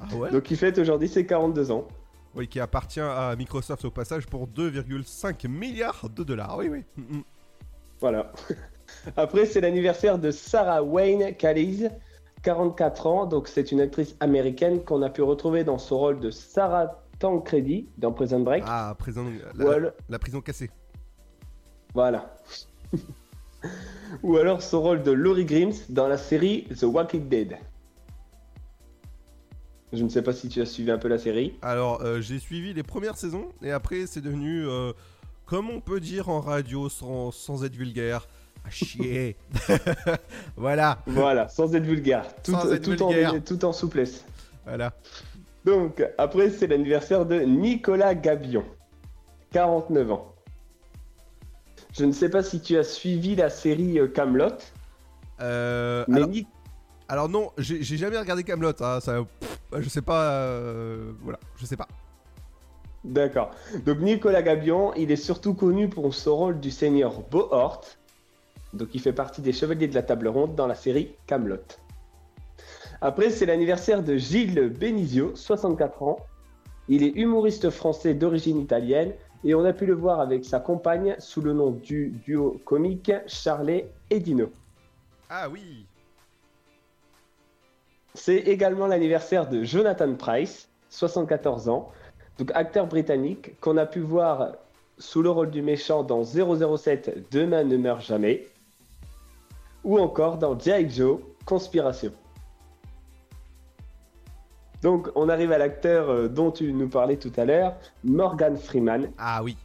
Ah 0.00 0.14
ouais? 0.16 0.30
Donc 0.30 0.50
il 0.50 0.56
fête 0.56 0.78
aujourd'hui 0.78 1.08
ses 1.08 1.24
42 1.26 1.70
ans. 1.70 1.88
Oui, 2.34 2.48
qui 2.48 2.60
appartient 2.60 3.00
à 3.00 3.34
Microsoft 3.36 3.84
au 3.84 3.90
passage 3.90 4.26
pour 4.26 4.46
2,5 4.48 5.48
milliards 5.48 6.08
de 6.10 6.22
dollars. 6.24 6.56
Oui, 6.58 6.68
oui. 6.68 6.82
Mm, 6.96 7.18
mm. 7.18 7.22
Voilà. 8.00 8.32
Après, 9.16 9.46
c'est 9.46 9.60
l'anniversaire 9.60 10.18
de 10.18 10.30
Sarah 10.30 10.82
Wayne 10.82 11.34
Callies, 11.36 11.88
44 12.44 13.06
ans. 13.06 13.26
Donc 13.26 13.48
c'est 13.48 13.72
une 13.72 13.80
actrice 13.80 14.14
américaine 14.20 14.84
qu'on 14.84 15.02
a 15.02 15.10
pu 15.10 15.22
retrouver 15.22 15.64
dans 15.64 15.78
son 15.78 15.98
rôle 15.98 16.20
de 16.20 16.30
Sarah 16.30 17.02
Tancredi 17.18 17.88
dans 17.98 18.12
Prison 18.12 18.40
Break. 18.40 18.62
Ah, 18.66 18.94
prison, 18.98 19.26
la, 19.54 19.70
alors- 19.72 19.90
la 20.08 20.18
prison 20.18 20.40
cassée. 20.40 20.70
Voilà. 21.94 22.36
Ou 24.22 24.36
alors 24.36 24.62
son 24.62 24.82
rôle 24.82 25.02
de 25.02 25.10
Laurie 25.10 25.44
Grimes 25.44 25.72
dans 25.88 26.06
la 26.06 26.18
série 26.18 26.64
The 26.78 26.84
Walking 26.84 27.28
Dead. 27.28 27.56
Je 29.92 30.02
ne 30.02 30.08
sais 30.08 30.22
pas 30.22 30.32
si 30.32 30.48
tu 30.48 30.60
as 30.60 30.66
suivi 30.66 30.90
un 30.90 30.98
peu 30.98 31.08
la 31.08 31.18
série. 31.18 31.56
Alors, 31.62 32.02
euh, 32.02 32.20
j'ai 32.20 32.40
suivi 32.40 32.74
les 32.74 32.82
premières 32.82 33.16
saisons 33.16 33.48
et 33.62 33.70
après, 33.70 34.06
c'est 34.06 34.20
devenu, 34.20 34.66
euh, 34.66 34.92
comme 35.46 35.70
on 35.70 35.80
peut 35.80 36.00
dire 36.00 36.28
en 36.28 36.40
radio 36.40 36.88
sans, 36.88 37.30
sans 37.30 37.64
être 37.64 37.76
vulgaire, 37.76 38.26
à 38.64 38.70
chier. 38.70 39.36
voilà. 40.56 40.98
Voilà, 41.06 41.48
sans 41.48 41.74
être 41.74 41.84
vulgaire. 41.84 42.24
Tout, 42.42 42.52
Sans 42.52 42.72
être 42.72 42.82
tout 42.82 42.90
vulgaire. 43.06 43.34
En, 43.34 43.40
tout 43.40 43.64
en 43.64 43.72
souplesse. 43.72 44.24
Voilà. 44.64 44.92
Donc, 45.64 46.02
après, 46.18 46.50
c'est 46.50 46.66
l'anniversaire 46.66 47.24
de 47.26 47.40
Nicolas 47.40 48.14
Gabion, 48.14 48.64
49 49.52 50.12
ans. 50.12 50.34
Je 51.96 52.04
ne 52.04 52.12
sais 52.12 52.28
pas 52.28 52.42
si 52.42 52.60
tu 52.60 52.76
as 52.76 52.84
suivi 52.84 53.36
la 53.36 53.50
série 53.50 53.98
euh, 53.98 54.08
Camelot, 54.08 54.48
Euh, 55.40 56.04
mais 56.08 56.16
alors, 56.18 56.28
Ni- 56.28 56.46
alors 57.08 57.28
non, 57.28 57.50
j'ai 57.58 57.82
j'ai 57.82 57.96
jamais 57.96 58.18
regardé 58.18 58.42
Camelot. 58.44 58.72
Hein, 58.80 58.98
ça, 59.00 59.22
pff, 59.40 59.58
je 59.78 59.88
sais 59.88 60.02
pas. 60.02 60.22
euh, 60.32 61.12
voilà, 61.22 61.38
je 61.56 61.66
sais 61.66 61.76
pas. 61.76 61.88
D'accord. 63.04 63.50
Donc, 63.84 63.98
Nicolas 64.00 64.42
Gabion, 64.42 64.92
il 64.94 65.10
est 65.12 65.16
surtout 65.16 65.54
connu 65.54 65.88
pour 65.88 66.14
son 66.14 66.36
rôle 66.36 66.60
du 66.60 66.70
seigneur 66.70 67.20
Bohort. 67.30 67.82
Donc, 68.74 68.88
il 68.94 69.00
fait 69.00 69.12
partie 69.12 69.40
des 69.40 69.52
Chevaliers 69.52 69.88
de 69.88 69.94
la 69.94 70.02
Table 70.02 70.28
Ronde 70.28 70.54
dans 70.54 70.66
la 70.66 70.74
série 70.74 71.14
Camelot. 71.26 71.56
Après, 73.00 73.30
c'est 73.30 73.46
l'anniversaire 73.46 74.02
de 74.02 74.16
Gilles 74.16 74.68
Benizio, 74.68 75.34
64 75.34 76.02
ans. 76.02 76.18
Il 76.88 77.02
est 77.02 77.14
humoriste 77.16 77.70
français 77.70 78.14
d'origine 78.14 78.60
italienne 78.60 79.12
et 79.44 79.54
on 79.54 79.64
a 79.64 79.72
pu 79.72 79.86
le 79.86 79.94
voir 79.94 80.20
avec 80.20 80.44
sa 80.44 80.58
compagne 80.58 81.14
sous 81.18 81.40
le 81.40 81.52
nom 81.52 81.70
du 81.70 82.10
duo 82.24 82.60
comique 82.64 83.12
Charlet 83.26 83.90
et 84.10 84.20
Dino. 84.20 84.50
Ah 85.30 85.48
oui. 85.48 85.86
C'est 88.14 88.38
également 88.38 88.86
l'anniversaire 88.86 89.48
de 89.48 89.64
Jonathan 89.64 90.14
Price, 90.14 90.68
74 90.90 91.68
ans, 91.68 91.90
donc 92.38 92.50
acteur 92.54 92.86
britannique 92.86 93.58
qu'on 93.60 93.76
a 93.76 93.86
pu 93.86 94.00
voir 94.00 94.52
sous 94.98 95.22
le 95.22 95.30
rôle 95.30 95.50
du 95.50 95.62
méchant 95.62 96.04
dans 96.04 96.22
007 96.24 97.30
Demain 97.30 97.64
ne 97.64 97.76
meurt 97.76 98.02
jamais, 98.02 98.46
ou 99.84 99.98
encore 99.98 100.38
dans 100.38 100.58
G.I. 100.58 100.88
Joe 100.90 101.20
Conspiration. 101.44 102.12
Donc 104.82 105.08
on 105.14 105.28
arrive 105.28 105.52
à 105.52 105.58
l'acteur 105.58 106.10
euh, 106.10 106.28
dont 106.28 106.50
tu 106.50 106.72
nous 106.72 106.88
parlais 106.88 107.16
tout 107.16 107.32
à 107.36 107.44
l'heure, 107.44 107.74
Morgan 108.02 108.56
Freeman, 108.56 109.10
Ah 109.18 109.42
oui. 109.42 109.56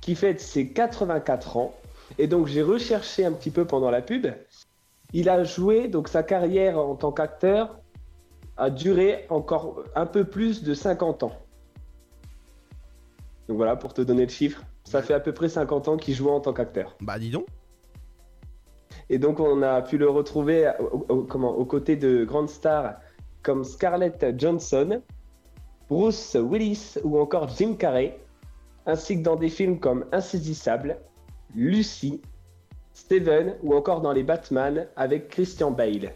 qui 0.00 0.14
fête 0.14 0.40
ses 0.40 0.68
84 0.72 1.56
ans. 1.56 1.74
Et 2.18 2.26
donc 2.26 2.46
j'ai 2.46 2.62
recherché 2.62 3.24
un 3.24 3.32
petit 3.32 3.50
peu 3.50 3.64
pendant 3.66 3.90
la 3.90 4.00
pub. 4.02 4.26
Il 5.12 5.28
a 5.28 5.44
joué, 5.44 5.88
donc 5.88 6.08
sa 6.08 6.22
carrière 6.22 6.78
en 6.78 6.94
tant 6.94 7.12
qu'acteur 7.12 7.78
a 8.56 8.70
duré 8.70 9.26
encore 9.28 9.82
un 9.94 10.06
peu 10.06 10.24
plus 10.24 10.62
de 10.62 10.72
50 10.74 11.22
ans. 11.24 11.32
Donc 13.48 13.56
voilà, 13.56 13.76
pour 13.76 13.92
te 13.92 14.00
donner 14.02 14.24
le 14.24 14.30
chiffre, 14.30 14.62
ça 14.84 15.02
fait 15.02 15.14
à 15.14 15.20
peu 15.20 15.32
près 15.32 15.48
50 15.48 15.88
ans 15.88 15.96
qu'il 15.98 16.14
jouait 16.14 16.30
en 16.30 16.40
tant 16.40 16.52
qu'acteur. 16.54 16.96
Bah 17.00 17.18
dis 17.18 17.30
donc. 17.30 17.46
Et 19.12 19.18
donc 19.18 19.40
on 19.40 19.60
a 19.60 19.82
pu 19.82 19.98
le 19.98 20.08
retrouver 20.08 20.72
aux 21.10 21.64
côtés 21.66 21.96
de 21.96 22.24
grandes 22.24 22.48
stars 22.48 22.94
comme 23.42 23.62
Scarlett 23.62 24.24
Johnson, 24.38 25.02
Bruce 25.90 26.34
Willis 26.34 26.94
ou 27.04 27.18
encore 27.18 27.50
Jim 27.50 27.74
Carrey, 27.78 28.18
ainsi 28.86 29.18
que 29.18 29.22
dans 29.22 29.36
des 29.36 29.50
films 29.50 29.78
comme 29.78 30.06
Insaisissable, 30.12 30.96
Lucy, 31.54 32.22
Steven 32.94 33.54
ou 33.62 33.74
encore 33.74 34.00
dans 34.00 34.12
les 34.12 34.22
Batman 34.22 34.88
avec 34.96 35.28
Christian 35.28 35.72
Bale. 35.72 36.14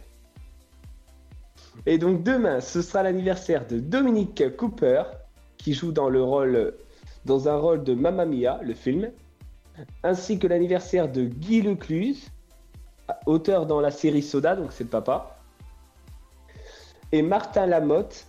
Et 1.85 1.99
donc 1.99 2.23
demain, 2.23 2.63
ce 2.63 2.81
sera 2.81 3.03
l'anniversaire 3.03 3.67
de 3.67 3.79
Dominic 3.79 4.57
Cooper, 4.57 5.03
qui 5.59 5.75
joue 5.75 5.93
dans 5.93 6.09
le 6.09 6.23
rôle, 6.23 6.73
dans 7.27 7.47
un 7.47 7.57
rôle 7.57 7.85
de 7.85 7.93
Mamma 7.93 8.25
Mia, 8.25 8.59
le 8.63 8.73
film, 8.73 9.11
ainsi 10.03 10.39
que 10.39 10.47
l'anniversaire 10.47 11.13
de 11.13 11.27
Guy 11.27 11.61
Lecluse, 11.61 12.31
auteur 13.27 13.67
dans 13.67 13.81
la 13.81 13.91
série 13.91 14.23
Soda, 14.23 14.57
donc 14.57 14.73
c'est 14.73 14.85
le 14.85 14.91
papa, 14.91 15.39
et 17.13 17.23
Martin 17.23 17.67
Lamotte, 17.67 18.27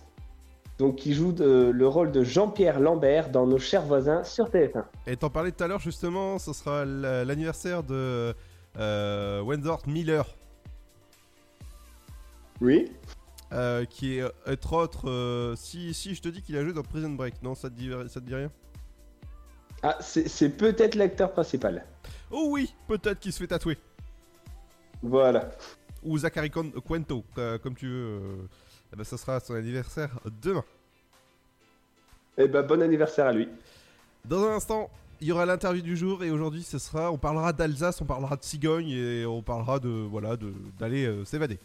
donc 0.78 0.96
qui 0.96 1.12
joue 1.14 1.32
de- 1.32 1.70
le 1.74 1.88
rôle 1.88 2.12
de 2.12 2.22
Jean-Pierre 2.22 2.78
Lambert 2.78 3.30
dans 3.30 3.46
Nos 3.46 3.58
chers 3.58 3.82
voisins 3.82 4.22
sur 4.22 4.48
TF1. 4.50 4.84
Et 5.06 5.16
t'en 5.16 5.30
parlais 5.30 5.50
tout 5.50 5.64
à 5.64 5.66
l'heure 5.66 5.80
justement, 5.80 6.38
ce 6.38 6.52
sera 6.52 6.84
l'anniversaire 6.84 7.82
de 7.82 8.34
euh, 8.78 9.42
Miller. 9.86 10.24
Oui. 12.60 12.92
euh, 13.52 13.84
qui 13.86 14.18
est 14.18 14.24
entre 14.46 14.72
autres. 14.74 15.08
euh, 15.08 15.54
si, 15.56 15.94
si 15.94 16.14
je 16.14 16.20
te 16.22 16.28
dis 16.28 16.42
qu'il 16.42 16.56
a 16.56 16.62
joué 16.62 16.72
dans 16.72 16.82
Prison 16.82 17.10
Break, 17.10 17.42
non, 17.42 17.54
ça 17.54 17.70
te 17.70 17.74
dit, 17.74 17.90
ça 18.08 18.20
te 18.20 18.26
dit 18.26 18.34
rien? 18.34 18.50
Ah, 19.82 19.96
c'est 20.00 20.50
peut-être 20.50 20.96
l'acteur 20.96 21.32
principal. 21.32 21.84
Oh 22.30 22.48
oui, 22.50 22.74
peut-être 22.88 23.20
qu'il 23.20 23.32
se 23.32 23.38
fait 23.38 23.46
tatouer. 23.46 23.78
Voilà. 25.02 25.50
Ou 26.02 26.18
Zachary 26.18 26.50
Quento, 26.50 27.24
euh, 27.38 27.58
comme 27.58 27.74
tu 27.74 27.86
veux. 27.86 27.92
euh, 27.94 28.36
eh 28.92 28.96
ben, 28.96 29.04
ça 29.04 29.16
sera 29.16 29.40
son 29.40 29.54
anniversaire 29.54 30.18
demain. 30.42 30.64
Eh 32.36 32.48
ben, 32.48 32.62
bon 32.62 32.80
anniversaire 32.82 33.26
à 33.26 33.32
lui. 33.32 33.48
Dans 34.24 34.44
un 34.44 34.54
instant, 34.54 34.90
il 35.20 35.28
y 35.28 35.32
aura 35.32 35.44
l'interview 35.46 35.82
du 35.82 35.96
jour 35.96 36.22
et 36.22 36.30
aujourd'hui, 36.30 36.62
ce 36.62 36.78
sera, 36.78 37.10
on 37.10 37.18
parlera 37.18 37.52
d'Alsace, 37.52 38.00
on 38.00 38.04
parlera 38.04 38.36
de 38.36 38.44
cigogne 38.44 38.90
et 38.90 39.26
on 39.26 39.42
parlera 39.42 39.78
de 39.78 39.88
voilà 39.88 40.36
de 40.36 40.52
d'aller 40.78 41.06
euh, 41.06 41.24
s'évader. 41.24 41.58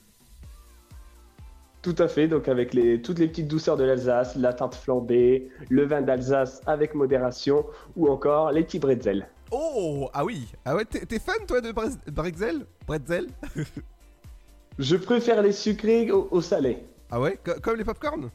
Tout 1.82 1.96
à 2.00 2.08
fait, 2.08 2.28
donc 2.28 2.48
avec 2.48 2.74
les, 2.74 3.02
toutes 3.02 3.20
les 3.20 3.28
petites 3.28 3.50
douceurs 3.50 3.76
de 3.76 3.84
l'Alsace, 3.84 4.38
la 4.38 4.54
tarte 4.54 4.74
flambée, 4.74 5.50
le 5.70 5.86
vin 5.86 6.02
d'Alsace 6.02 6.62
avec 6.66 6.96
modération, 6.96 7.66
ou 7.98 8.08
encore 8.10 8.52
les 8.52 8.64
petits 8.64 8.80
bretzels. 8.80 9.28
Oh 9.56 10.10
ah 10.14 10.26
oui 10.26 10.47
ah 10.66 10.76
ouais 10.76 10.84
t'es 10.86 11.20
fan 11.20 11.45
toi 11.47 11.62
de 11.62 11.72
Bretzel? 11.72 12.66
Bretzel? 12.88 13.28
Je 14.80 14.95
préfère 14.95 15.43
les 15.43 15.51
sucrés 15.51 16.10
au, 16.12 16.28
au 16.32 16.41
salé. 16.41 16.80
Ah 17.12 17.22
ouais? 17.22 17.38
Co- 17.45 17.60
Comme 17.62 17.78
les 17.78 17.84
popcorn 17.84 18.32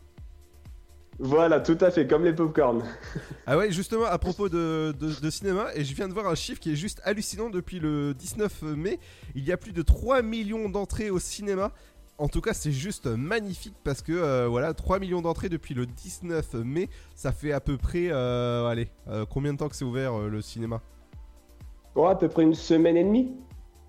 Voilà, 1.19 1.59
tout 1.59 1.77
à 1.81 1.91
fait, 1.91 2.07
comme 2.07 2.25
les 2.25 2.33
popcorn. 2.33 2.85
Ah 3.47 3.57
ouais, 3.59 3.73
justement, 3.73 4.05
à 4.05 4.19
propos 4.19 4.49
de, 4.49 4.95
de- 5.01 5.21
de 5.21 5.31
cinéma, 5.31 5.67
et 5.75 5.83
je 5.85 5.93
viens 5.95 6.07
de 6.07 6.13
voir 6.13 6.29
un 6.29 6.37
chiffre 6.37 6.61
qui 6.61 6.71
est 6.73 6.77
juste 6.77 7.01
hallucinant 7.05 7.51
depuis 7.51 7.81
le 7.81 8.15
19 8.15 8.63
mai. 8.63 9.01
Il 9.35 9.45
y 9.45 9.51
a 9.51 9.57
plus 9.57 9.73
de 9.73 9.83
3 9.83 10.23
millions 10.23 10.69
d'entrées 10.69 11.11
au 11.11 11.19
cinéma. 11.19 11.73
En 12.19 12.29
tout 12.29 12.41
cas, 12.41 12.55
c'est 12.55 12.71
juste 12.73 13.07
magnifique 13.07 13.75
parce 13.83 14.03
que 14.03 14.13
euh, 14.13 14.47
voilà, 14.49 14.75
3 14.75 15.01
millions 15.01 15.23
d'entrées 15.23 15.49
depuis 15.49 15.75
le 15.75 15.87
19 15.87 16.55
mai, 16.55 16.89
ça 17.17 17.33
fait 17.33 17.51
à 17.53 17.61
peu 17.61 17.77
près, 17.77 18.09
euh, 18.13 18.67
allez, 18.69 18.89
euh, 19.09 19.25
combien 19.29 19.53
de 19.53 19.59
temps 19.59 19.69
que 19.69 19.75
c'est 19.77 19.85
ouvert 19.85 20.17
le 20.19 20.41
cinéma? 20.41 20.81
Oh, 22.01 22.07
à 22.07 22.17
peu 22.17 22.29
près 22.29 22.45
une 22.45 22.55
semaine 22.55 22.97
et 22.97 23.03
demie. 23.05 23.33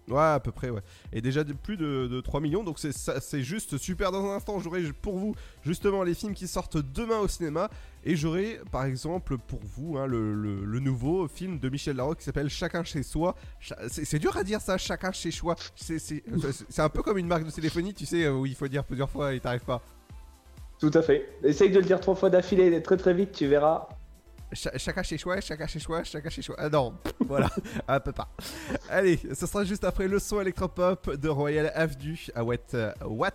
Ouais, 0.09 0.17
à 0.17 0.39
peu 0.39 0.51
près, 0.51 0.71
ouais. 0.71 0.81
Et 1.13 1.21
déjà 1.21 1.43
de 1.43 1.53
plus 1.53 1.77
de, 1.77 2.07
de 2.07 2.19
3 2.21 2.41
millions, 2.41 2.63
donc 2.63 2.79
c'est 2.79 3.41
juste 3.43 3.77
super. 3.77 4.11
Dans 4.11 4.25
un 4.25 4.35
instant, 4.37 4.59
j'aurai 4.59 4.81
pour 4.99 5.19
vous 5.19 5.35
justement 5.63 6.01
les 6.01 6.15
films 6.15 6.33
qui 6.33 6.47
sortent 6.47 6.77
demain 6.77 7.19
au 7.19 7.27
cinéma. 7.27 7.69
Et 8.03 8.15
j'aurai 8.15 8.59
par 8.71 8.85
exemple 8.85 9.37
pour 9.37 9.59
vous 9.61 9.99
hein, 9.99 10.07
le, 10.07 10.33
le- 10.33 10.65
le 10.65 10.79
nouveau 10.79 11.27
film 11.27 11.59
de 11.59 11.69
Michel 11.69 11.97
Larocque 11.97 12.17
qui 12.17 12.23
s'appelle 12.23 12.49
Chacun 12.49 12.83
chez 12.83 13.03
soi. 13.03 13.35
C'est 13.89 14.17
dur 14.17 14.35
à 14.35 14.43
dire 14.43 14.61
ça, 14.61 14.79
chacun 14.79 15.11
chez 15.11 15.29
soi. 15.29 15.55
C'est 15.75 15.99
c'est- 15.99 16.23
c'est 16.67 16.81
un 16.81 16.89
peu 16.89 17.03
comme 17.03 17.19
une 17.19 17.27
marque 17.27 17.45
de 17.45 17.51
téléphonie, 17.51 17.93
tu 17.93 18.07
sais, 18.07 18.27
où 18.29 18.47
il 18.47 18.55
faut 18.55 18.67
dire 18.67 18.83
plusieurs 18.85 19.11
fois 19.11 19.35
et 19.35 19.39
t'arrives 19.39 19.65
pas. 19.65 19.83
Tout 20.79 20.91
à 20.95 21.03
fait. 21.03 21.29
Essaye 21.43 21.69
de 21.69 21.77
le 21.77 21.85
dire 21.85 21.99
trois 21.99 22.15
fois 22.15 22.31
d'affilée, 22.31 22.81
très 22.81 22.97
très 22.97 23.13
vite, 23.13 23.33
tu 23.33 23.45
verras. 23.45 23.87
Cha- 24.51 24.75
chacun 24.77 25.03
chez 25.03 25.17
soi, 25.19 25.39
chacun 25.41 25.67
chez 25.67 25.79
soi, 25.79 26.03
chacun 26.03 26.29
chez 26.29 26.41
soi. 26.41 26.55
Ah 26.57 26.69
non, 26.69 26.95
voilà, 27.19 27.49
un 27.87 27.99
peu 27.99 28.11
pas. 28.11 28.29
Allez, 28.89 29.19
ce 29.33 29.45
sera 29.45 29.63
juste 29.63 29.83
après 29.83 30.07
le 30.07 30.17
son 30.17 30.41
électropop 30.41 31.15
de 31.15 31.29
Royal 31.29 31.71
Avenue 31.75 32.17
à 32.33 32.43
What, 32.43 32.55
euh, 32.73 32.91
What 33.05 33.29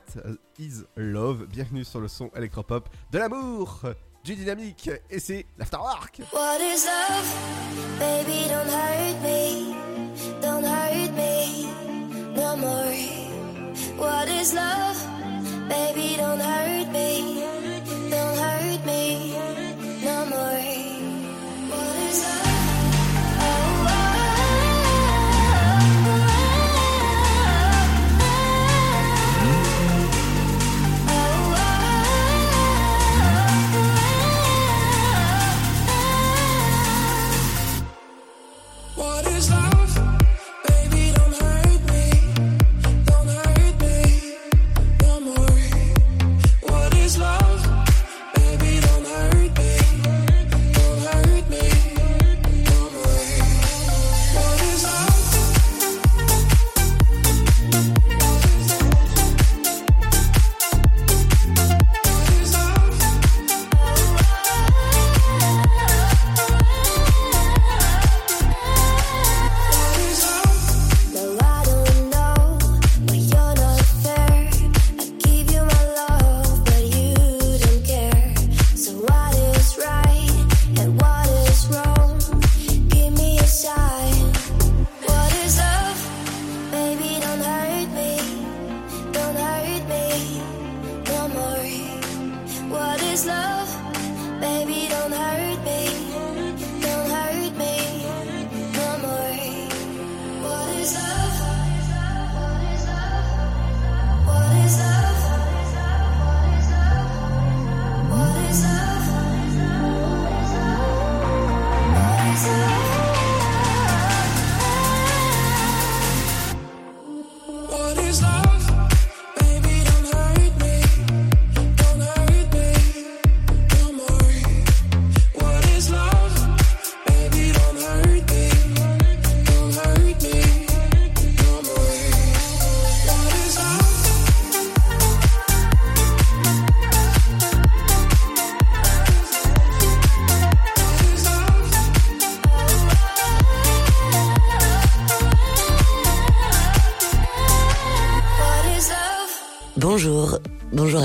is 0.59 0.83
Love? 0.97 1.47
Bienvenue 1.47 1.85
sur 1.85 2.01
le 2.01 2.09
son 2.09 2.31
électropop 2.35 2.89
de 3.12 3.19
l'amour, 3.19 3.81
du 4.25 4.35
dynamique, 4.35 4.91
et 5.09 5.21
c'est 5.21 5.47
l'Afterwork. 5.57 6.21
What 6.33 6.59
is 6.61 6.85
love? 6.85 7.99
Baby, 8.01 8.49
don't 8.49 8.69
hurt 8.69 9.23
me. 9.23 9.75
Don't 10.43 10.65
hurt 10.65 11.12
me 11.15 11.67
no 12.35 12.57
more. 12.57 12.93
What 13.99 14.27
is 14.29 14.53
love? 14.53 14.97
Baby, 15.69 16.17
don't 16.17 16.41
hurt 16.41 16.91
me. 16.93 17.41
Don't 18.11 18.37
hurt 18.37 18.85
me 18.85 19.35
no 20.05 20.27
more. 20.27 20.84
What 22.15 22.53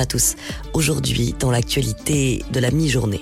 tous. 0.09 0.35
Aujourd'hui, 0.73 1.35
dans 1.39 1.51
l'actualité 1.51 2.43
de 2.51 2.59
la 2.59 2.71
mi-journée. 2.71 3.21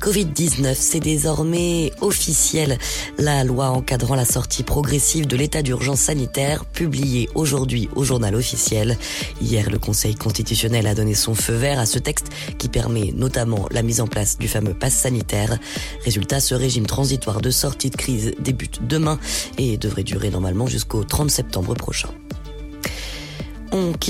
Covid-19, 0.00 0.74
c'est 0.74 0.98
désormais 0.98 1.92
officiel. 2.00 2.78
La 3.18 3.44
loi 3.44 3.68
encadrant 3.68 4.14
la 4.14 4.24
sortie 4.24 4.62
progressive 4.62 5.26
de 5.26 5.36
l'état 5.36 5.60
d'urgence 5.60 6.00
sanitaire, 6.00 6.64
publiée 6.64 7.28
aujourd'hui 7.34 7.90
au 7.94 8.02
journal 8.02 8.34
officiel. 8.34 8.96
Hier, 9.42 9.70
le 9.70 9.78
Conseil 9.78 10.14
constitutionnel 10.14 10.86
a 10.86 10.94
donné 10.94 11.14
son 11.14 11.34
feu 11.34 11.52
vert 11.52 11.78
à 11.78 11.84
ce 11.84 11.98
texte 11.98 12.28
qui 12.56 12.70
permet 12.70 13.12
notamment 13.14 13.68
la 13.70 13.82
mise 13.82 14.00
en 14.00 14.06
place 14.06 14.38
du 14.38 14.48
fameux 14.48 14.74
pass 14.74 14.94
sanitaire. 14.94 15.58
Résultat, 16.02 16.40
ce 16.40 16.54
régime 16.54 16.86
transitoire 16.86 17.42
de 17.42 17.50
sortie 17.50 17.90
de 17.90 17.96
crise 17.96 18.32
débute 18.40 18.86
demain 18.86 19.18
et 19.58 19.76
devrait 19.76 20.02
durer 20.02 20.30
normalement 20.30 20.66
jusqu'au 20.66 21.04
30 21.04 21.30
septembre 21.30 21.74
prochain. 21.74 22.08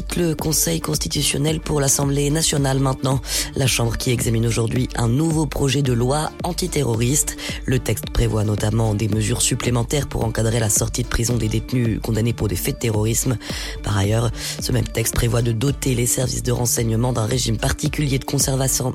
Quitte 0.01 0.17
le 0.17 0.35
Conseil 0.35 0.81
constitutionnel 0.81 1.61
pour 1.61 1.79
l'Assemblée 1.79 2.31
nationale 2.31 2.79
maintenant. 2.79 3.21
La 3.55 3.67
Chambre 3.67 3.99
qui 3.99 4.11
examine 4.13 4.47
aujourd'hui 4.47 4.89
un 4.97 5.09
nouveau 5.09 5.45
projet 5.45 5.83
de 5.83 5.93
loi 5.93 6.33
antiterroriste. 6.43 7.37
Le 7.67 7.79
texte 7.81 8.09
prévoit 8.09 8.45
notamment 8.45 8.95
des 8.95 9.09
mesures 9.09 9.43
supplémentaires 9.43 10.09
pour 10.09 10.25
encadrer 10.25 10.59
la 10.59 10.71
sortie 10.71 11.03
de 11.03 11.09
prison 11.09 11.37
des 11.37 11.49
détenus 11.49 12.01
condamnés 12.03 12.33
pour 12.33 12.49
des 12.49 12.57
faits 12.57 12.77
de 12.77 12.81
terrorisme. 12.81 13.37
Par 13.83 13.99
ailleurs, 13.99 14.31
ce 14.63 14.73
même 14.73 14.89
texte 14.89 15.15
prévoit 15.15 15.43
de 15.43 15.53
doter 15.53 15.95
les 15.95 16.07
services 16.07 16.43
de 16.43 16.53
renseignement 16.53 17.13
d'un 17.13 17.27
régime 17.27 17.59
particulier 17.59 18.19
de 18.19 18.25
conservation 18.25 18.95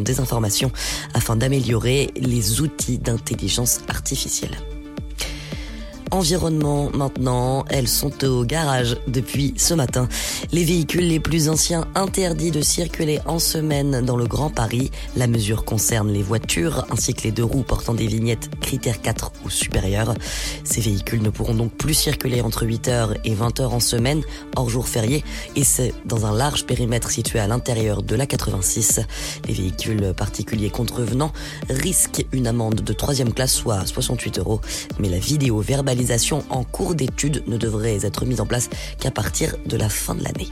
des 0.00 0.18
informations 0.18 0.72
afin 1.14 1.36
d'améliorer 1.36 2.10
les 2.16 2.60
outils 2.60 2.98
d'intelligence 2.98 3.78
artificielle. 3.88 4.58
Environnement 6.12 6.90
maintenant, 6.92 7.64
elles 7.70 7.88
sont 7.88 8.22
au 8.22 8.44
garage 8.44 8.98
depuis 9.08 9.54
ce 9.56 9.72
matin. 9.72 10.10
Les 10.52 10.62
véhicules 10.62 11.08
les 11.08 11.20
plus 11.20 11.48
anciens 11.48 11.86
interdits 11.94 12.50
de 12.50 12.60
circuler 12.60 13.18
en 13.24 13.38
semaine 13.38 14.04
dans 14.04 14.18
le 14.18 14.26
Grand 14.26 14.50
Paris. 14.50 14.90
La 15.16 15.26
mesure 15.26 15.64
concerne 15.64 16.12
les 16.12 16.22
voitures 16.22 16.84
ainsi 16.90 17.14
que 17.14 17.22
les 17.22 17.32
deux 17.32 17.42
roues 17.42 17.62
portant 17.62 17.94
des 17.94 18.06
vignettes 18.06 18.50
critères 18.60 19.00
4 19.00 19.32
ou 19.46 19.48
supérieurs. 19.48 20.14
Ces 20.64 20.82
véhicules 20.82 21.22
ne 21.22 21.30
pourront 21.30 21.54
donc 21.54 21.72
plus 21.72 21.94
circuler 21.94 22.42
entre 22.42 22.66
8h 22.66 23.16
et 23.24 23.34
20h 23.34 23.62
en 23.68 23.80
semaine, 23.80 24.20
hors 24.54 24.68
jour 24.68 24.88
férié, 24.88 25.24
et 25.56 25.64
c'est 25.64 25.94
dans 26.04 26.26
un 26.26 26.36
large 26.36 26.66
périmètre 26.66 27.10
situé 27.10 27.38
à 27.38 27.46
l'intérieur 27.46 28.02
de 28.02 28.14
la 28.14 28.26
86. 28.26 29.00
Les 29.48 29.54
véhicules 29.54 30.12
particuliers 30.14 30.68
contrevenants 30.68 31.32
risquent 31.70 32.26
une 32.32 32.48
amende 32.48 32.82
de 32.82 32.92
troisième 32.92 33.32
classe, 33.32 33.54
soit 33.54 33.86
68 33.86 34.40
euros, 34.40 34.60
mais 34.98 35.08
la 35.08 35.18
vidéo 35.18 35.62
en 36.50 36.64
cours 36.64 36.94
d'étude 36.94 37.42
ne 37.46 37.56
devrait 37.56 37.98
être 38.02 38.24
mise 38.24 38.40
en 38.40 38.46
place 38.46 38.68
qu'à 38.98 39.10
partir 39.10 39.56
de 39.66 39.76
la 39.76 39.88
fin 39.88 40.14
de 40.14 40.24
l'année. 40.24 40.48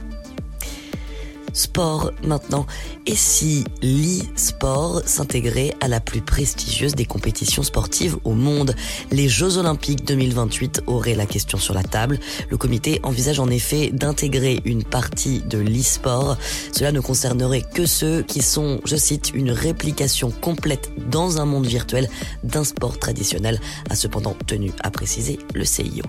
Sport 1.52 2.12
maintenant. 2.22 2.66
Et 3.06 3.14
si 3.14 3.64
l'e-sport 3.82 5.02
s'intégrait 5.04 5.74
à 5.80 5.88
la 5.88 6.00
plus 6.00 6.20
prestigieuse 6.20 6.94
des 6.94 7.04
compétitions 7.04 7.62
sportives 7.62 8.16
au 8.24 8.32
monde? 8.32 8.74
Les 9.10 9.28
Jeux 9.28 9.58
Olympiques 9.58 10.04
2028 10.04 10.82
auraient 10.86 11.14
la 11.14 11.26
question 11.26 11.58
sur 11.58 11.74
la 11.74 11.82
table. 11.82 12.18
Le 12.48 12.56
comité 12.56 13.00
envisage 13.02 13.40
en 13.40 13.48
effet 13.48 13.90
d'intégrer 13.92 14.60
une 14.64 14.84
partie 14.84 15.40
de 15.40 15.58
l'e-sport. 15.58 16.36
Cela 16.72 16.92
ne 16.92 17.00
concernerait 17.00 17.62
que 17.62 17.86
ceux 17.86 18.22
qui 18.22 18.42
sont, 18.42 18.80
je 18.84 18.96
cite, 18.96 19.32
une 19.34 19.50
réplication 19.50 20.30
complète 20.30 20.90
dans 21.10 21.40
un 21.40 21.44
monde 21.44 21.66
virtuel 21.66 22.08
d'un 22.44 22.64
sport 22.64 22.98
traditionnel, 22.98 23.60
a 23.88 23.94
cependant 23.94 24.36
tenu 24.46 24.72
à 24.82 24.90
préciser 24.90 25.38
le 25.54 25.64
CIO. 25.64 26.04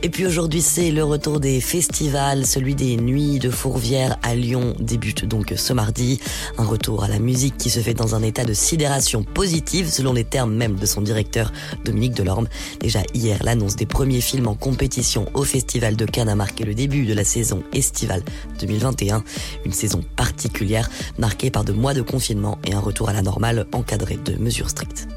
Et 0.00 0.10
puis 0.10 0.26
aujourd'hui, 0.26 0.62
c'est 0.62 0.92
le 0.92 1.02
retour 1.02 1.40
des 1.40 1.60
festivals. 1.60 2.46
Celui 2.46 2.76
des 2.76 2.96
Nuits 2.96 3.40
de 3.40 3.50
Fourvière 3.50 4.16
à 4.22 4.36
Lyon 4.36 4.76
débute 4.78 5.24
donc 5.24 5.52
ce 5.56 5.72
mardi. 5.72 6.20
Un 6.56 6.64
retour 6.64 7.02
à 7.02 7.08
la 7.08 7.18
musique 7.18 7.56
qui 7.56 7.68
se 7.68 7.80
fait 7.80 7.94
dans 7.94 8.14
un 8.14 8.22
état 8.22 8.44
de 8.44 8.52
sidération 8.52 9.24
positive, 9.24 9.90
selon 9.90 10.12
les 10.12 10.22
termes 10.22 10.54
même 10.54 10.76
de 10.76 10.86
son 10.86 11.00
directeur 11.00 11.52
Dominique 11.84 12.14
Delorme. 12.14 12.46
Déjà 12.78 13.00
hier, 13.12 13.42
l'annonce 13.42 13.74
des 13.74 13.86
premiers 13.86 14.20
films 14.20 14.46
en 14.46 14.54
compétition 14.54 15.26
au 15.34 15.42
Festival 15.42 15.96
de 15.96 16.04
Cannes 16.04 16.28
a 16.28 16.36
marqué 16.36 16.64
le 16.64 16.74
début 16.74 17.04
de 17.04 17.14
la 17.14 17.24
saison 17.24 17.64
estivale 17.72 18.22
2021. 18.60 19.24
Une 19.64 19.72
saison 19.72 20.04
particulière, 20.14 20.88
marquée 21.18 21.50
par 21.50 21.64
de 21.64 21.72
mois 21.72 21.94
de 21.94 22.02
confinement 22.02 22.60
et 22.64 22.72
un 22.72 22.80
retour 22.80 23.08
à 23.08 23.12
la 23.12 23.22
normale 23.22 23.66
encadré 23.72 24.16
de 24.16 24.36
mesures 24.36 24.70
strictes. 24.70 25.08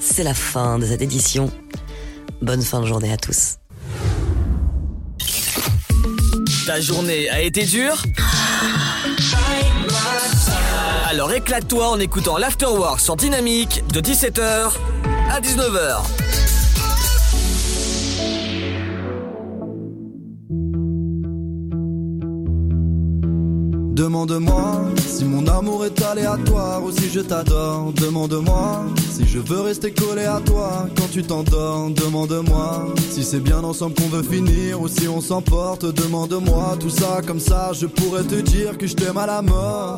C'est 0.00 0.24
la 0.24 0.34
fin 0.34 0.80
de 0.80 0.86
cette 0.86 1.00
édition. 1.00 1.52
Bonne 2.42 2.62
fin 2.62 2.80
de 2.80 2.86
journée 2.86 3.12
à 3.12 3.16
tous. 3.16 3.58
Ta 6.66 6.80
journée 6.80 7.30
a 7.30 7.40
été 7.40 7.64
dure 7.64 8.02
Alors 11.08 11.32
éclate-toi 11.32 11.88
en 11.88 12.00
écoutant 12.00 12.38
l'Afterwork 12.38 12.98
sur 12.98 13.14
Dynamique 13.14 13.84
de 13.92 14.00
17h 14.00 14.72
à 15.30 15.40
19h. 15.40 16.02
Demande-moi 23.92 24.86
si 25.06 25.22
mon 25.26 25.46
amour 25.46 25.84
est 25.84 26.02
aléatoire 26.02 26.82
ou 26.82 26.90
si 26.90 27.10
je 27.10 27.20
t'adore. 27.20 27.92
Demande-moi 27.92 28.86
si 29.10 29.26
je 29.28 29.38
veux 29.38 29.60
rester 29.60 29.92
collé 29.92 30.24
à 30.24 30.40
toi 30.40 30.88
quand 30.96 31.10
tu 31.12 31.22
t'endors. 31.22 31.90
Demande-moi 31.90 32.94
si 33.10 33.22
c'est 33.22 33.40
bien 33.40 33.62
ensemble 33.62 33.94
qu'on 33.94 34.08
veut 34.08 34.22
finir 34.22 34.80
ou 34.80 34.88
si 34.88 35.06
on 35.08 35.20
s'emporte. 35.20 35.84
Demande-moi 35.84 36.76
tout 36.80 36.88
ça 36.88 37.20
comme 37.26 37.40
ça, 37.40 37.72
je 37.74 37.84
pourrais 37.84 38.24
te 38.24 38.36
dire 38.36 38.78
que 38.78 38.86
je 38.86 38.94
t'aime 38.94 39.18
à 39.18 39.26
la 39.26 39.42
mort. 39.42 39.96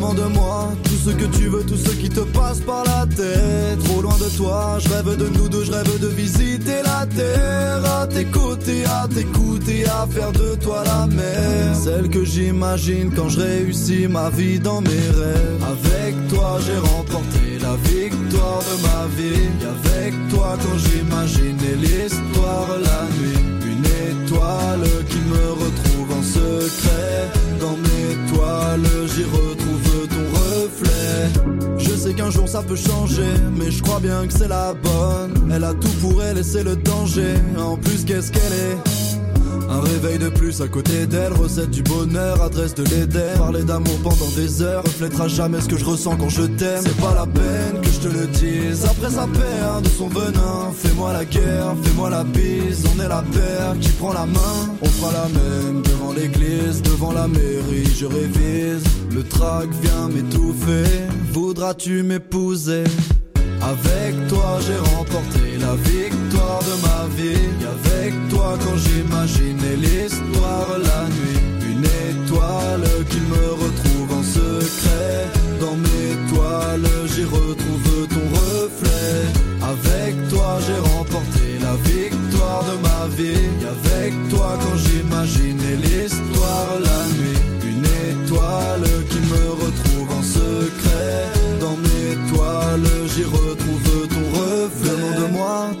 Demande-moi 0.00 0.72
tout 0.82 1.10
ce 1.10 1.10
que 1.10 1.26
tu 1.26 1.48
veux, 1.48 1.62
tout 1.62 1.76
ce 1.76 1.90
qui 1.90 2.08
te 2.08 2.20
passe 2.20 2.60
par 2.60 2.84
la 2.84 3.06
tête. 3.06 3.84
Trop 3.84 4.00
loin 4.00 4.16
de 4.16 4.34
toi, 4.34 4.78
je 4.78 4.88
rêve 4.88 5.14
de 5.14 5.28
nous 5.28 5.46
deux, 5.50 5.62
je 5.62 5.72
rêve 5.72 6.00
de 6.00 6.06
visiter 6.06 6.80
la 6.82 7.04
terre. 7.04 7.84
À 7.84 8.06
tes 8.06 8.24
côtés, 8.24 8.82
à 8.86 9.06
t'écouter, 9.06 9.84
à 9.84 10.06
faire 10.10 10.32
de 10.32 10.54
toi 10.54 10.84
la 10.86 11.06
mer. 11.06 11.74
Celle 11.74 12.08
que 12.08 12.24
j'imagine 12.24 13.12
quand 13.14 13.28
je 13.28 13.40
réussis 13.40 14.08
ma 14.08 14.30
vie 14.30 14.58
dans 14.58 14.80
mes 14.80 14.88
rêves. 14.88 15.64
Avec 15.74 16.28
toi, 16.28 16.58
j'ai 16.64 16.78
remporté 16.78 17.58
la 17.60 17.76
victoire 17.90 18.60
de 18.70 18.76
ma 18.86 19.06
vie. 19.18 19.50
Et 19.60 19.66
avec 19.66 20.14
toi, 20.30 20.56
quand 20.62 20.78
j'imaginais 20.78 21.76
l'histoire 21.76 22.68
la 22.82 23.02
nuit. 23.18 23.38
Une 23.70 23.84
étoile 23.84 24.88
qui 25.10 25.18
me 25.18 25.50
retrouve 25.62 26.10
en 26.18 26.22
secret. 26.22 27.28
Dans 27.60 27.76
mes 27.76 28.32
toiles, 28.32 29.08
j'y 29.14 29.24
retrouve 29.24 29.59
Je 31.78 31.90
sais 31.90 32.14
qu'un 32.14 32.30
jour 32.30 32.48
ça 32.48 32.62
peut 32.62 32.76
changer, 32.76 33.32
mais 33.56 33.70
je 33.70 33.82
crois 33.82 34.00
bien 34.00 34.26
que 34.26 34.32
c'est 34.32 34.48
la 34.48 34.74
bonne. 34.74 35.50
Elle 35.52 35.64
a 35.64 35.74
tout 35.74 35.92
pour 36.00 36.22
elle 36.22 36.38
et 36.38 36.42
c'est 36.42 36.62
le 36.64 36.76
danger. 36.76 37.34
En 37.58 37.76
plus, 37.76 38.04
qu'est-ce 38.04 38.30
qu'elle 38.30 38.52
est? 38.52 39.09
Un 39.68 39.80
réveil 39.80 40.18
de 40.18 40.28
plus 40.28 40.60
à 40.60 40.68
côté 40.68 41.06
d'elle, 41.06 41.32
recette 41.32 41.70
du 41.70 41.82
bonheur, 41.82 42.42
adresse 42.42 42.74
de 42.74 42.84
l'Éden. 42.84 43.36
Parler 43.36 43.62
d'amour 43.62 43.98
pendant 44.02 44.30
des 44.36 44.62
heures, 44.62 44.82
reflètera 44.82 45.28
jamais 45.28 45.60
ce 45.60 45.68
que 45.68 45.76
je 45.76 45.84
ressens 45.84 46.16
quand 46.16 46.28
je 46.28 46.42
t'aime. 46.42 46.82
C'est 46.82 46.96
pas 46.96 47.14
la 47.14 47.26
peine 47.26 47.80
que 47.82 47.90
je 47.90 48.00
te 48.00 48.08
le 48.08 48.26
dise, 48.26 48.84
après 48.84 49.10
sa 49.10 49.26
perd 49.26 49.84
de 49.84 49.88
son 49.88 50.08
venin. 50.08 50.72
Fais-moi 50.76 51.12
la 51.12 51.24
guerre, 51.24 51.74
fais-moi 51.82 52.10
la 52.10 52.24
bise, 52.24 52.84
on 52.94 53.00
est 53.00 53.08
la 53.08 53.22
paire 53.22 53.76
qui 53.80 53.90
prend 53.90 54.12
la 54.12 54.26
main. 54.26 54.76
On 54.82 54.86
fera 54.86 55.12
la 55.12 55.28
même 55.28 55.82
devant 55.82 56.12
l'église, 56.12 56.82
devant 56.82 57.12
la 57.12 57.28
mairie, 57.28 57.86
je 57.96 58.06
révise. 58.06 58.82
Le 59.14 59.22
trac 59.22 59.68
vient 59.82 60.08
m'étouffer, 60.08 60.84
voudras-tu 61.32 62.02
m'épouser? 62.02 62.84
Avec 63.62 64.28
toi 64.28 64.58
j'ai 64.66 64.78
remporté 64.96 65.58
la 65.58 65.74
victoire 65.76 66.60
de 66.60 66.74
ma 66.86 67.06
vie. 67.16 67.50
Avec 67.76 68.12
toi 68.28 68.58
quand 68.64 68.76
j'imaginais 68.76 69.76
l'histoire 69.76 70.78
la 70.78 71.02
nuit 71.16 71.40
Une 71.70 71.84
étoile 71.84 72.88
qui 73.10 73.20
me 73.20 73.44
retrouve 73.64 74.18
en 74.18 74.22
secret. 74.22 75.26
Dans 75.60 75.76
mes 75.76 76.34
toiles 76.34 76.88
j'y 77.14 77.24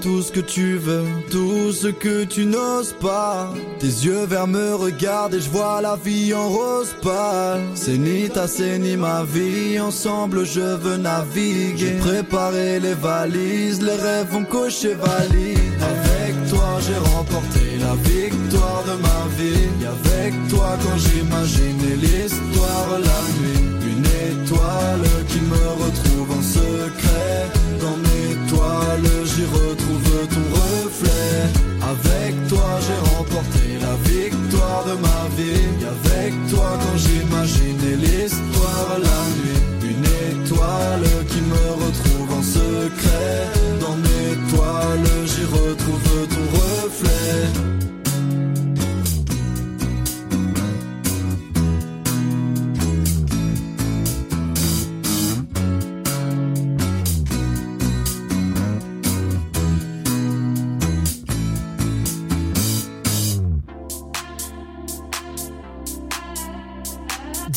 tout 0.00 0.22
ce 0.22 0.32
que 0.32 0.40
tu 0.40 0.76
veux, 0.76 1.04
tout 1.30 1.72
ce 1.72 1.88
que 1.88 2.24
tu 2.24 2.46
n'oses 2.46 2.92
pas. 2.92 3.52
Tes 3.78 3.86
yeux 3.86 4.24
verts 4.24 4.46
me 4.46 4.74
regardent 4.74 5.34
et 5.34 5.40
je 5.40 5.50
vois 5.50 5.80
la 5.80 5.96
vie 5.96 6.32
en 6.34 6.48
rose 6.48 6.94
pâle. 7.02 7.60
C'est 7.74 7.98
ni 7.98 8.28
ta, 8.28 8.46
c'est 8.46 8.78
ni 8.78 8.96
ma 8.96 9.24
vie, 9.24 9.78
ensemble 9.80 10.44
je 10.44 10.76
veux 10.82 10.96
naviguer. 10.96 11.76
J'ai 11.76 11.92
préparé 11.98 12.80
les 12.80 12.94
valises, 12.94 13.80
les 13.82 13.96
rêves 13.96 14.28
vont 14.30 14.44
cocher 14.44 14.94
valide. 14.94 15.58
Avec 15.92 16.32
toi 16.50 16.78
j'ai 16.86 17.00
remporté 17.14 17.64
la 17.80 17.94
victoire 18.10 18.82
de 18.90 18.96
ma 19.06 19.22
vie. 19.38 19.68
Et 19.82 19.86
avec 19.86 20.48
toi 20.48 20.78
quand 20.82 20.98
j'imaginais 20.98 21.96
l'histoire 21.96 22.98
la 23.08 23.20
nuit. 23.38 23.70
Une 23.92 24.06
étoile 24.06 25.08
qui 25.28 25.40
me 25.40 25.64
retrouve 25.84 26.30
en 26.38 26.42
secret 26.42 27.48
Dans 27.80 27.96
mes 27.96 28.48
toiles 28.48 29.19
j'y 29.40 29.46
retrouve 29.46 30.28
ton 30.34 30.46
reflet. 30.60 31.48
Avec 31.92 32.48
toi 32.48 32.78
j'ai 32.84 33.16
remporté 33.16 33.66
la 33.80 33.94
victoire 34.10 34.84
de 34.84 34.94
ma 35.06 35.22
vie. 35.36 35.70
Avec 35.94 36.32
toi 36.50 36.78
quand 36.82 36.98
j'imaginais 36.98 37.96
l'histoire 37.96 38.98
la 38.98 39.20
nuit. 39.38 39.92
Une 39.92 40.04
étoile 40.30 41.08
qui 41.30 41.40
me 41.52 41.64
retrouve 41.84 42.38
en 42.38 42.42
secret. 42.42 43.46
Dans 43.80 43.96
mes 43.96 44.32
toiles 44.50 45.10
j'y 45.26 45.44
retrouve 45.44 46.28
ton 46.34 46.46
reflet 46.58 47.69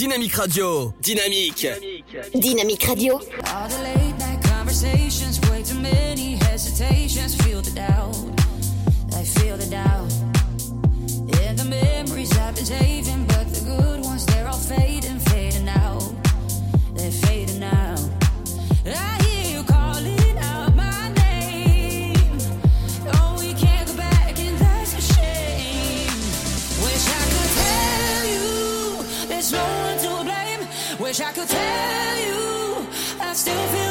Dynamique 0.03 0.35
Radio. 0.35 0.93
Dynamique. 1.01 1.65
Dynamique 2.33 2.83
Radio. 2.87 3.13
All 3.13 3.69
the 3.69 3.79
late 3.83 4.17
night 4.19 4.43
conversations, 4.43 5.39
way 5.49 5.63
too 5.63 5.79
many 5.79 6.35
hesitations. 6.35 7.35
Feel 7.41 7.61
the 7.61 7.71
doubt, 7.71 8.13
I 9.15 9.23
feel 9.23 9.55
the 9.55 9.65
doubt. 9.67 10.11
And 11.45 11.57
the 11.57 11.63
memories 11.63 12.37
I've 12.37 12.53
been 12.53 12.65
saving, 12.65 13.25
but 13.27 13.47
the 13.53 13.61
good 13.63 14.01
ones, 14.03 14.25
they're 14.25 14.45
all 14.45 14.57
fading, 14.57 15.19
fading 15.19 15.69
out. 15.69 16.03
They're 16.95 17.09
fading 17.09 17.63
out. 17.63 18.01
I 18.85 19.12
could 31.45 31.49
tell 31.49 32.17
you 32.25 32.87
I 33.19 33.33
still 33.33 33.67
feel 33.67 33.82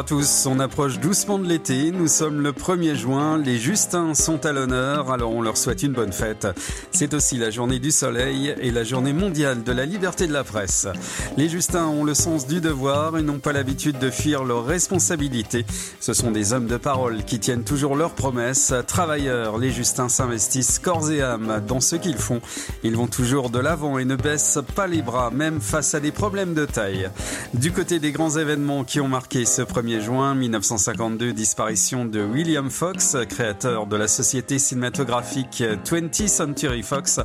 à 0.00 0.02
tous, 0.02 0.46
on 0.46 0.60
approche 0.60 0.98
doucement 0.98 1.38
de 1.38 1.46
l'été, 1.46 1.90
nous 1.90 2.08
sommes 2.08 2.40
le 2.40 2.52
1er 2.52 2.94
juin, 2.94 3.36
les 3.36 3.58
Justins 3.58 4.14
sont 4.14 4.46
à 4.46 4.52
l'honneur, 4.52 5.10
alors 5.10 5.30
on 5.32 5.42
leur 5.42 5.58
souhaite 5.58 5.82
une 5.82 5.92
bonne 5.92 6.14
fête. 6.14 6.46
C'est 7.00 7.14
aussi 7.14 7.38
la 7.38 7.50
journée 7.50 7.78
du 7.78 7.92
soleil 7.92 8.54
et 8.60 8.70
la 8.70 8.84
journée 8.84 9.14
mondiale 9.14 9.62
de 9.62 9.72
la 9.72 9.86
liberté 9.86 10.26
de 10.26 10.34
la 10.34 10.44
presse. 10.44 10.86
Les 11.38 11.48
Justins 11.48 11.86
ont 11.86 12.04
le 12.04 12.12
sens 12.12 12.46
du 12.46 12.60
devoir 12.60 13.16
et 13.16 13.22
n'ont 13.22 13.38
pas 13.38 13.54
l'habitude 13.54 13.98
de 13.98 14.10
fuir 14.10 14.44
leurs 14.44 14.66
responsabilités. 14.66 15.64
Ce 15.98 16.12
sont 16.12 16.30
des 16.30 16.52
hommes 16.52 16.66
de 16.66 16.76
parole 16.76 17.24
qui 17.24 17.40
tiennent 17.40 17.64
toujours 17.64 17.96
leurs 17.96 18.14
promesses. 18.14 18.74
Travailleurs, 18.86 19.56
les 19.56 19.70
Justins 19.70 20.10
s'investissent 20.10 20.78
corps 20.78 21.10
et 21.10 21.22
âme 21.22 21.62
dans 21.66 21.80
ce 21.80 21.96
qu'ils 21.96 22.18
font. 22.18 22.42
Ils 22.82 22.98
vont 22.98 23.06
toujours 23.06 23.48
de 23.48 23.60
l'avant 23.60 23.96
et 23.96 24.04
ne 24.04 24.16
baissent 24.16 24.58
pas 24.74 24.86
les 24.86 25.00
bras, 25.00 25.30
même 25.30 25.62
face 25.62 25.94
à 25.94 26.00
des 26.00 26.12
problèmes 26.12 26.52
de 26.52 26.66
taille. 26.66 27.08
Du 27.54 27.72
côté 27.72 27.98
des 27.98 28.12
grands 28.12 28.36
événements 28.36 28.84
qui 28.84 29.00
ont 29.00 29.08
marqué 29.08 29.46
ce 29.46 29.62
1er 29.62 30.02
juin 30.02 30.34
1952, 30.34 31.32
disparition 31.32 32.04
de 32.04 32.22
William 32.22 32.68
Fox, 32.68 33.16
créateur 33.26 33.86
de 33.86 33.96
la 33.96 34.06
société 34.06 34.58
cinématographique 34.58 35.64
20th 35.86 36.28
Century 36.28 36.82
Fox. 36.90 37.20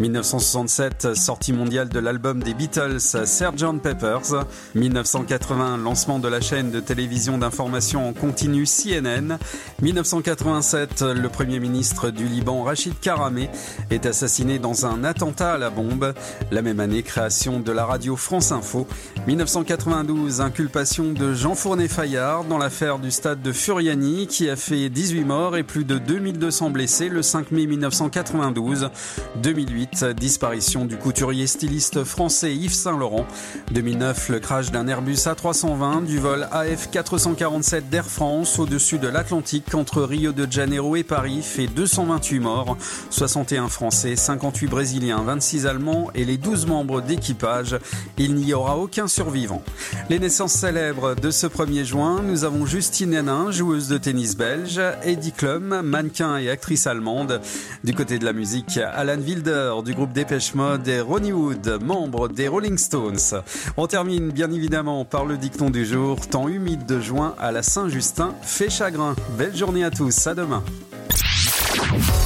1967, 0.00 1.14
sortie 1.14 1.52
mondiale 1.52 1.90
de 1.90 1.98
l'album 1.98 2.42
des 2.42 2.54
Beatles 2.54 2.98
Sgt 2.98 3.82
Peppers. 3.82 4.46
1980, 4.74 5.76
lancement 5.76 6.18
de 6.18 6.28
la 6.28 6.40
chaîne 6.40 6.70
de 6.70 6.80
télévision 6.80 7.36
d'information 7.36 8.08
en 8.08 8.14
continu 8.14 8.64
CNN. 8.64 9.36
1987, 9.82 11.02
le 11.02 11.28
premier 11.28 11.60
ministre 11.60 12.08
du 12.08 12.24
Liban 12.26 12.62
Rachid 12.62 12.98
Karamé 13.00 13.50
est 13.90 14.06
assassiné 14.06 14.58
dans 14.58 14.86
un 14.86 15.04
attentat 15.04 15.52
à 15.52 15.58
la 15.58 15.68
bombe. 15.68 16.14
La 16.50 16.62
même 16.62 16.80
année, 16.80 17.02
création 17.02 17.60
de 17.60 17.70
la 17.70 17.84
radio 17.84 18.16
France 18.16 18.50
Info. 18.50 18.86
1992, 19.26 20.40
inculpation 20.40 21.12
de 21.12 21.34
Jean 21.34 21.54
Fournet-Fayard 21.54 22.44
dans 22.44 22.56
l'affaire 22.56 22.98
du 22.98 23.10
stade 23.10 23.42
de 23.42 23.52
Furiani 23.52 24.26
qui 24.26 24.48
a 24.48 24.56
fait 24.56 24.88
18 24.88 25.24
morts 25.24 25.58
et 25.58 25.64
plus 25.64 25.84
de 25.84 25.98
2200 25.98 26.70
blessés 26.70 27.10
le 27.10 27.20
5 27.20 27.50
mai 27.50 27.66
1992. 27.66 28.88
2008, 29.36 30.04
disparition 30.16 30.84
du 30.84 30.96
couturier 30.96 31.46
styliste 31.46 32.04
français 32.04 32.54
Yves 32.54 32.74
Saint-Laurent. 32.74 33.26
2009, 33.72 34.28
le 34.28 34.40
crash 34.40 34.70
d'un 34.70 34.86
Airbus 34.88 35.14
A320 35.14 36.04
du 36.04 36.18
vol 36.18 36.48
AF447 36.52 37.88
d'Air 37.88 38.06
France 38.06 38.58
au-dessus 38.58 38.98
de 38.98 39.08
l'Atlantique 39.08 39.74
entre 39.74 40.02
Rio 40.02 40.32
de 40.32 40.50
Janeiro 40.50 40.96
et 40.96 41.02
Paris 41.02 41.42
fait 41.42 41.66
228 41.66 42.40
morts, 42.40 42.76
61 43.10 43.68
Français, 43.68 44.16
58 44.16 44.68
Brésiliens, 44.68 45.22
26 45.22 45.66
Allemands 45.66 46.10
et 46.14 46.24
les 46.24 46.36
12 46.36 46.66
membres 46.66 47.00
d'équipage. 47.00 47.78
Il 48.18 48.34
n'y 48.34 48.54
aura 48.54 48.76
aucun 48.76 49.08
survivant. 49.08 49.62
Les 50.10 50.18
naissances 50.18 50.52
célèbres 50.52 51.14
de 51.14 51.30
ce 51.30 51.46
1er 51.46 51.84
juin, 51.84 52.22
nous 52.22 52.44
avons 52.44 52.66
Justine 52.66 53.14
Hénin, 53.14 53.50
joueuse 53.50 53.88
de 53.88 53.98
tennis 53.98 54.36
belge, 54.36 54.80
Eddie 55.02 55.32
Klum, 55.32 55.82
mannequin 55.82 56.36
et 56.36 56.50
actrice 56.50 56.86
allemande. 56.86 57.40
Du 57.84 57.94
côté 57.94 58.18
de 58.18 58.24
la 58.24 58.32
musique, 58.32 58.78
Alan 58.94 59.18
Wilder 59.18 59.74
du 59.84 59.94
groupe 59.94 60.12
Dépêche 60.12 60.54
Mode 60.54 60.86
et 60.86 61.00
Ronnie 61.00 61.32
Wood, 61.32 61.78
membre 61.82 62.28
des 62.28 62.48
Rolling 62.48 62.78
Stones. 62.78 63.42
On 63.76 63.86
termine 63.86 64.30
bien 64.30 64.50
évidemment 64.50 65.04
par 65.04 65.24
le 65.24 65.36
dicton 65.36 65.70
du 65.70 65.84
jour, 65.86 66.20
temps 66.28 66.48
humide 66.48 66.86
de 66.86 67.00
juin 67.00 67.34
à 67.38 67.52
la 67.52 67.62
Saint-Justin 67.62 68.34
fait 68.42 68.70
chagrin. 68.70 69.14
Belle 69.38 69.56
journée 69.56 69.84
à 69.84 69.90
tous, 69.90 70.26
à 70.26 70.34
demain. 70.34 70.62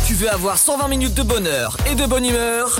Tu 0.06 0.14
veux 0.14 0.30
avoir 0.30 0.58
120 0.58 0.88
minutes 0.88 1.14
de 1.14 1.22
bonheur 1.22 1.76
et 1.90 1.94
de 1.94 2.06
bonne 2.06 2.24
humeur? 2.24 2.78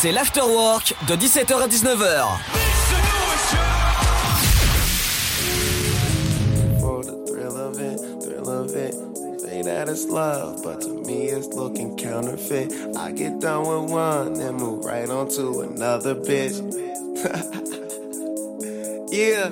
C'est 0.00 0.12
l'afterwork 0.12 0.94
de 1.08 1.14
17h 1.14 1.62
à 1.62 1.68
19h. 1.68 2.79
That 9.64 9.90
it's 9.90 10.06
love, 10.06 10.62
but 10.64 10.80
to 10.80 10.88
me 10.88 11.26
it's 11.26 11.48
looking 11.48 11.94
counterfeit. 11.94 12.72
I 12.96 13.12
get 13.12 13.40
done 13.40 13.66
with 13.82 13.90
one, 13.90 14.40
and 14.40 14.56
move 14.56 14.84
right 14.86 15.08
on 15.08 15.28
to 15.30 15.60
another 15.60 16.14
bitch. 16.14 16.56
yeah. 19.12 19.50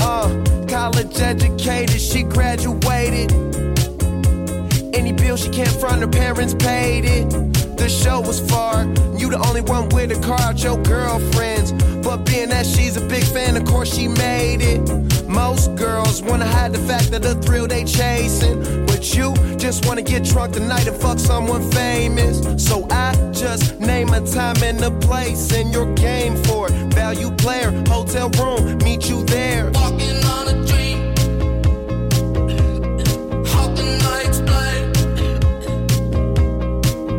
Uh, 0.00 0.66
college 0.68 1.20
educated, 1.20 2.00
she 2.00 2.22
graduated. 2.22 3.32
Any 4.94 5.12
bill 5.12 5.36
she 5.36 5.50
can't 5.50 5.68
front, 5.80 6.00
her 6.00 6.08
parents 6.08 6.54
paid 6.54 7.04
it. 7.04 7.30
The 7.76 7.88
show 7.88 8.20
was 8.20 8.38
far, 8.48 8.84
you 9.18 9.28
the 9.28 9.42
only 9.48 9.62
one 9.62 9.88
with 9.88 10.12
a 10.12 10.20
car 10.20 10.40
out 10.40 10.62
your 10.62 10.80
girlfriends. 10.84 11.72
But 12.04 12.24
being 12.24 12.50
that 12.50 12.64
she's 12.64 12.96
a 12.96 13.06
big 13.06 13.24
fan, 13.24 13.56
of 13.56 13.64
course 13.64 13.92
she 13.92 14.06
made 14.06 14.60
it. 14.60 15.11
Most 15.32 15.74
girls 15.76 16.22
wanna 16.22 16.46
hide 16.46 16.72
the 16.72 16.78
fact 16.78 17.10
that 17.10 17.22
the 17.22 17.34
thrill 17.36 17.66
they 17.66 17.84
chasing. 17.84 18.84
But 18.86 19.14
you 19.14 19.34
just 19.56 19.86
wanna 19.86 20.02
get 20.02 20.24
drunk 20.24 20.52
tonight 20.52 20.86
and 20.86 20.96
fuck 20.96 21.18
someone 21.18 21.70
famous. 21.70 22.42
So 22.62 22.86
I 22.90 23.14
just 23.32 23.80
name 23.80 24.10
a 24.10 24.20
time 24.20 24.62
and 24.62 24.82
a 24.84 24.90
place, 24.90 25.50
and 25.52 25.72
you're 25.72 25.92
game 25.94 26.36
for 26.44 26.68
it. 26.68 26.72
Value 26.92 27.30
player, 27.30 27.70
hotel 27.88 28.28
room, 28.30 28.76
meet 28.78 29.08
you 29.08 29.24
there. 29.24 29.70
Walking 29.72 30.22
on 30.36 30.48
a 30.48 30.66
dream. 30.66 31.14
How 33.46 33.74
can 33.74 34.02
I 34.14 34.22
explain? 34.28 34.92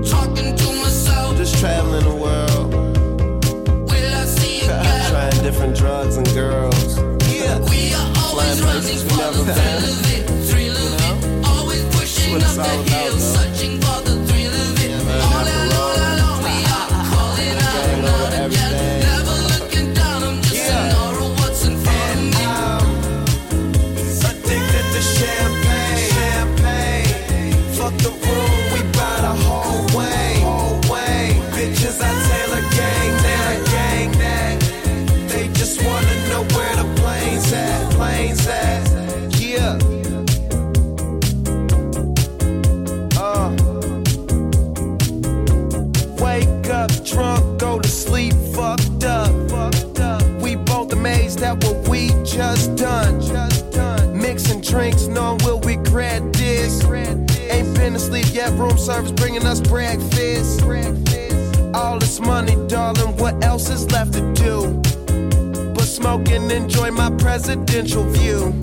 Talking 0.03 0.55
to 0.55 0.67
myself. 0.83 1.35
Just 1.37 1.57
traveling 1.59 2.05
the 2.05 2.15
world. 2.15 2.73
Will 3.89 4.15
I 4.21 4.25
see 4.25 4.59
you? 4.59 4.67
Trying 5.09 5.41
different 5.41 5.75
drugs 5.75 6.17
and 6.17 6.27
girls. 6.35 7.12
It, 10.09 10.25
thrill 10.49 10.75
of 10.75 10.93
it. 11.01 11.45
Always 11.45 11.83
pushing 11.95 12.35
up 12.35 12.55
the 12.55 12.91
hill, 12.91 13.17
searching 13.19 13.79
for 13.81 14.01
the 14.01 14.15
thrill 14.27 14.53
of 14.53 14.83
it. 14.83 14.91
All 15.23 16.02
just 52.33 52.75
done. 52.75 53.21
Just 53.21 53.71
done. 53.71 54.17
Mixing 54.17 54.61
drinks, 54.61 55.05
knowing 55.05 55.37
will 55.43 55.59
we'll 55.59 55.77
regret 55.77 56.33
this. 56.33 56.83
Ain't 56.83 57.75
been 57.75 57.95
asleep 57.95 58.25
yet, 58.31 58.51
room 58.57 58.77
service 58.77 59.11
bringing 59.11 59.45
us 59.45 59.61
breakfast. 59.61 60.63
All 61.75 61.99
this 61.99 62.19
money, 62.19 62.55
darling, 62.67 63.15
what 63.17 63.43
else 63.43 63.69
is 63.69 63.89
left 63.91 64.13
to 64.13 64.33
do? 64.33 64.81
But 65.73 65.85
smoke 65.85 66.29
and 66.29 66.51
enjoy 66.51 66.91
my 66.91 67.11
presidential 67.11 68.03
view. 68.03 68.53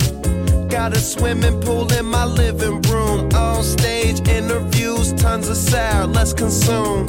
Got 0.69 0.93
a 0.93 0.99
swimming 0.99 1.59
pool 1.61 1.91
in 1.93 2.05
my 2.05 2.25
living 2.25 2.81
room. 2.83 3.29
On 3.33 3.63
stage 3.63 4.27
interviews, 4.27 5.13
tons 5.13 5.47
of 5.47 5.57
sour, 5.57 6.07
let's 6.07 6.33
consume. 6.33 7.07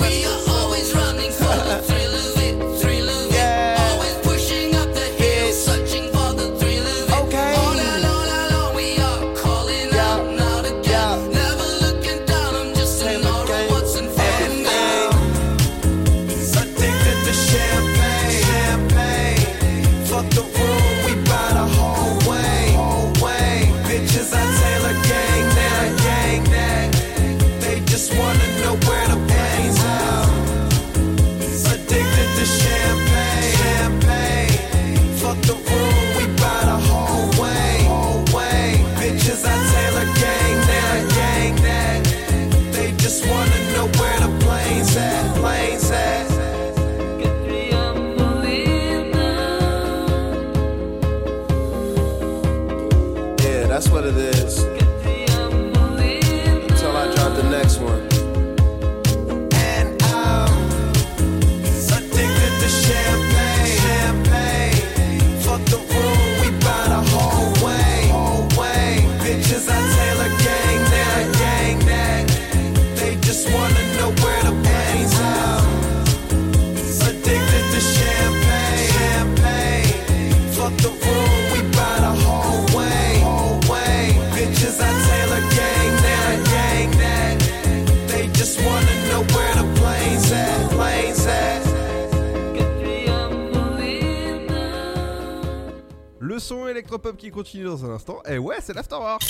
Qui 97.17 97.31
continue 97.31 97.65
dans 97.65 97.85
un 97.85 97.91
instant. 97.91 98.23
Et 98.29 98.39
ouais, 98.39 98.57
c'est 98.61 98.75
l'afterwork. 98.75 99.23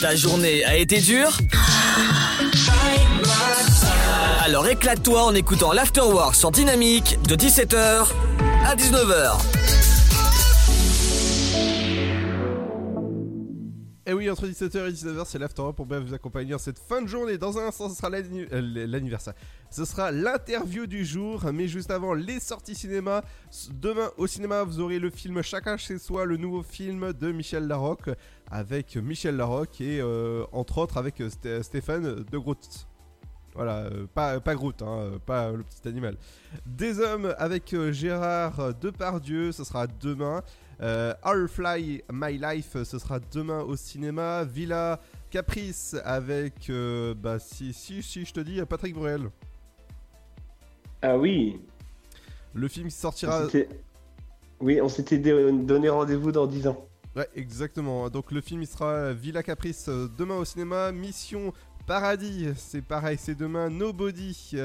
Ta 0.00 0.14
journée 0.14 0.64
a 0.64 0.76
été 0.76 1.00
dure 1.00 1.36
Alors 4.44 4.66
éclate-toi 4.68 5.24
en 5.24 5.34
écoutant 5.34 5.72
l'Afterwork 5.72 6.34
sur 6.34 6.50
Dynamique 6.50 7.18
de 7.26 7.34
17h 7.36 8.06
à 8.64 8.76
19h. 8.76 9.55
Et 14.08 14.12
oui, 14.12 14.30
entre 14.30 14.46
17h 14.46 14.88
et 14.88 14.92
19h, 14.92 15.24
c'est 15.26 15.38
l'afterwork 15.40 15.74
pour 15.74 15.84
bien 15.84 15.98
vous 15.98 16.14
accompagner 16.14 16.54
en 16.54 16.58
cette 16.58 16.78
fin 16.78 17.02
de 17.02 17.08
journée. 17.08 17.38
Dans 17.38 17.58
un 17.58 17.66
instant, 17.66 17.88
ce 17.88 17.96
sera 17.96 18.08
euh, 18.12 18.86
l'anniversaire. 18.86 19.34
Ce 19.68 19.84
sera 19.84 20.12
l'interview 20.12 20.86
du 20.86 21.04
jour, 21.04 21.44
mais 21.52 21.66
juste 21.66 21.90
avant, 21.90 22.14
les 22.14 22.38
sorties 22.38 22.76
cinéma. 22.76 23.24
Demain, 23.72 24.10
au 24.16 24.28
cinéma, 24.28 24.62
vous 24.62 24.78
aurez 24.78 25.00
le 25.00 25.10
film 25.10 25.42
Chacun 25.42 25.76
chez 25.76 25.98
soi, 25.98 26.24
le 26.24 26.36
nouveau 26.36 26.62
film 26.62 27.12
de 27.14 27.32
Michel 27.32 27.66
Larocque, 27.66 28.10
avec 28.48 28.94
Michel 28.94 29.36
Larocque 29.36 29.80
et 29.80 30.00
euh, 30.00 30.44
entre 30.52 30.78
autres 30.78 30.98
avec 30.98 31.20
euh, 31.20 31.28
Sté- 31.28 31.62
Stéphane 31.64 32.22
de 32.30 32.38
Groot. 32.38 32.86
Voilà, 33.56 33.90
pas, 34.14 34.38
pas 34.38 34.54
Groot, 34.54 34.82
hein, 34.82 35.12
pas 35.26 35.50
le 35.50 35.64
petit 35.64 35.88
animal. 35.88 36.16
Des 36.64 37.00
hommes 37.00 37.34
avec 37.38 37.74
Gérard 37.90 38.72
Depardieu, 38.74 39.50
ce 39.50 39.64
sera 39.64 39.86
demain. 39.88 40.42
Euh, 40.82 41.14
All 41.22 41.48
Fly 41.48 42.02
My 42.12 42.38
Life, 42.38 42.82
ce 42.82 42.98
sera 42.98 43.18
demain 43.32 43.60
au 43.60 43.76
cinéma. 43.76 44.44
Villa 44.44 45.00
Caprice 45.30 45.96
avec, 46.04 46.68
euh, 46.70 47.14
bah 47.14 47.38
si, 47.38 47.72
si, 47.72 48.02
si 48.02 48.24
je 48.24 48.32
te 48.32 48.40
dis, 48.40 48.60
Patrick 48.68 48.94
Bruel. 48.94 49.30
Ah 51.02 51.16
oui. 51.16 51.60
Le 52.54 52.68
film 52.68 52.88
qui 52.88 52.94
sortira. 52.94 53.46
Oui, 54.60 54.80
on 54.80 54.88
s'était 54.88 55.18
donné 55.18 55.88
rendez-vous 55.88 56.32
dans 56.32 56.46
10 56.46 56.68
ans. 56.68 56.86
Ouais, 57.14 57.28
exactement. 57.34 58.08
Donc 58.10 58.30
le 58.30 58.40
film 58.40 58.62
il 58.62 58.66
sera 58.66 59.12
Villa 59.12 59.42
Caprice 59.42 59.88
euh, 59.88 60.08
demain 60.18 60.36
au 60.36 60.44
cinéma. 60.44 60.92
Mission 60.92 61.52
Paradis, 61.86 62.48
c'est 62.56 62.82
pareil, 62.82 63.16
c'est 63.18 63.34
demain. 63.34 63.70
Nobody. 63.70 64.56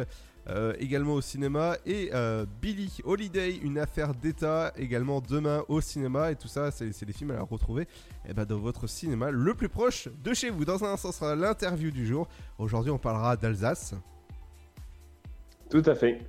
Euh, 0.52 0.73
également 0.80 1.14
au 1.14 1.22
cinéma 1.22 1.78
et 1.86 2.10
euh, 2.14 2.45
Billy 2.61 2.98
Holiday, 3.06 3.56
une 3.56 3.78
affaire 3.78 4.14
d'État 4.14 4.73
également 4.78 5.22
demain 5.22 5.64
au 5.69 5.80
cinéma 5.82 6.32
et 6.32 6.36
tout 6.36 6.48
ça 6.49 6.72
c'est 6.72 7.06
des 7.06 7.14
films 7.14 7.32
à 7.32 7.41
retrouver 7.41 7.88
eh 8.28 8.34
ben, 8.34 8.44
dans 8.45 8.57
votre 8.57 8.86
cinéma 8.88 9.32
le 9.32 9.53
plus 9.53 9.69
proche 9.69 10.10
de 10.23 10.34
chez 10.34 10.49
vous. 10.49 10.65
Dans 10.65 10.84
un 10.84 10.94
instant 10.94 11.11
ce 11.11 11.19
sera 11.19 11.36
l'interview 11.36 11.90
du 11.91 12.06
jour. 12.06 12.28
Aujourd'hui 12.57 12.91
on 12.91 12.98
parlera 12.98 13.38
d'Alsace. 13.38 13.94
Tout 15.69 15.84
à 15.86 15.95
fait. 15.95 16.19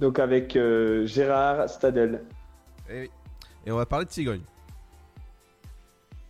Donc 0.00 0.18
avec 0.18 0.56
euh, 0.56 1.04
Gérard 1.06 1.68
Stadel 1.68 2.22
Et, 2.88 3.00
oui. 3.02 3.10
et 3.66 3.72
on 3.72 3.76
va 3.76 3.84
parler 3.86 4.06
de 4.06 4.10
cigogne. 4.10 4.42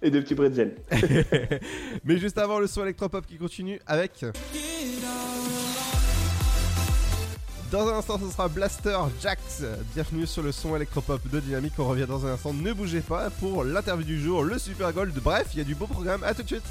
et 0.03 0.11
de 0.11 0.21
petits 0.21 0.35
bretzels. 0.35 0.77
Mais 2.05 2.19
juste 2.19 2.39
avant 2.39 2.59
le 2.59 2.67
son 2.67 2.83
électropop 2.83 3.25
qui 3.27 3.39
continue 3.39 3.81
avec. 3.87 4.25
Dans 7.71 7.89
un 7.89 7.99
instant, 7.99 8.19
ce 8.19 8.31
sera 8.31 8.49
Blaster 8.49 8.97
Jax. 9.21 9.63
Bienvenue 9.95 10.27
sur 10.27 10.43
le 10.43 10.53
son 10.53 10.77
électropop 10.77 11.27
de 11.29 11.41
Dynamique. 11.41 11.73
On 11.79 11.89
revient 11.89 12.07
dans 12.07 12.25
un 12.25 12.35
instant. 12.35 12.53
Ne 12.53 12.73
bougez 12.73 13.01
pas 13.01 13.31
pour 13.31 13.65
l'interview 13.65 14.05
du 14.05 14.23
jour, 14.23 14.45
le 14.45 14.59
Super 14.59 14.93
Gold. 14.93 15.13
Bref, 15.23 15.49
il 15.53 15.59
y 15.59 15.61
a 15.63 15.65
du 15.65 15.75
beau 15.75 15.87
programme. 15.87 16.23
À 16.23 16.33
tout 16.33 16.43
de 16.43 16.47
suite. 16.47 16.63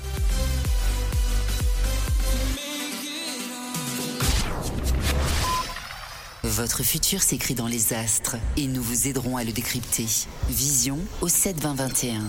Votre 6.44 6.84
futur 6.84 7.22
s'écrit 7.22 7.56
dans 7.56 7.68
les 7.68 7.92
astres 7.92 8.38
et 8.56 8.68
nous 8.68 8.82
vous 8.82 9.08
aiderons 9.08 9.36
à 9.36 9.44
le 9.44 9.52
décrypter. 9.52 10.08
Vision 10.48 11.00
au 11.20 11.28
7 11.28 11.60
20 11.60 11.74
21. 11.74 12.22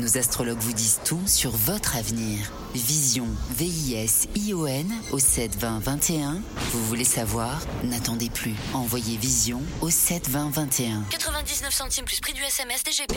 Nos 0.00 0.18
astrologues 0.18 0.58
vous 0.58 0.74
disent 0.74 1.00
tout 1.04 1.22
sur 1.26 1.52
votre 1.52 1.96
avenir. 1.96 2.50
Vision, 2.74 3.26
V-I-S-I-O-N 3.50 4.92
au 5.10 5.18
7 5.18 5.56
20 5.56 5.80
21. 5.80 6.40
Vous 6.70 6.86
voulez 6.86 7.04
savoir? 7.04 7.60
N'attendez 7.82 8.30
plus. 8.30 8.54
Envoyez 8.74 9.16
Vision 9.16 9.60
au 9.80 9.90
7 9.90 10.28
20 10.28 10.50
21. 10.50 11.02
99 11.10 11.74
centimes 11.74 12.04
plus 12.04 12.20
prix 12.20 12.32
du 12.32 12.42
SMS 12.42 12.84
DGP. 12.84 13.16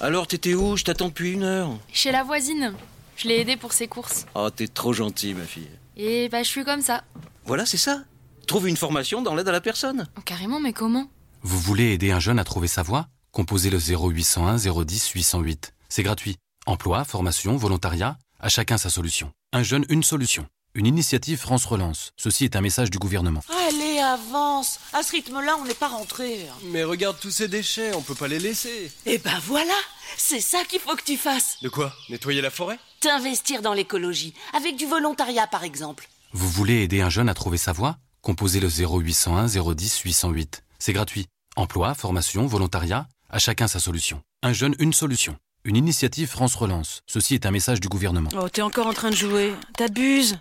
Alors, 0.00 0.26
t'étais 0.26 0.54
où? 0.54 0.78
Je 0.78 0.84
t'attends 0.84 1.08
depuis 1.08 1.32
une 1.32 1.42
heure. 1.42 1.78
Chez 1.92 2.10
la 2.10 2.22
voisine. 2.24 2.74
Je 3.16 3.28
l'ai 3.28 3.40
aidée 3.40 3.58
pour 3.58 3.74
ses 3.74 3.86
courses. 3.86 4.24
Oh, 4.34 4.48
t'es 4.48 4.66
trop 4.66 4.94
gentil, 4.94 5.34
ma 5.34 5.44
fille. 5.44 5.68
Et 5.98 6.30
bah, 6.30 6.42
je 6.42 6.48
suis 6.48 6.64
comme 6.64 6.80
ça. 6.80 7.04
Voilà, 7.44 7.66
c'est 7.66 7.76
ça. 7.76 8.02
Trouve 8.46 8.66
une 8.66 8.78
formation 8.78 9.20
dans 9.20 9.34
l'aide 9.34 9.48
à 9.48 9.52
la 9.52 9.60
personne. 9.60 10.08
Oh, 10.16 10.22
carrément, 10.24 10.58
mais 10.58 10.72
comment? 10.72 11.06
Vous 11.42 11.60
voulez 11.60 11.92
aider 11.92 12.12
un 12.12 12.20
jeune 12.20 12.38
à 12.38 12.44
trouver 12.44 12.68
sa 12.68 12.82
voie? 12.82 13.08
Composez 13.30 13.68
le 13.68 13.78
0801 13.78 14.56
010 14.56 15.10
808. 15.10 15.74
C'est 15.90 16.02
gratuit. 16.02 16.38
Emploi, 16.66 17.04
formation, 17.04 17.56
volontariat, 17.56 18.16
à 18.38 18.48
chacun 18.48 18.78
sa 18.78 18.88
solution. 18.88 19.32
Un 19.52 19.64
jeune, 19.64 19.84
une 19.88 20.04
solution. 20.04 20.46
Une 20.74 20.86
initiative 20.86 21.38
France 21.38 21.64
Relance. 21.64 22.12
Ceci 22.16 22.44
est 22.44 22.54
un 22.54 22.60
message 22.60 22.88
du 22.88 22.98
gouvernement. 22.98 23.42
Allez, 23.66 23.98
avance. 23.98 24.78
À 24.92 25.02
ce 25.02 25.10
rythme-là, 25.10 25.56
on 25.60 25.64
n'est 25.64 25.74
pas 25.74 25.88
rentré. 25.88 26.46
Mais 26.66 26.84
regarde 26.84 27.18
tous 27.20 27.32
ces 27.32 27.48
déchets, 27.48 27.92
on 27.94 28.00
peut 28.00 28.14
pas 28.14 28.28
les 28.28 28.38
laisser. 28.38 28.92
Eh 29.06 29.18
ben 29.18 29.38
voilà, 29.44 29.74
c'est 30.16 30.40
ça 30.40 30.62
qu'il 30.68 30.78
faut 30.78 30.94
que 30.94 31.02
tu 31.02 31.16
fasses. 31.16 31.56
De 31.62 31.68
quoi? 31.68 31.92
Nettoyer 32.08 32.40
la 32.40 32.50
forêt? 32.50 32.78
T'investir 33.00 33.60
dans 33.60 33.74
l'écologie, 33.74 34.32
avec 34.54 34.76
du 34.76 34.86
volontariat 34.86 35.48
par 35.48 35.64
exemple. 35.64 36.08
Vous 36.32 36.48
voulez 36.48 36.82
aider 36.82 37.00
un 37.00 37.10
jeune 37.10 37.28
à 37.28 37.34
trouver 37.34 37.58
sa 37.58 37.72
voie? 37.72 37.96
Composez 38.20 38.60
le 38.60 38.68
0801 38.68 39.46
010 39.48 39.98
808. 39.98 40.62
C'est 40.78 40.92
gratuit. 40.92 41.26
Emploi, 41.56 41.94
formation, 41.94 42.46
volontariat, 42.46 43.08
à 43.30 43.40
chacun 43.40 43.66
sa 43.66 43.80
solution. 43.80 44.22
Un 44.44 44.52
jeune, 44.52 44.76
une 44.78 44.92
solution. 44.92 45.36
Une 45.64 45.76
initiative 45.76 46.28
France 46.28 46.56
Relance. 46.56 47.02
Ceci 47.06 47.34
est 47.34 47.46
un 47.46 47.52
message 47.52 47.78
du 47.80 47.88
gouvernement. 47.88 48.30
Oh, 48.36 48.48
t'es 48.48 48.62
encore 48.62 48.88
en 48.88 48.92
train 48.92 49.10
de 49.10 49.14
jouer. 49.16 49.54
T'abuses. 49.76 50.38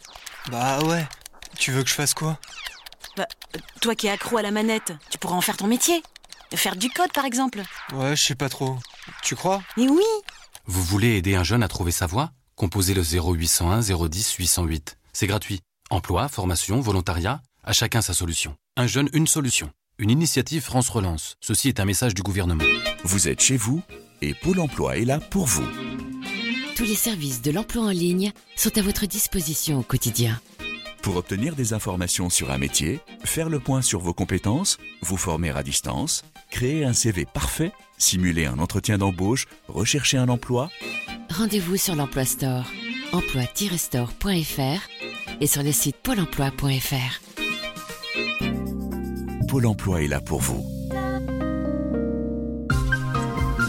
Bah 0.49 0.84
ouais. 0.85 1.07
Tu 1.60 1.72
veux 1.72 1.84
que 1.84 1.89
je 1.89 1.93
fasse 1.93 2.15
quoi? 2.15 2.39
Bah, 3.15 3.27
euh, 3.56 3.60
toi 3.81 3.93
qui 3.93 4.07
es 4.07 4.10
accro 4.10 4.38
à 4.38 4.41
la 4.41 4.49
manette, 4.49 4.93
tu 5.11 5.19
pourras 5.19 5.35
en 5.35 5.41
faire 5.41 5.57
ton 5.57 5.68
métier. 5.68 6.02
Faire 6.56 6.76
du 6.76 6.89
code 6.89 7.11
par 7.14 7.26
exemple. 7.26 7.61
Ouais, 7.93 8.15
je 8.15 8.23
sais 8.23 8.35
pas 8.35 8.49
trop. 8.49 8.80
Tu 9.22 9.35
crois? 9.35 9.61
Mais 9.77 9.88
oui 9.88 10.02
Vous 10.65 10.81
voulez 10.84 11.18
aider 11.18 11.35
un 11.35 11.43
jeune 11.43 11.61
à 11.61 11.68
trouver 11.68 11.91
sa 11.91 12.07
voie? 12.07 12.31
Composez 12.56 12.95
le 12.95 13.03
0801 13.03 13.81
010 13.81 14.34
808. 14.34 14.98
C'est 15.14 15.27
gratuit. 15.27 15.61
Emploi, 15.91 16.30
formation, 16.30 16.80
volontariat, 16.81 17.41
à 17.64 17.73
chacun 17.73 18.02
sa 18.02 18.15
solution. 18.15 18.56
Un 18.76 18.88
jeune, 18.88 19.10
une 19.14 19.27
solution. 19.27 19.72
Une 20.02 20.10
initiative 20.10 20.64
France 20.64 20.90
Relance. 20.90 21.38
Ceci 21.41 21.68
est 21.68 21.80
un 21.80 21.86
message 21.86 22.15
du 22.15 22.23
gouvernement. 22.23 22.64
Vous 23.03 23.28
êtes 23.28 23.40
chez 23.40 23.56
vous 23.56 23.84
et 24.23 24.34
Pôle 24.34 24.60
emploi 24.60 24.98
est 24.98 25.06
là 25.06 25.19
pour 25.19 25.45
vous. 25.45 25.68
Tous 26.76 26.86
les 26.86 26.95
services 26.95 27.44
de 27.44 27.52
l'emploi 27.52 27.84
en 27.84 27.91
ligne 27.91 28.32
sont 28.56 28.76
à 28.80 28.82
votre 28.82 29.06
disposition 29.06 29.78
au 29.78 29.84
quotidien. 29.84 30.41
Pour 31.03 31.18
obtenir 31.18 31.56
des 31.56 31.73
informations 31.73 32.32
sur 32.32 32.49
un 32.49 32.57
métier, 32.57 32.99
faire 33.23 33.48
le 33.48 33.60
point 33.60 33.84
sur 33.84 33.99
vos 33.99 34.11
compétences, 34.14 34.80
vous 35.03 35.18
former 35.18 35.52
à 35.52 35.61
distance, 35.61 36.23
créer 36.49 36.84
un 36.84 36.94
CV 36.94 37.26
parfait, 37.32 37.72
simuler 37.99 38.48
un 38.48 38.57
entretien 38.57 38.98
d'embauche, 38.98 39.45
rechercher 39.68 40.18
un 40.18 40.30
emploi, 40.30 40.72
Rendez-vous 41.30 41.78
sur 41.78 41.94
l'Emploi 41.94 42.26
Store, 42.26 42.65
emploi-store.fr 43.14 44.82
et 45.40 45.48
sur 45.48 45.61
le 45.61 45.72
site 45.72 45.98
pôle 45.98 46.19
emploi.fr. 46.19 47.51
Pôle 49.52 49.65
emploi 49.65 50.02
est 50.02 50.07
là 50.07 50.22
pour 50.22 50.40
vous. 50.40 50.65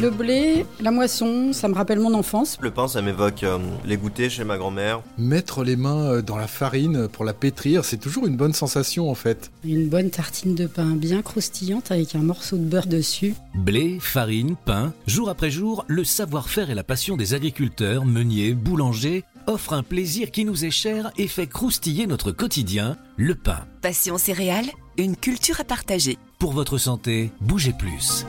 Le 0.01 0.11
blé, 0.11 0.65
la 0.81 0.93
moisson, 0.93 1.53
ça 1.53 1.67
me 1.67 1.75
rappelle 1.75 1.99
mon 1.99 2.15
enfance. 2.15 2.57
Le 2.61 2.71
pain, 2.71 2.87
ça 2.87 3.03
m'évoque 3.03 3.43
euh, 3.43 3.59
les 3.85 3.97
goûters 3.97 4.31
chez 4.31 4.45
ma 4.45 4.59
grand-mère. 4.59 5.03
Mettre 5.19 5.65
les 5.65 5.75
mains 5.75 6.05
euh, 6.05 6.23
dans 6.23 6.37
la 6.37 6.47
farine 6.47 7.09
pour 7.09 7.25
la 7.25 7.35
pétrir, 7.35 7.85
c'est 7.85 7.97
toujours 7.97 8.29
une 8.29 8.37
bonne 8.37 8.53
sensation 8.53 9.11
en 9.11 9.17
fait. 9.17 9.51
Une 9.65 9.89
bonne 9.89 10.11
tartine 10.11 10.55
de 10.55 10.69
pain 10.69 10.95
bien 10.95 11.21
croustillante 11.21 11.91
avec 11.91 12.15
un 12.15 12.23
morceau 12.23 12.59
de 12.59 12.65
beurre 12.65 12.87
dessus. 12.87 13.35
Blé, 13.57 13.99
farine, 14.01 14.55
pain, 14.65 14.93
jour 15.09 15.29
après 15.31 15.51
jour, 15.51 15.85
le 15.89 16.05
savoir-faire 16.05 16.71
et 16.71 16.77
la 16.77 16.85
passion 16.85 17.17
des 17.17 17.35
agriculteurs, 17.35 18.05
meuniers, 18.05 18.55
boulangers 18.55 19.25
offrent 19.49 19.73
un 19.73 19.83
plaisir 19.83 20.31
qui 20.31 20.45
nous 20.45 20.65
est 20.65 20.71
cher 20.71 21.11
et 21.19 21.27
fait 21.27 21.49
croustiller 21.49 22.07
notre 22.07 22.31
quotidien, 22.31 22.97
le 23.17 23.35
pain. 23.35 23.67
Passion 23.81 24.19
céréales, 24.19 24.71
une 24.97 25.17
culture 25.17 25.61
à 25.61 25.65
partager. 25.65 26.19
Pour 26.39 26.53
votre 26.53 26.79
santé, 26.79 27.31
bougez 27.41 27.73
plus. 27.73 28.27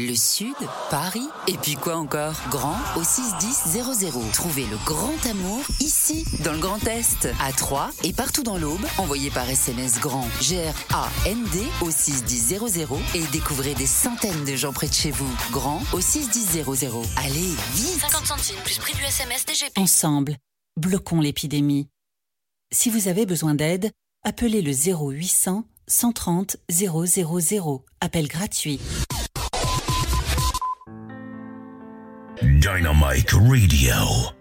Le 0.00 0.14
Sud, 0.14 0.54
Paris, 0.90 1.26
et 1.48 1.54
puis 1.54 1.74
quoi 1.74 1.96
encore? 1.96 2.36
Grand 2.50 2.76
au 2.96 3.02
61000. 3.02 4.30
Trouvez 4.32 4.64
le 4.66 4.76
grand 4.84 5.26
amour 5.26 5.60
ici, 5.80 6.24
dans 6.44 6.52
le 6.52 6.60
Grand 6.60 6.86
Est, 6.86 7.28
à 7.40 7.52
Troyes 7.52 7.90
et 8.04 8.12
partout 8.12 8.44
dans 8.44 8.58
l'Aube. 8.58 8.86
Envoyez 8.98 9.30
par 9.30 9.50
SMS 9.50 9.98
grand 9.98 10.28
G-R-A-N-D 10.40 11.58
au 11.82 11.90
61000 11.90 12.60
et 13.16 13.26
découvrez 13.32 13.74
des 13.74 13.86
centaines 13.86 14.44
de 14.44 14.54
gens 14.54 14.72
près 14.72 14.86
de 14.86 14.94
chez 14.94 15.10
vous. 15.10 15.36
Grand 15.50 15.82
au 15.92 16.00
61000. 16.00 16.64
Allez, 17.16 17.54
vite 17.74 18.00
50 18.00 18.24
centimes 18.24 18.62
plus 18.64 18.78
prix 18.78 18.94
du 18.94 19.02
SMS 19.02 19.44
DGP. 19.46 19.78
Ensemble, 19.78 20.36
bloquons 20.76 21.20
l'épidémie. 21.20 21.88
Si 22.70 22.88
vous 22.88 23.08
avez 23.08 23.26
besoin 23.26 23.56
d'aide, 23.56 23.90
appelez 24.24 24.62
le 24.62 24.72
0800 24.72 25.64
130 25.88 26.56
000. 26.68 27.84
Appel 28.00 28.28
gratuit. 28.28 28.80
Dynamite 32.60 33.32
Radio, 33.32 33.94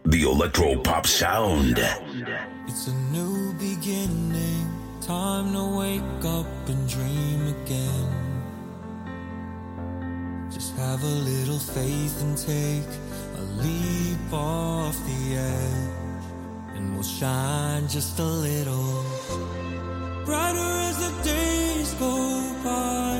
the 0.05 0.23
electro 0.23 0.75
pop 0.81 1.07
sound. 1.07 1.79
It's 2.67 2.87
a 2.87 2.93
new 3.11 3.53
beginning, 3.53 4.67
time 5.01 5.53
to 5.53 5.77
wake 5.77 6.25
up 6.25 6.45
and 6.67 6.87
dream 6.87 7.47
again. 7.47 8.09
Just 10.51 10.75
have 10.75 11.01
a 11.03 11.07
little 11.07 11.59
faith 11.59 12.21
and 12.21 12.37
take 12.37 12.87
a 13.37 13.41
leap 13.61 14.33
off 14.33 14.95
the 15.05 15.37
edge, 15.37 16.25
and 16.75 16.93
we'll 16.93 17.03
shine 17.03 17.87
just 17.87 18.19
a 18.19 18.23
little 18.23 19.03
brighter 20.27 20.71
as 20.89 20.97
the 21.05 21.13
days 21.23 21.93
go 21.93 22.13
by. 22.61 23.15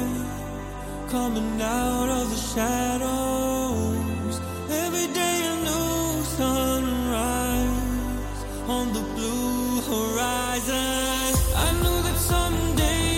Coming 1.09 1.61
out 1.61 2.09
of 2.19 2.25
the 2.34 2.41
shadows, 2.53 4.35
every 4.84 5.07
day 5.21 5.38
a 5.51 5.53
new 5.69 6.23
sunrise 6.39 8.39
on 8.75 8.85
the 8.97 9.03
blue 9.15 9.81
horizon. 9.91 11.29
I 11.65 11.67
knew 11.81 11.97
that 12.07 12.19
someday 12.34 13.15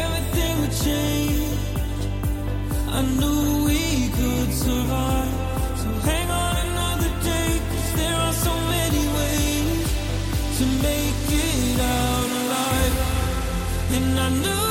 everything 0.00 0.54
would 0.62 0.76
change. 0.88 1.60
I 2.98 3.00
knew 3.18 3.42
we 3.68 3.80
could 4.18 4.50
survive. 4.66 5.29
And 13.92 14.20
I 14.20 14.28
knew 14.28 14.69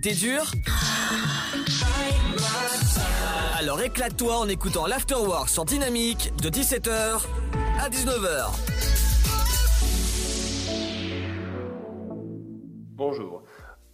été 0.00 0.14
dure 0.14 0.44
Alors 3.58 3.82
éclate-toi 3.82 4.34
en 4.34 4.48
écoutant 4.48 4.86
l'Afterwork 4.86 5.50
sur 5.50 5.66
Dynamique 5.66 6.32
de 6.42 6.48
17h 6.48 7.22
à 7.78 7.90
19h. 7.90 8.46
Bonjour. 12.94 13.42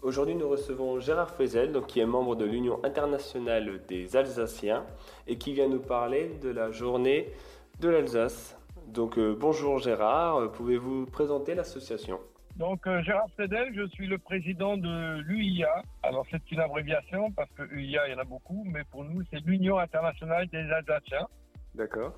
Aujourd'hui, 0.01 0.37
nous 0.37 0.49
recevons 0.49 1.01
Gérard 1.01 1.31
Fezel, 1.35 1.73
donc, 1.73 1.89
qui 1.89 1.99
est 1.99 2.07
membre 2.07 2.37
de 2.37 2.45
l'Union 2.45 2.79
internationale 2.85 3.81
des 3.89 4.15
Alsaciens 4.15 4.87
et 5.27 5.39
qui 5.39 5.55
vient 5.55 5.69
nous 5.69 5.81
parler 5.81 6.39
de 6.41 6.51
la 6.51 6.71
journée 6.71 7.33
de 7.81 7.89
l'Alsace. 7.89 8.57
Donc, 8.87 9.19
euh, 9.19 9.37
bonjour 9.37 9.81
Gérard, 9.81 10.53
pouvez-vous 10.53 11.07
présenter 11.07 11.57
l'association? 11.57 12.21
Donc, 12.57 12.87
euh, 12.87 13.03
Gérard 13.03 13.29
Fredel, 13.37 13.75
je 13.75 13.87
suis 13.89 14.07
le 14.07 14.17
président 14.17 14.79
de 14.79 15.21
l'UIA. 15.21 15.83
Alors, 16.03 16.25
c'est 16.31 16.51
une 16.51 16.61
abréviation 16.61 17.31
parce 17.33 17.51
que 17.51 17.63
UIA, 17.71 18.09
il 18.09 18.13
y 18.13 18.15
en 18.15 18.19
a 18.19 18.25
beaucoup, 18.25 18.65
mais 18.67 18.83
pour 18.85 19.05
nous, 19.05 19.23
c'est 19.31 19.41
l'Union 19.45 19.79
internationale 19.79 20.47
des 20.49 20.71
Alsaciens. 20.73 21.27
D'accord. 21.75 22.15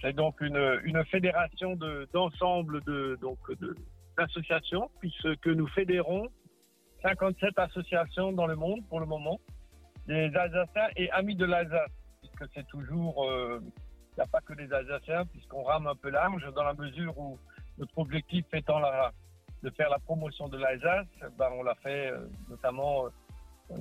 C'est 0.00 0.12
donc 0.12 0.40
une, 0.40 0.80
une 0.84 1.04
fédération 1.04 1.76
de- 1.76 2.08
d'ensemble 2.12 2.82
de, 2.82 3.16
donc 3.20 3.38
de, 3.60 3.76
d'associations, 4.18 4.90
puisque 4.98 5.46
nous 5.46 5.68
fédérons 5.68 6.26
57 7.02 7.56
associations 7.56 8.32
dans 8.32 8.46
le 8.48 8.56
monde 8.56 8.80
pour 8.88 8.98
le 8.98 9.06
moment, 9.06 9.38
des 10.08 10.34
Alsaciens 10.34 10.88
et 10.96 11.08
amis 11.12 11.36
de 11.36 11.44
l'Alsace, 11.44 11.90
puisque 12.20 12.52
c'est 12.54 12.66
toujours, 12.66 13.24
euh, 13.30 13.60
il 13.62 14.14
n'y 14.16 14.22
a 14.24 14.26
pas 14.26 14.40
que 14.40 14.54
des 14.54 14.70
Alsaciens, 14.72 15.24
puisqu'on 15.26 15.62
rame 15.62 15.86
un 15.86 15.94
peu 15.94 16.10
large, 16.10 16.44
dans 16.56 16.64
la 16.64 16.74
mesure 16.74 17.16
où 17.16 17.38
notre 17.78 17.96
objectif 17.98 18.44
étant 18.52 18.80
la, 18.80 19.12
de 19.64 19.70
faire 19.70 19.88
la 19.88 19.98
promotion 19.98 20.48
de 20.48 20.58
l'Alsace, 20.58 21.06
ben, 21.38 21.48
on 21.58 21.62
l'a 21.62 21.74
fait 21.76 22.10
euh, 22.10 22.28
notamment 22.50 23.06
euh, 23.06 23.76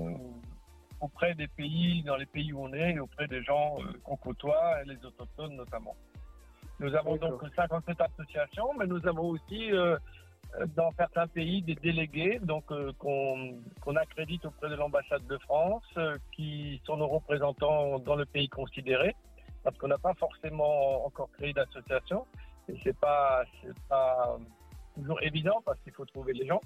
auprès 1.02 1.36
des 1.36 1.48
pays, 1.48 2.02
dans 2.04 2.16
les 2.16 2.26
pays 2.26 2.54
où 2.54 2.64
on 2.64 2.74
est, 2.74 2.94
et 2.94 3.00
auprès 3.00 3.28
des 3.28 3.44
gens 3.44 3.78
euh, 3.80 3.92
qu'on 4.04 4.16
côtoie, 4.16 4.82
et 4.82 4.86
les 4.88 5.06
autochtones 5.06 5.56
notamment. 5.56 5.96
Nous 6.80 6.96
avons 6.96 7.18
donc 7.18 7.42
57 7.56 7.98
associations, 8.00 8.70
mais 8.80 8.88
nous 8.88 9.06
avons 9.06 9.30
aussi 9.30 9.72
euh, 9.74 9.98
euh, 10.60 10.66
dans 10.76 10.92
certains 10.98 11.28
pays 11.28 11.62
des 11.62 11.76
délégués 11.76 12.40
donc 12.42 12.64
euh, 12.72 12.94
qu'on 13.00 13.96
accrédite 13.96 14.46
auprès 14.46 14.70
de 14.70 14.76
l'ambassade 14.76 15.26
de 15.28 15.38
France, 15.40 15.84
euh, 15.98 16.18
qui 16.32 16.82
sont 16.86 16.98
nos 16.98 17.08
représentants 17.08 18.00
dans 18.00 18.16
le 18.16 18.26
pays 18.26 18.48
considéré, 18.48 19.16
parce 19.64 19.78
qu'on 19.78 19.90
n'a 19.90 19.98
pas 19.98 20.14
forcément 20.14 21.06
encore 21.06 21.30
créé 21.34 21.52
d'association, 21.52 22.26
et 22.70 22.76
c'est 22.84 22.98
pas 22.98 23.44
pas 23.90 24.38
toujours 24.94 25.22
évident 25.22 25.62
parce 25.66 25.80
qu'il 25.82 25.94
faut 25.94 26.06
trouver 26.06 26.34
les 26.34 26.46
gens. 26.46 26.62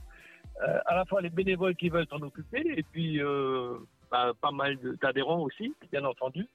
Euh, 0.62 0.80
à 0.86 0.96
la 0.96 1.06
fois 1.06 1.22
les 1.22 1.30
bénévoles 1.30 1.76
qui 1.76 1.90
veulent 1.90 2.08
s'en 2.08 2.22
occuper, 2.22 2.64
et 2.66 2.84
puis 2.84 3.22
euh, 3.22 3.78
bah, 4.12 4.34
pas 4.42 4.52
mal 4.52 4.78
d'adhérents 5.02 5.42
aussi, 5.42 5.74
bien 5.92 6.04
entendu. 6.06 6.48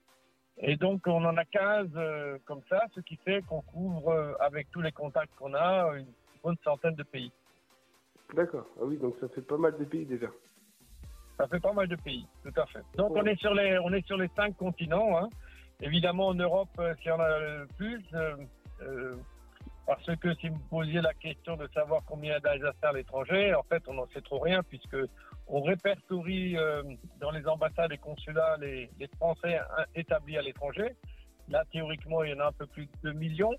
Et 0.58 0.76
donc, 0.76 1.06
on 1.06 1.24
en 1.24 1.36
a 1.36 1.44
15 1.44 1.88
euh, 1.96 2.38
comme 2.44 2.60
ça, 2.68 2.82
ce 2.94 3.00
qui 3.00 3.16
fait 3.16 3.42
qu'on 3.42 3.62
couvre, 3.62 4.36
avec 4.40 4.70
tous 4.70 4.80
les 4.80 4.92
contacts 4.92 5.34
qu'on 5.36 5.54
a, 5.54 5.96
une 5.96 6.06
bonne 6.42 6.56
centaine 6.62 6.94
de 6.94 7.02
pays. 7.02 7.32
D'accord. 8.34 8.66
Ah 8.78 8.84
oui, 8.84 8.96
donc 8.98 9.14
ça 9.20 9.28
fait 9.28 9.42
pas 9.42 9.56
mal 9.56 9.76
de 9.78 9.84
pays 9.84 10.04
déjà. 10.04 10.28
Ça 11.38 11.46
fait 11.46 11.60
pas 11.60 11.72
mal 11.72 11.88
de 11.88 11.96
pays, 11.96 12.26
tout 12.42 12.60
à 12.60 12.66
fait. 12.66 12.82
Donc, 12.96 13.12
on 13.12 13.24
est 13.24 13.38
sur 13.38 13.54
les, 13.54 13.78
on 13.78 13.92
est 13.92 14.06
sur 14.06 14.16
les 14.16 14.28
cinq 14.36 14.56
continents. 14.56 15.16
hein. 15.18 15.28
Évidemment, 15.80 16.28
en 16.28 16.34
Europe, 16.34 16.70
s'il 16.98 17.08
y 17.08 17.10
en 17.10 17.20
a 17.20 17.38
le 17.38 17.66
plus, 17.76 18.02
parce 19.86 20.16
que 20.16 20.34
si 20.36 20.48
vous 20.48 20.60
posiez 20.70 21.00
la 21.00 21.12
question 21.14 21.56
de 21.56 21.68
savoir 21.74 22.02
combien 22.06 22.38
d'Alsaciens 22.38 22.90
à 22.90 22.92
l'étranger, 22.92 23.54
en 23.54 23.62
fait, 23.64 23.82
on 23.88 23.94
n'en 23.94 24.06
sait 24.08 24.20
trop 24.20 24.38
rien, 24.38 24.62
puisque 24.62 24.96
on 25.48 25.60
répertorie 25.62 26.56
euh, 26.56 26.82
dans 27.20 27.30
les 27.30 27.46
ambassades 27.46 27.92
et 27.92 27.98
consulats 27.98 28.56
les, 28.60 28.88
Français 29.16 29.58
établis 29.94 30.38
à 30.38 30.42
l'étranger. 30.42 30.94
Là, 31.48 31.64
théoriquement, 31.72 32.22
il 32.22 32.30
y 32.30 32.34
en 32.34 32.40
a 32.40 32.46
un 32.46 32.52
peu 32.52 32.66
plus 32.66 32.86
de 32.86 33.10
2 33.10 33.12
millions. 33.12 33.54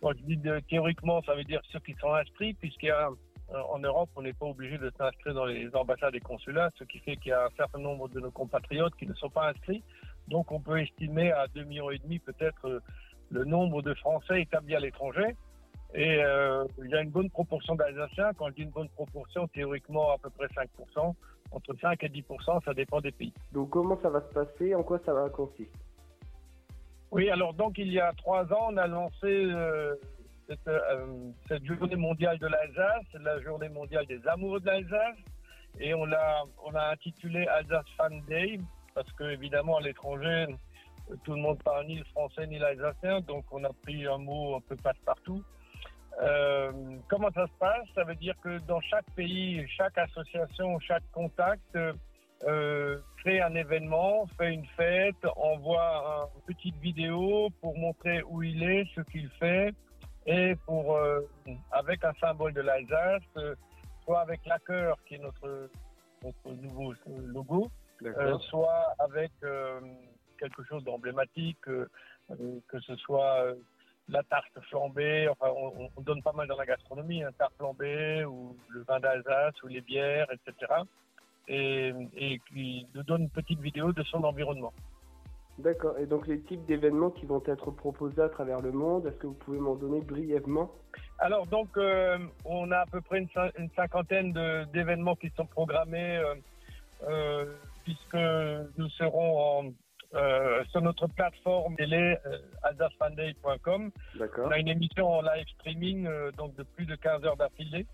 Quand 0.00 0.12
je 0.12 0.22
dis 0.22 0.38
théoriquement, 0.68 1.22
ça 1.22 1.34
veut 1.34 1.44
dire 1.44 1.60
ceux 1.72 1.80
qui 1.80 1.94
sont 1.94 2.12
inscrits, 2.12 2.54
puisqu'il 2.54 2.90
euh, 2.90 3.78
Europe, 3.82 4.10
on 4.16 4.22
n'est 4.22 4.34
pas 4.34 4.46
obligé 4.46 4.76
de 4.76 4.92
s'inscrire 4.98 5.34
dans 5.34 5.46
les 5.46 5.74
ambassades 5.74 6.14
et 6.14 6.20
consulats, 6.20 6.70
ce 6.78 6.84
qui 6.84 6.98
fait 6.98 7.16
qu'il 7.16 7.30
y 7.30 7.32
a 7.32 7.46
un 7.46 7.50
certain 7.56 7.78
nombre 7.78 8.08
de 8.08 8.20
nos 8.20 8.30
compatriotes 8.30 8.94
qui 8.96 9.06
ne 9.06 9.14
sont 9.14 9.30
pas 9.30 9.48
inscrits. 9.48 9.82
Donc, 10.28 10.52
on 10.52 10.60
peut 10.60 10.80
estimer 10.80 11.32
à 11.32 11.46
2 11.48 11.64
millions 11.64 11.88
peut-être 12.24 12.68
euh, 12.68 12.80
le 13.30 13.44
nombre 13.44 13.82
de 13.82 13.94
Français 13.94 14.42
établis 14.42 14.74
à 14.74 14.80
l'étranger. 14.80 15.36
Et 15.94 16.22
euh, 16.22 16.64
il 16.84 16.90
y 16.90 16.94
a 16.94 17.00
une 17.00 17.10
bonne 17.10 17.30
proportion 17.30 17.74
d'Alsaciens. 17.74 18.32
Quand 18.36 18.48
je 18.48 18.54
dis 18.54 18.62
une 18.62 18.70
bonne 18.70 18.90
proportion, 18.90 19.48
théoriquement 19.48 20.10
à 20.12 20.18
peu 20.18 20.30
près 20.30 20.46
5%. 20.46 21.14
Entre 21.50 21.74
5 21.80 22.04
et 22.04 22.08
10%, 22.08 22.62
ça 22.64 22.74
dépend 22.74 23.00
des 23.00 23.10
pays. 23.10 23.32
Donc, 23.52 23.70
comment 23.70 23.98
ça 24.02 24.10
va 24.10 24.20
se 24.20 24.34
passer? 24.34 24.74
En 24.74 24.82
quoi 24.82 25.00
ça 25.06 25.14
va 25.14 25.30
consister 25.30 25.70
Oui, 27.10 27.30
alors 27.30 27.54
donc 27.54 27.78
il 27.78 27.90
y 27.90 27.98
a 27.98 28.12
trois 28.12 28.44
ans, 28.52 28.68
on 28.70 28.76
a 28.76 28.86
lancé 28.86 29.24
euh, 29.24 29.94
cette, 30.46 30.68
euh, 30.68 31.06
cette 31.48 31.64
journée 31.64 31.96
mondiale 31.96 32.38
de 32.38 32.48
l'Alsace, 32.48 33.06
la 33.18 33.40
journée 33.40 33.70
mondiale 33.70 34.04
des 34.06 34.20
amoureux 34.28 34.60
de 34.60 34.66
l'Alsace, 34.66 35.16
et 35.80 35.94
on 35.94 36.04
l'a 36.04 36.44
on 36.66 36.74
a 36.74 36.92
intitulé 36.92 37.46
Alsace 37.46 37.86
Fan 37.96 38.20
Day 38.28 38.58
parce 38.94 39.10
que 39.12 39.24
évidemment 39.24 39.76
à 39.76 39.80
l'étranger 39.80 40.46
tout 41.24 41.32
le 41.32 41.40
monde 41.40 41.62
parle 41.62 41.86
ni 41.86 41.96
le 41.96 42.04
français 42.04 42.46
ni 42.46 42.58
l'alsacien, 42.58 43.20
donc 43.20 43.44
on 43.50 43.64
a 43.64 43.70
pris 43.82 44.06
un 44.06 44.18
mot 44.18 44.56
un 44.56 44.60
peu 44.60 44.76
passe-partout. 44.76 45.42
Euh, 46.20 46.72
comment 47.08 47.30
ça 47.32 47.46
se 47.46 47.52
passe? 47.58 47.86
Ça 47.94 48.04
veut 48.04 48.16
dire 48.16 48.34
que 48.42 48.58
dans 48.66 48.80
chaque 48.80 49.08
pays, 49.14 49.64
chaque 49.68 49.96
association, 49.98 50.78
chaque 50.80 51.08
contact 51.12 51.78
euh, 52.46 52.98
crée 53.18 53.40
un 53.40 53.54
événement, 53.54 54.26
fait 54.36 54.52
une 54.52 54.66
fête, 54.76 55.24
envoie 55.36 56.28
une 56.34 56.54
petite 56.54 56.76
vidéo 56.76 57.48
pour 57.60 57.76
montrer 57.76 58.22
où 58.22 58.42
il 58.42 58.62
est, 58.62 58.84
ce 58.94 59.00
qu'il 59.02 59.28
fait, 59.40 59.72
et 60.26 60.56
pour 60.66 60.96
euh, 60.96 61.20
avec 61.72 62.04
un 62.04 62.12
symbole 62.20 62.52
de 62.52 62.60
l'Alsace, 62.60 63.22
euh, 63.36 63.54
soit 64.04 64.20
avec 64.20 64.44
la 64.46 64.58
cœur 64.58 64.96
qui 65.06 65.14
est 65.14 65.18
notre, 65.18 65.70
notre 66.24 66.50
nouveau 66.62 66.94
logo, 67.26 67.68
soit 68.50 68.94
avec 68.98 69.32
quelque 70.38 70.62
chose 70.64 70.82
d'emblématique, 70.84 71.66
euh, 71.68 71.86
euh, 72.30 72.60
que 72.68 72.80
ce 72.80 72.94
soit 72.96 73.44
euh, 73.44 73.54
la 74.08 74.22
tarte 74.22 74.58
flambée, 74.70 75.28
enfin 75.28 75.52
on, 75.54 75.90
on 75.96 76.00
donne 76.00 76.22
pas 76.22 76.32
mal 76.32 76.48
dans 76.48 76.56
la 76.56 76.64
gastronomie, 76.64 77.22
un 77.22 77.32
tarte 77.32 77.54
flambée 77.58 78.24
ou 78.24 78.56
le 78.70 78.82
vin 78.84 79.00
d'Alsace 79.00 79.62
ou 79.62 79.66
les 79.68 79.82
bières, 79.82 80.28
etc. 80.32 80.72
Et, 81.48 81.92
et 82.16 82.38
qui 82.48 82.86
nous 82.94 83.02
donne 83.02 83.22
une 83.22 83.30
petite 83.30 83.60
vidéo 83.60 83.92
de 83.92 84.02
son 84.02 84.22
environnement. 84.24 84.72
D'accord. 85.58 85.98
Et 85.98 86.06
donc 86.06 86.26
les 86.26 86.40
types 86.42 86.64
d'événements 86.66 87.10
qui 87.10 87.26
vont 87.26 87.42
être 87.46 87.70
proposés 87.70 88.22
à 88.22 88.28
travers 88.28 88.60
le 88.60 88.70
monde, 88.70 89.06
est-ce 89.06 89.16
que 89.16 89.26
vous 89.26 89.34
pouvez 89.34 89.58
m'en 89.58 89.74
donner 89.74 90.00
brièvement? 90.00 90.70
Alors 91.18 91.46
donc 91.46 91.76
euh, 91.76 92.18
on 92.44 92.70
a 92.70 92.78
à 92.78 92.86
peu 92.86 93.00
près 93.00 93.18
une, 93.18 93.26
cin- 93.28 93.50
une 93.58 93.70
cinquantaine 93.70 94.32
d'événements 94.72 95.16
qui 95.16 95.30
sont 95.30 95.46
programmés 95.46 96.16
euh, 96.18 96.34
euh, 97.08 97.56
puisque 97.82 98.14
nous 98.76 98.88
serons 98.90 99.38
en, 99.40 99.72
euh, 100.14 100.64
sur 100.70 100.80
notre 100.80 101.06
plateforme 101.06 101.76
télé 101.76 102.16
euh, 102.26 102.38
alsacefanday.com. 102.62 103.90
D'accord. 104.18 104.46
On 104.48 104.50
a 104.50 104.58
une 104.58 104.68
émission 104.68 105.06
en 105.06 105.22
live 105.22 105.46
streaming 105.58 106.06
euh, 106.06 106.30
donc 106.32 106.54
de 106.56 106.62
plus 106.62 106.86
de 106.86 106.94
15 106.96 107.24
heures 107.24 107.36
d'affilée. 107.36 107.86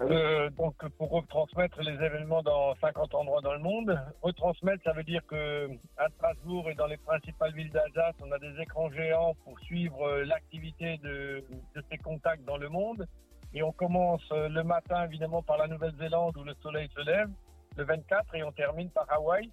Euh, 0.00 0.48
donc 0.50 0.76
pour 0.96 1.10
retransmettre 1.10 1.80
les 1.82 1.94
événements 2.04 2.42
dans 2.42 2.74
50 2.76 3.14
endroits 3.14 3.40
dans 3.40 3.52
le 3.52 3.58
monde. 3.58 3.98
Retransmettre, 4.22 4.82
ça 4.84 4.92
veut 4.92 5.02
dire 5.02 5.24
que 5.26 5.68
à 5.96 6.08
Strasbourg 6.10 6.70
et 6.70 6.74
dans 6.74 6.86
les 6.86 6.98
principales 6.98 7.52
villes 7.52 7.70
d'Alsace, 7.70 8.14
on 8.24 8.30
a 8.30 8.38
des 8.38 8.60
écrans 8.60 8.90
géants 8.90 9.34
pour 9.44 9.58
suivre 9.60 10.20
l'activité 10.22 10.98
de, 10.98 11.44
de 11.74 11.82
ces 11.90 11.98
contacts 11.98 12.44
dans 12.44 12.58
le 12.58 12.68
monde. 12.68 13.06
Et 13.54 13.62
on 13.62 13.72
commence 13.72 14.22
le 14.30 14.62
matin 14.62 15.04
évidemment 15.04 15.42
par 15.42 15.58
la 15.58 15.66
Nouvelle-Zélande 15.66 16.36
où 16.36 16.44
le 16.44 16.54
soleil 16.62 16.88
se 16.94 17.00
lève, 17.00 17.30
le 17.76 17.84
24, 17.84 18.34
et 18.36 18.44
on 18.44 18.52
termine 18.52 18.90
par 18.90 19.06
Hawaï. 19.10 19.50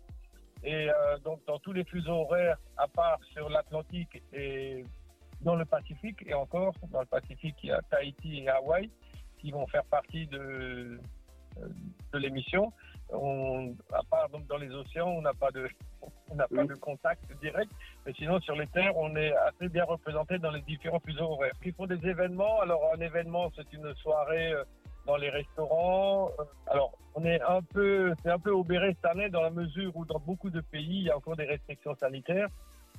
Et 0.63 0.89
euh, 0.89 1.17
donc 1.19 1.41
dans 1.45 1.59
tous 1.59 1.73
les 1.73 1.83
fuseaux 1.83 2.21
horaires, 2.21 2.57
à 2.77 2.87
part 2.87 3.19
sur 3.33 3.49
l'Atlantique 3.49 4.21
et 4.33 4.83
dans 5.41 5.55
le 5.55 5.65
Pacifique, 5.65 6.23
et 6.25 6.33
encore 6.33 6.73
dans 6.91 7.01
le 7.01 7.05
Pacifique, 7.05 7.55
il 7.63 7.69
y 7.69 7.71
a 7.71 7.81
Tahiti 7.89 8.39
et 8.39 8.49
Hawaï 8.49 8.89
qui 9.37 9.51
vont 9.51 9.67
faire 9.67 9.85
partie 9.85 10.25
de, 10.27 10.99
euh, 11.59 11.67
de 12.13 12.17
l'émission. 12.17 12.71
On, 13.09 13.75
à 13.93 14.01
part 14.09 14.29
donc 14.29 14.47
dans 14.47 14.57
les 14.57 14.71
océans, 14.71 15.09
on 15.09 15.21
n'a 15.21 15.33
pas 15.33 15.51
de, 15.51 15.69
on 16.31 16.35
n'a 16.35 16.47
pas 16.47 16.63
de 16.63 16.73
contact 16.75 17.23
direct, 17.39 17.71
mais 18.05 18.13
sinon 18.13 18.39
sur 18.41 18.55
les 18.55 18.67
terres, 18.67 18.97
on 18.97 19.15
est 19.15 19.33
assez 19.35 19.69
bien 19.69 19.83
représenté 19.83 20.39
dans 20.39 20.51
les 20.51 20.61
différents 20.61 20.99
fuseaux 20.99 21.31
horaires. 21.33 21.53
Ils 21.63 21.73
font 21.73 21.85
des 21.85 22.03
événements. 22.07 22.61
Alors 22.61 22.91
un 22.95 22.99
événement, 22.99 23.51
c'est 23.55 23.71
une 23.73 23.93
soirée 23.95 24.53
euh, 24.53 24.63
dans 25.05 25.17
les 25.17 25.29
restaurants. 25.29 26.29
Euh, 26.39 26.43
Alors 26.67 26.91
on 27.15 27.23
est 27.25 27.41
un 27.41 27.61
peu, 27.61 28.13
c'est 28.23 28.29
un 28.31 28.39
peu 28.39 28.51
obéré 28.51 28.93
cette 28.95 29.05
année 29.05 29.29
dans 29.29 29.41
la 29.41 29.49
mesure 29.49 29.95
où 29.95 30.05
dans 30.05 30.19
beaucoup 30.19 30.49
de 30.49 30.61
pays, 30.61 30.99
il 30.99 31.03
y 31.03 31.09
a 31.11 31.17
encore 31.17 31.35
des 31.35 31.45
restrictions 31.45 31.95
sanitaires. 31.95 32.49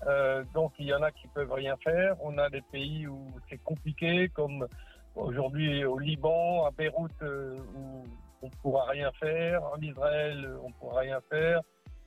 Euh, 0.06 0.44
donc 0.54 0.72
il 0.78 0.86
y 0.86 0.94
en 0.94 1.02
a 1.02 1.10
qui 1.10 1.26
peuvent 1.28 1.52
rien 1.52 1.76
faire. 1.78 2.16
On 2.22 2.36
a 2.38 2.48
des 2.50 2.62
pays 2.62 3.06
où 3.06 3.18
c'est 3.48 3.58
compliqué, 3.62 4.28
comme 4.30 4.66
aujourd'hui 5.14 5.84
au 5.84 5.98
Liban, 5.98 6.66
à 6.66 6.70
Beyrouth, 6.70 7.10
euh, 7.22 7.58
où 7.74 8.04
on 8.42 8.50
pourra 8.62 8.84
rien 8.86 9.10
faire. 9.12 9.62
En 9.64 9.80
Israël, 9.80 10.44
euh, 10.44 10.58
on 10.62 10.70
pourra 10.72 11.00
rien 11.00 11.20
faire. 11.30 11.60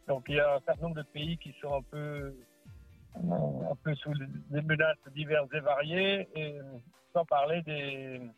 Donc 0.07 0.26
il 0.30 0.35
y 0.35 0.39
a 0.39 0.55
un 0.55 0.59
certain 0.61 0.84
nombre 0.84 0.95
de 0.97 1.03
pays 1.13 1.38
qui 1.38 1.53
sont 1.61 1.76
un 1.76 1.81
peu, 1.91 2.34
un 3.15 3.76
peu 3.84 3.93
sous 3.95 4.13
des 4.49 4.61
menaces 4.61 4.97
diverses 5.13 5.49
et 5.53 5.59
variées, 5.59 6.27
et 6.35 6.59
sans 7.13 7.26
parler 7.26 7.61
des, 7.63 8.19
de- 8.19 8.26
de- 8.26 8.30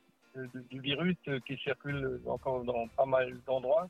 du 0.69 0.79
virus 0.79 1.17
euh, 1.27 1.39
qui 1.45 1.57
circule 1.57 2.21
encore 2.25 2.63
dans 2.63 2.87
pas 2.95 3.05
mal 3.05 3.37
d'endroits. 3.45 3.87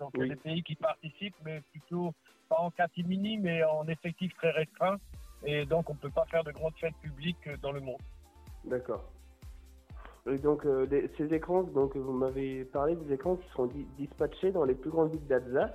Donc 0.00 0.10
il 0.14 0.20
y 0.20 0.24
a 0.24 0.34
des 0.34 0.40
pays 0.40 0.62
qui 0.62 0.74
participent, 0.74 1.36
mais 1.44 1.60
plutôt 1.70 2.12
pas 2.48 2.58
en 2.58 2.70
catimini, 2.70 3.38
mais 3.38 3.62
en 3.64 3.86
effectif 3.88 4.34
très 4.34 4.50
restreint. 4.50 4.96
Et 5.44 5.64
donc 5.66 5.88
on 5.90 5.94
ne 5.94 5.98
peut 5.98 6.10
pas 6.10 6.24
faire 6.26 6.42
de 6.44 6.52
grandes 6.52 6.76
fêtes 6.80 6.96
publiques 7.00 7.46
euh, 7.46 7.56
dans 7.58 7.72
le 7.72 7.80
monde. 7.80 8.00
D'accord. 8.64 9.04
Et 10.26 10.38
donc 10.38 10.64
euh, 10.64 10.86
des- 10.86 11.10
ces 11.18 11.32
écrans, 11.34 11.62
donc 11.62 11.96
vous 11.96 12.12
m'avez 12.12 12.64
parlé 12.64 12.96
des 12.96 13.12
écrans 13.14 13.36
qui 13.36 13.48
seront 13.50 13.66
di- 13.66 13.86
dispatchés 13.98 14.52
dans 14.52 14.64
les 14.64 14.74
plus 14.74 14.90
grandes 14.90 15.10
villes 15.12 15.26
d'Alsace. 15.26 15.70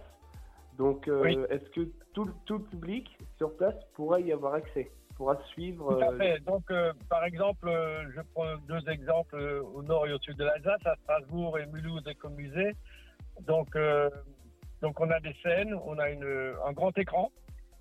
Donc 0.77 1.07
euh, 1.07 1.21
Oui. 1.21 1.37
est-ce 1.49 1.69
que 1.69 1.81
tout, 2.13 2.29
tout 2.45 2.57
le 2.57 2.63
public 2.63 3.17
sur 3.37 3.55
place 3.57 3.75
pourra 3.93 4.19
y 4.21 4.31
avoir 4.31 4.53
accès, 4.55 4.91
pourra 5.19 5.37
suivre 5.47 5.93
Tout 5.93 6.01
à 6.01 6.13
euh, 6.13 6.17
fait. 6.17 6.39
Donc, 6.45 6.63
euh, 6.71 6.93
par 7.09 7.25
exemple, 7.25 7.67
euh, 7.67 8.09
je 8.15 8.21
prends 8.33 8.55
deux 8.69 8.89
exemples 8.89 9.35
euh, 9.35 9.61
au 9.75 9.83
nord 9.83 10.07
et 10.07 10.13
au 10.13 10.19
sud 10.19 10.37
de 10.37 10.45
l'Alsace, 10.45 10.85
à 10.85 10.95
Strasbourg 11.03 11.59
et 11.59 11.65
Mulhouse 11.65 12.03
et 12.07 12.15
Comusée. 12.15 12.71
Donc, 13.45 13.75
euh, 13.75 14.09
donc, 14.81 14.97
on 15.01 15.11
a 15.11 15.19
des 15.19 15.35
scènes, 15.43 15.73
on 15.85 15.99
a 15.99 16.09
une, 16.09 16.53
un 16.65 16.71
grand 16.71 16.97
écran, 16.97 17.33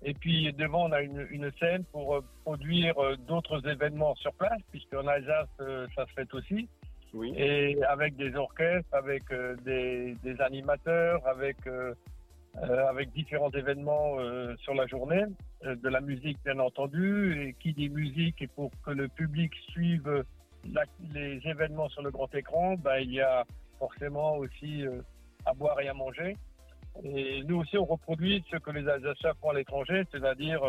et 0.03 0.13
puis 0.13 0.51
devant, 0.51 0.89
on 0.89 0.91
a 0.91 1.01
une, 1.01 1.25
une 1.31 1.49
scène 1.59 1.85
pour 1.85 2.21
produire 2.43 2.95
d'autres 3.25 3.65
événements 3.65 4.15
sur 4.15 4.33
place, 4.33 4.61
puisqu'en 4.71 5.07
Alsace, 5.07 5.47
ça 5.95 6.05
se 6.07 6.13
fait 6.13 6.33
aussi. 6.33 6.67
Oui. 7.13 7.33
Et 7.37 7.81
avec 7.85 8.17
des 8.17 8.35
orchestres, 8.35 8.93
avec 8.93 9.23
des, 9.63 10.15
des 10.23 10.41
animateurs, 10.41 11.25
avec 11.25 11.57
euh, 12.57 12.87
avec 12.87 13.11
différents 13.13 13.51
événements 13.51 14.19
euh, 14.19 14.55
sur 14.57 14.73
la 14.73 14.87
journée, 14.87 15.23
euh, 15.65 15.75
de 15.75 15.87
la 15.87 16.01
musique 16.01 16.37
bien 16.43 16.57
entendu, 16.59 17.41
et 17.41 17.53
qui 17.53 17.73
dit 17.73 17.89
musique 17.89 18.41
et 18.41 18.47
pour 18.47 18.71
que 18.83 18.91
le 18.91 19.07
public 19.07 19.53
suive 19.69 20.25
les 21.13 21.39
événements 21.45 21.87
sur 21.89 22.01
le 22.01 22.11
grand 22.11 22.33
écran, 22.33 22.75
bah, 22.75 22.99
il 22.99 23.13
y 23.13 23.21
a 23.21 23.45
forcément 23.77 24.35
aussi 24.37 24.83
à 25.45 25.53
boire 25.53 25.79
et 25.79 25.87
à 25.87 25.93
manger. 25.93 26.35
Et 27.03 27.43
nous 27.43 27.61
aussi, 27.61 27.77
on 27.77 27.85
reproduit 27.85 28.43
ce 28.51 28.57
que 28.57 28.71
les 28.71 28.85
Alsaciens 28.89 29.33
font 29.39 29.51
à 29.51 29.53
l'étranger, 29.53 30.03
c'est-à-dire 30.11 30.61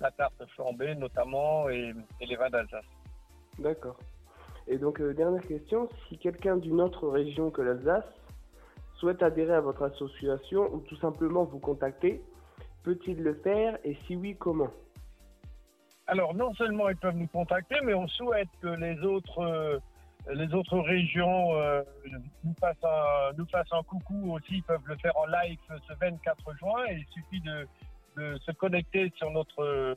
la 0.00 0.10
tarte 0.12 0.42
flambée 0.54 0.94
notamment 0.94 1.68
et, 1.68 1.92
les 2.22 2.36
vins 2.36 2.48
d'Alsace. 2.48 2.84
D'accord. 3.58 3.98
Et 4.68 4.78
donc, 4.78 5.02
dernière 5.02 5.46
question, 5.46 5.86
si 6.08 6.16
quelqu'un 6.16 6.56
d'une 6.56 6.80
autre 6.80 7.08
région 7.08 7.50
que 7.50 7.60
l'Alsace 7.60 8.06
souhaite 9.00 9.22
adhérer 9.22 9.54
à 9.54 9.60
votre 9.60 9.82
association 9.82 10.72
ou 10.72 10.80
tout 10.80 10.96
simplement 10.96 11.44
vous 11.44 11.58
contacter, 11.58 12.22
peut-il 12.82 13.22
le 13.22 13.34
faire 13.34 13.78
et 13.82 13.96
si 14.06 14.14
oui, 14.14 14.36
comment? 14.38 14.70
Alors, 16.06 16.34
non 16.34 16.52
seulement 16.54 16.88
ils 16.88 16.96
peuvent 16.96 17.16
nous 17.16 17.28
contacter, 17.28 17.76
mais 17.82 17.94
on 17.94 18.08
souhaite 18.08 18.48
que 18.60 18.68
les 18.68 18.98
autres, 19.00 19.38
euh, 19.38 19.78
les 20.32 20.52
autres 20.52 20.78
régions 20.80 21.54
euh, 21.54 21.82
nous, 22.44 22.54
fassent 22.60 22.84
un, 22.84 23.32
nous 23.38 23.46
fassent 23.46 23.72
un 23.72 23.82
coucou 23.84 24.34
aussi. 24.34 24.56
Ils 24.56 24.62
peuvent 24.64 24.86
le 24.86 24.96
faire 24.96 25.16
en 25.16 25.26
live 25.26 25.58
ce 25.88 25.94
24 25.94 26.56
juin. 26.58 26.84
Et 26.88 26.96
il 26.96 27.06
suffit 27.12 27.40
de, 27.40 27.66
se 28.38 28.52
connecter 28.52 29.10
sur 29.16 29.30
notre, 29.30 29.96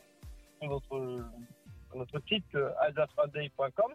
sur 0.61 0.69
notre, 0.69 1.25
notre 1.95 2.19
site 2.27 2.55
euh, 2.55 2.69
alsacefanday.com. 2.81 3.91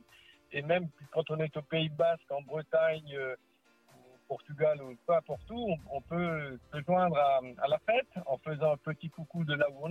Et 0.53 0.63
même 0.63 0.89
quand 1.13 1.31
on 1.31 1.39
est 1.39 1.57
au 1.57 1.63
Pays 1.63 1.89
Basque, 1.89 2.31
en 2.31 2.43
Bretagne, 2.43 3.17
Portugal 4.29 4.81
ou 4.83 4.95
peu 5.07 5.15
importe 5.15 5.51
où, 5.51 5.75
on, 5.91 6.01
peut 6.03 6.59
se 6.73 6.81
joindre 6.83 7.17
à, 7.17 7.69
la 7.69 7.79
fête 7.79 8.25
en 8.27 8.37
faisant 8.39 8.75
un 8.75 8.77
petit 8.77 9.09
coucou 9.09 9.45
de 9.45 9.55
là 9.55 9.67
où 9.71 9.89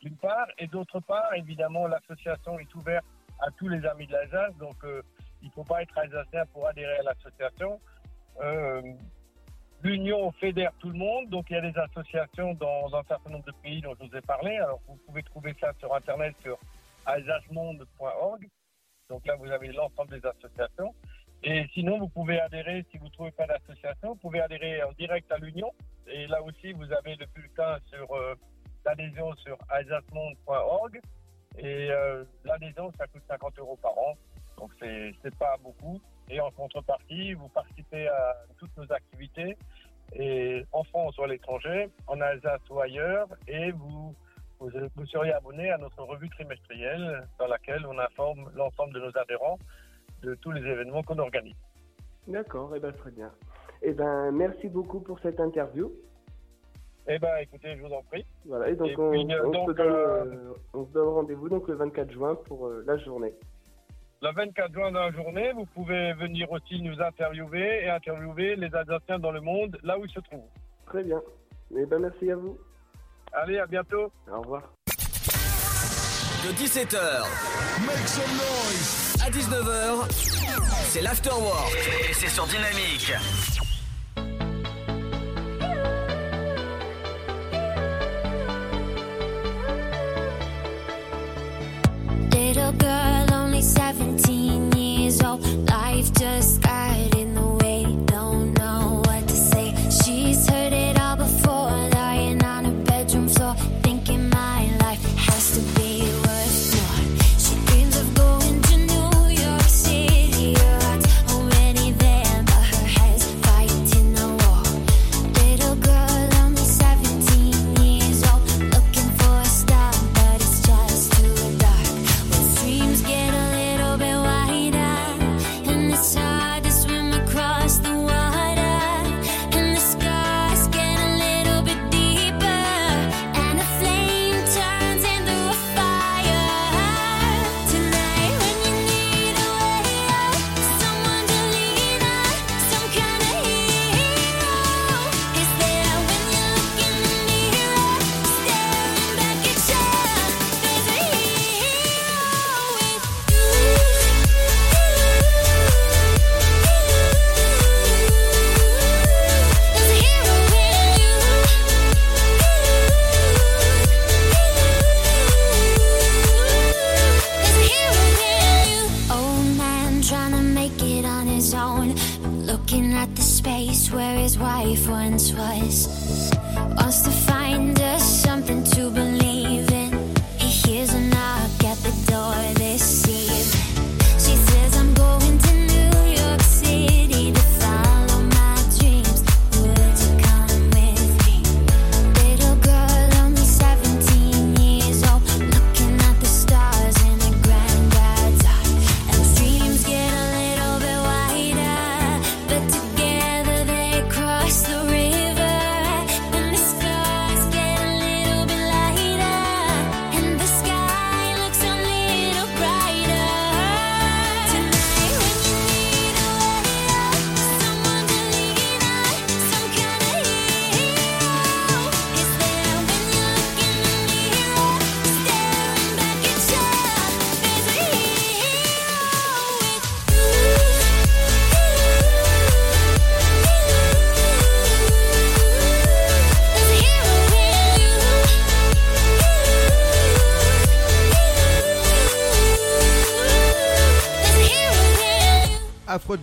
d'une 0.00 0.16
part, 0.16 0.46
et 0.58 0.66
d'autre 0.68 1.00
part, 1.00 1.34
évidemment, 1.34 1.86
l'association 1.86 2.58
est 2.58 2.72
ouverte 2.74 3.04
à 3.40 3.50
tous 3.52 3.68
les 3.68 3.84
amis 3.84 4.06
de 4.06 4.12
l'Alsace, 4.12 4.56
donc 4.56 4.76
euh, 4.84 5.02
il 5.42 5.48
ne 5.48 5.52
faut 5.52 5.64
pas 5.64 5.82
être 5.82 5.96
alsacien 5.98 6.46
pour 6.46 6.66
adhérer 6.66 6.98
à 6.98 7.02
l'association. 7.02 7.80
Euh, 8.40 8.80
L'union 9.82 10.32
fédère 10.32 10.72
tout 10.80 10.90
le 10.90 10.98
monde, 10.98 11.28
donc 11.28 11.46
il 11.50 11.52
y 11.52 11.56
a 11.56 11.60
des 11.60 11.78
associations 11.78 12.54
dans 12.54 12.92
un 12.96 13.02
certain 13.04 13.30
nombre 13.30 13.44
de 13.44 13.52
pays 13.62 13.80
dont 13.80 13.94
je 13.94 14.08
vous 14.08 14.16
ai 14.16 14.20
parlé. 14.20 14.56
Alors 14.56 14.80
vous 14.88 14.96
pouvez 15.06 15.22
trouver 15.22 15.54
ça 15.60 15.72
sur 15.78 15.94
internet 15.94 16.34
sur 16.42 16.58
alsacemonde.org. 17.06 18.48
Donc 19.08 19.24
là 19.24 19.36
vous 19.36 19.46
avez 19.46 19.68
l'ensemble 19.68 20.20
des 20.20 20.26
associations. 20.26 20.92
Et 21.42 21.66
sinon 21.72 21.98
vous 21.98 22.08
pouvez 22.08 22.40
adhérer 22.40 22.84
si 22.90 22.98
vous 22.98 23.06
ne 23.06 23.10
trouvez 23.10 23.30
pas 23.30 23.46
d'association, 23.46 24.10
vous 24.10 24.16
pouvez 24.16 24.40
adhérer 24.40 24.82
en 24.82 24.92
direct 24.92 25.30
à 25.30 25.38
l'union. 25.38 25.70
Et 26.06 26.26
là 26.26 26.42
aussi 26.42 26.72
vous 26.72 26.92
avez 26.92 27.16
le 27.16 27.26
bulletin 27.34 27.78
sur 27.90 28.12
euh, 28.12 28.34
l'adhésion 28.84 29.34
sur 29.36 29.56
alsacemonde.org. 29.68 31.00
Et 31.58 31.90
euh, 31.90 32.24
l'adhésion, 32.44 32.92
ça 32.96 33.06
coûte 33.08 33.22
50 33.28 33.58
euros 33.58 33.78
par 33.82 33.96
an. 33.98 34.14
Donc, 34.58 34.70
c'est 34.80 35.12
c'est 35.22 35.34
pas 35.36 35.56
beaucoup. 35.62 36.00
Et 36.30 36.40
en 36.40 36.50
contrepartie, 36.50 37.34
vous 37.34 37.48
participez 37.48 38.08
à 38.08 38.36
toutes 38.58 38.76
nos 38.76 38.90
activités, 38.92 39.56
et 40.14 40.64
en 40.72 40.84
France 40.84 41.16
ou 41.18 41.22
à 41.22 41.26
l'étranger, 41.26 41.88
en 42.06 42.20
Alsace 42.20 42.60
ou 42.70 42.80
ailleurs, 42.80 43.28
et 43.46 43.70
vous, 43.72 44.14
vous, 44.60 44.70
vous 44.94 45.18
abonné 45.34 45.70
à 45.70 45.78
notre 45.78 46.02
revue 46.02 46.28
trimestrielle 46.28 47.26
dans 47.38 47.46
laquelle 47.46 47.86
on 47.86 47.98
informe 47.98 48.50
l'ensemble 48.54 48.92
de 48.92 49.00
nos 49.00 49.16
adhérents 49.16 49.58
de 50.22 50.34
tous 50.36 50.50
les 50.52 50.60
événements 50.60 51.02
qu'on 51.02 51.18
organise. 51.18 51.54
D'accord, 52.26 52.74
et 52.76 52.80
ben 52.80 52.92
très 52.92 53.10
bien. 53.10 53.30
Et 53.82 53.92
ben 53.92 54.30
merci 54.32 54.68
beaucoup 54.68 55.00
pour 55.00 55.18
cette 55.20 55.40
interview. 55.40 55.92
Eh 57.10 57.18
ben, 57.18 57.36
écoutez, 57.40 57.74
je 57.74 57.82
vous 57.82 57.92
en 57.92 58.02
prie. 58.02 58.26
Voilà, 58.44 58.68
et 58.68 58.76
donc, 58.76 58.88
Et 58.88 58.96
on, 58.98 59.10
puis, 59.10 59.26
euh, 59.32 59.46
on 59.46 59.50
donc, 59.50 59.70
se 59.70 59.74
donne, 59.76 59.92
euh, 59.92 60.52
on 60.74 60.84
se 60.84 60.92
donne 60.92 61.08
rendez-vous 61.08 61.48
donc 61.48 61.66
le 61.66 61.74
24 61.74 62.12
juin 62.12 62.34
pour 62.34 62.66
euh, 62.66 62.84
la 62.86 62.98
journée. 62.98 63.32
Le 64.20 64.30
24 64.34 64.72
juin 64.74 64.92
dans 64.92 65.00
la 65.00 65.12
journée, 65.12 65.52
vous 65.52 65.64
pouvez 65.64 66.12
venir 66.14 66.50
aussi 66.52 66.82
nous 66.82 67.00
interviewer 67.00 67.84
et 67.84 67.88
interviewer 67.88 68.56
les 68.56 68.74
Alsaciens 68.74 69.18
dans 69.18 69.30
le 69.30 69.40
monde, 69.40 69.78
là 69.82 69.98
où 69.98 70.04
ils 70.04 70.10
se 70.10 70.20
trouvent. 70.20 70.50
Très 70.84 71.02
bien. 71.02 71.22
Et 71.74 71.86
ben 71.86 71.98
merci 71.98 72.30
à 72.30 72.36
vous. 72.36 72.58
Allez, 73.32 73.58
à 73.58 73.66
bientôt. 73.66 74.12
Au 74.30 74.40
revoir. 74.42 74.74
De 74.86 76.48
De 76.48 76.52
17h. 76.52 76.96
Make 77.86 78.06
some 78.06 78.36
noise. 78.36 79.07
À 79.28 79.30
19h. 79.30 80.08
C'est 80.88 81.02
l'afterwork. 81.02 81.76
Et 82.08 82.14
c'est 82.14 82.30
sur 82.30 82.46
Dynamique. 82.46 83.12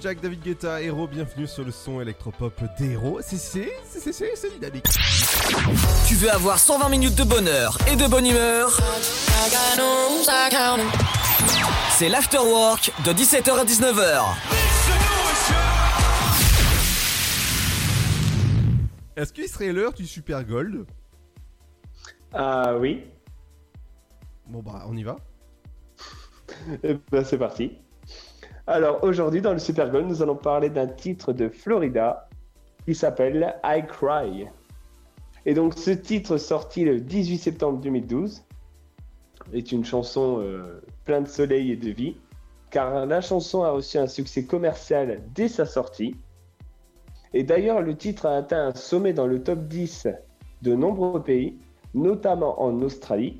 Afrojack, 0.05 0.21
David 0.21 0.41
Guetta, 0.43 0.81
Héros, 0.83 1.07
bienvenue 1.07 1.47
sur 1.47 1.63
le 1.63 1.71
son 1.71 1.99
électropop 1.99 2.61
d'Héros. 2.77 3.21
C'est 3.23 3.37
c'est 3.37 3.73
c'est 3.83 3.99
c'est 3.99 4.13
c'est 4.13 4.35
c'est 4.35 4.53
dynamique. 4.53 4.85
Tu 6.07 6.13
veux 6.13 6.29
avoir 6.29 6.59
120 6.59 6.89
minutes 6.89 7.15
de 7.15 7.23
bonheur 7.23 7.79
et 7.91 7.95
de 7.95 8.05
bonne 8.05 8.27
humeur? 8.27 8.77
C'est 11.89 12.09
l'afterwork 12.09 12.91
de 13.03 13.13
17h 13.13 13.51
à 13.57 13.65
19h. 13.65 14.21
Est-ce 19.15 19.33
qu'il 19.33 19.47
serait 19.47 19.73
l'heure 19.73 19.93
du 19.93 20.05
Super 20.05 20.43
Gold? 20.43 20.85
Ah 22.31 22.77
oui. 22.77 23.05
Bon 24.45 24.61
bah 24.61 24.85
on 24.87 24.95
y 24.95 25.03
va. 25.03 25.17
Eh 26.83 26.95
ben, 27.11 27.23
c'est 27.23 27.39
parti. 27.39 27.79
Alors 28.67 29.03
aujourd'hui 29.03 29.41
dans 29.41 29.53
le 29.53 29.59
Super 29.59 29.91
Gold, 29.91 30.07
nous 30.07 30.23
allons 30.23 30.35
parler 30.35 30.71
d'un 30.71 30.87
titre 30.87 31.33
de 31.33 31.49
Florida 31.49 32.27
qui 32.85 32.95
s'appelle 32.95 33.55
I 33.63 33.83
Cry. 33.87 34.47
Et 35.45 35.53
donc 35.53 35.75
ce 35.77 35.91
titre 35.91 36.37
sorti 36.37 36.83
le 36.83 36.99
18 36.99 37.37
septembre 37.37 37.79
2012 37.79 38.43
est 39.53 39.71
une 39.71 39.85
chanson 39.85 40.39
euh, 40.39 40.81
plein 41.03 41.21
de 41.21 41.27
soleil 41.27 41.73
et 41.73 41.75
de 41.75 41.91
vie 41.91 42.17
car 42.71 43.05
la 43.05 43.21
chanson 43.21 43.61
a 43.61 43.69
reçu 43.69 43.99
un 43.99 44.07
succès 44.07 44.45
commercial 44.45 45.21
dès 45.35 45.47
sa 45.47 45.67
sortie. 45.67 46.15
Et 47.35 47.43
d'ailleurs 47.43 47.81
le 47.81 47.95
titre 47.95 48.25
a 48.25 48.35
atteint 48.35 48.69
un 48.69 48.73
sommet 48.73 49.13
dans 49.13 49.27
le 49.27 49.43
top 49.43 49.59
10 49.67 50.07
de 50.63 50.73
nombreux 50.73 51.21
pays, 51.21 51.59
notamment 51.93 52.59
en 52.59 52.81
Australie, 52.81 53.39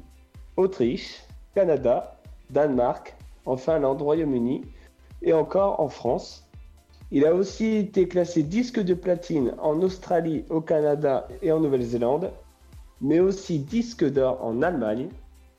Autriche, 0.56 1.24
Canada, 1.56 2.16
Danemark, 2.52 3.16
en 3.48 3.58
Finlande, 3.58 4.04
Royaume-Uni 4.04 4.62
et 5.26 5.34
encore 5.34 5.82
en 5.82 5.90
France. 5.90 6.48
Il 7.12 7.26
a 7.26 7.34
aussi 7.34 7.76
été 7.76 8.08
classé 8.08 8.44
disque 8.44 8.80
de 8.80 8.94
platine 8.94 9.54
en 9.60 9.82
Australie, 9.82 10.46
au 10.50 10.62
Canada 10.62 11.28
et 11.42 11.52
en 11.52 11.60
Nouvelle-Zélande, 11.60 12.32
mais 13.02 13.20
aussi 13.20 13.60
disque 13.60 14.06
d'or 14.10 14.44
en 14.44 14.62
Allemagne, 14.62 15.10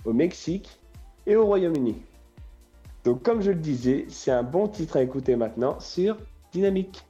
au 0.05 0.13
Mexique 0.13 0.81
et 1.27 1.37
au 1.37 1.45
Royaume-Uni. 1.45 1.97
Donc 3.05 3.23
comme 3.23 3.43
je 3.43 3.51
le 3.51 3.59
disais, 3.59 4.07
c'est 4.09 4.31
un 4.31 4.43
bon 4.43 4.67
titre 4.67 4.97
à 4.97 5.03
écouter 5.03 5.37
maintenant 5.37 5.79
sur 5.79 6.17
Dynamique. 6.53 7.05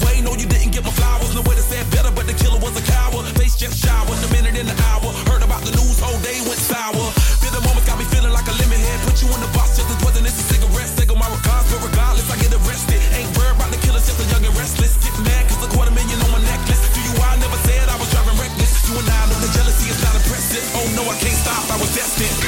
away. 0.00 0.20
No, 0.20 0.32
you 0.36 0.46
didn't 0.48 0.72
get 0.72 0.84
my 0.84 0.92
flowers. 0.92 1.34
No 1.34 1.42
way 1.44 1.54
to 1.54 1.64
say 1.64 1.80
better, 1.92 2.10
but 2.10 2.26
the 2.26 2.34
killer 2.34 2.58
was 2.60 2.74
a 2.76 2.84
coward. 2.84 3.26
Face 3.36 3.56
just 3.56 3.76
showered, 3.80 4.16
a 4.16 4.28
minute 4.32 4.56
in 4.56 4.66
the 4.66 4.76
hour. 4.92 5.08
Heard 5.28 5.42
about 5.44 5.62
the 5.62 5.72
news, 5.76 6.00
whole 6.00 6.18
day 6.24 6.40
went 6.48 6.60
sour. 6.60 7.04
Feel 7.40 7.52
the 7.52 7.62
moment 7.64 7.84
got 7.86 7.98
me 7.98 8.06
feeling 8.08 8.32
like 8.32 8.48
a 8.48 8.54
lemon 8.56 8.80
head. 8.80 8.98
Put 9.04 9.20
you 9.20 9.28
in 9.28 9.40
the 9.40 9.50
box, 9.52 9.76
just 9.76 9.88
as 9.88 9.98
wasn't 10.04 10.26
a 10.26 10.32
cigarette. 10.32 10.90
Single 10.90 11.16
my 11.16 11.28
regards, 11.28 11.68
but 11.72 11.80
regardless, 11.84 12.28
I 12.32 12.36
get 12.40 12.52
arrested. 12.54 13.00
Ain't 13.16 13.30
worried 13.36 13.56
about 13.56 13.70
the 13.70 13.80
killer, 13.84 14.00
just 14.00 14.20
a 14.20 14.26
young 14.32 14.44
and 14.44 14.56
restless. 14.56 14.96
Get 15.04 15.14
mad, 15.20 15.44
cause 15.48 15.60
a 15.64 15.68
quarter 15.70 15.92
million 15.92 16.18
on 16.24 16.30
my 16.32 16.42
necklace. 16.44 16.80
Do 16.96 17.00
you 17.04 17.14
I 17.20 17.36
never 17.36 17.58
said 17.68 17.84
I 17.88 17.96
was 18.00 18.08
driving 18.10 18.36
reckless? 18.40 18.72
You 18.88 18.96
and 18.96 19.08
I 19.08 19.20
know 19.28 19.38
the 19.38 19.52
jealousy 19.52 19.88
is 19.92 20.00
not 20.00 20.14
impressive. 20.16 20.64
Oh 20.76 20.86
no, 20.96 21.02
I 21.08 21.16
can't 21.20 21.36
stop, 21.36 21.62
I 21.70 21.76
was 21.78 21.92
destined. 21.94 22.39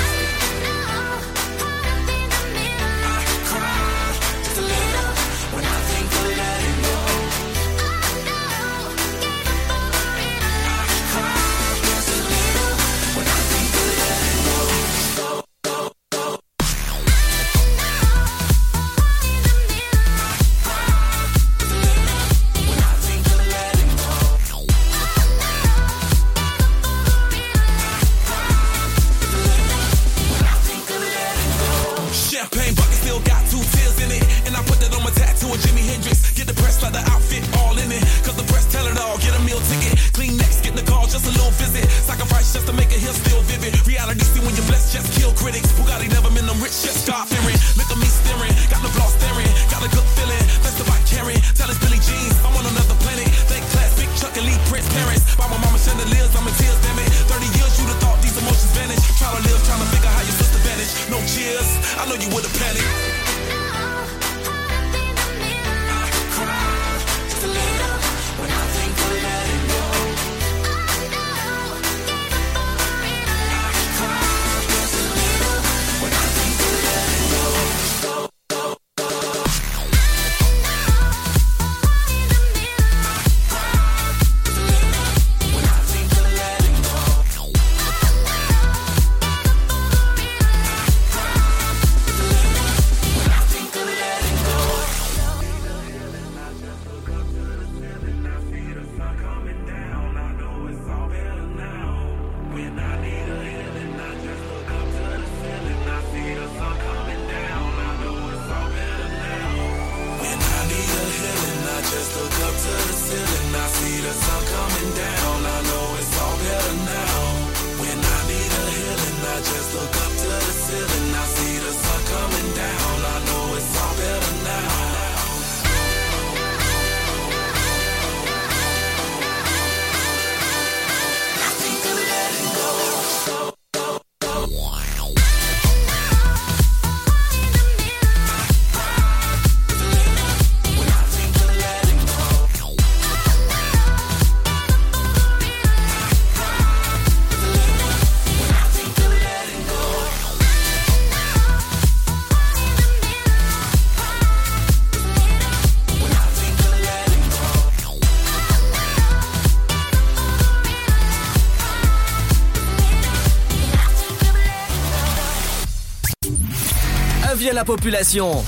la 167.34 167.64
population. 167.64 168.44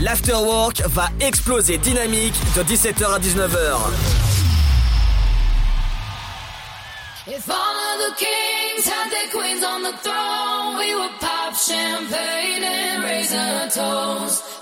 L'afterwork 0.00 0.82
va 0.86 1.08
exploser 1.20 1.78
dynamique 1.78 2.34
de 2.56 2.62
17h 2.62 3.12
à 3.12 3.18
19h. 3.18 3.78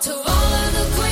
To 0.02 0.10
all 0.10 0.14
of 0.16 0.72
the 0.74 0.96
queens. 0.96 1.11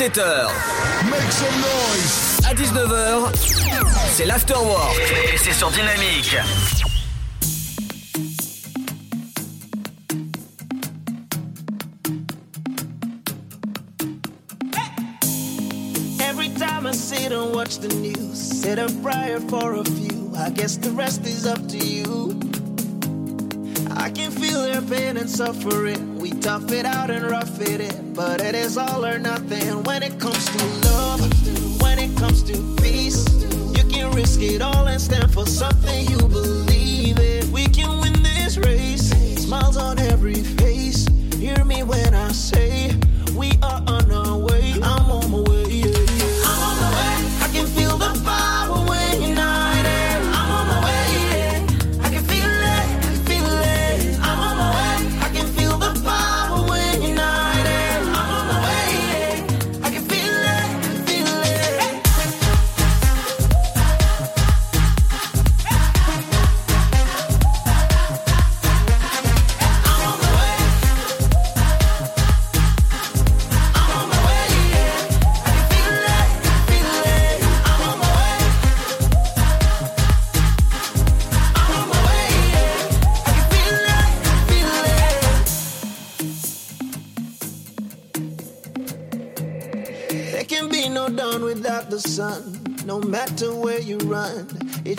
17h. 0.00 1.10
Make 1.10 1.30
some 1.30 1.60
noise. 1.60 2.40
À 2.48 2.54
19h, 2.54 3.36
c'est 4.10 4.24
l'afterwork. 4.24 4.98
Et 5.30 5.36
c'est 5.36 5.52
sur 5.52 5.70
Dynamique. 5.70 6.38
sit 16.92 17.30
and 17.30 17.54
watch 17.54 17.76
the 17.78 17.94
news. 17.94 18.34
Set 18.34 18.78
a 18.78 18.88
prayer 19.02 19.38
for 19.38 19.74
a 19.74 19.84
few. 19.84 20.32
I 20.34 20.48
guess 20.50 20.76
the 20.76 20.90
rest 20.92 21.26
is 21.26 21.46
up 21.46 21.60
to 21.68 21.78
you. 21.78 22.40
I 23.96 24.10
can 24.10 24.30
feel 24.30 24.62
their 24.62 24.80
pain 24.80 25.18
and 25.18 25.28
suffering 25.28 26.19
Tough 26.40 26.72
it 26.72 26.86
out 26.86 27.10
and 27.10 27.30
rough 27.30 27.60
it 27.60 27.80
in. 27.80 28.14
But 28.14 28.40
it 28.40 28.54
is 28.54 28.78
all 28.78 29.04
or 29.04 29.18
nothing 29.18 29.82
when 29.84 30.02
it 30.02 30.18
comes 30.18 30.46
to 30.46 30.64
love. 30.88 31.20
When 31.82 31.98
it 31.98 32.16
comes 32.16 32.42
to 32.44 32.54
peace. 32.80 33.26
You 33.76 33.84
can 33.84 34.10
risk 34.12 34.40
it 34.40 34.62
all 34.62 34.88
and 34.88 35.00
stand 35.00 35.32
for 35.32 35.46
something 35.46 36.08
you 36.08 36.16
believe 36.16 37.18
in. 37.18 37.52
We 37.52 37.66
can 37.66 38.00
win 38.00 38.22
this 38.22 38.56
race. 38.56 39.10
Smiles 39.44 39.76
on 39.76 39.98
every 39.98 40.42
face. 40.42 41.06
Hear 41.34 41.62
me 41.64 41.82
when 41.82 42.14
I 42.14 42.32
say 42.32 42.69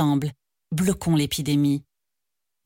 Ensemble, 0.00 0.32
bloquons 0.74 1.14
l'épidémie. 1.14 1.82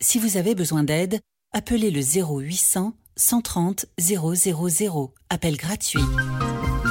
Si 0.00 0.20
vous 0.20 0.36
avez 0.36 0.54
besoin 0.54 0.84
d'aide, 0.84 1.18
appelez 1.52 1.90
le 1.90 2.00
0800 2.00 2.94
130 3.16 3.86
000. 3.98 5.14
Appel 5.30 5.56
gratuit. 5.56 6.00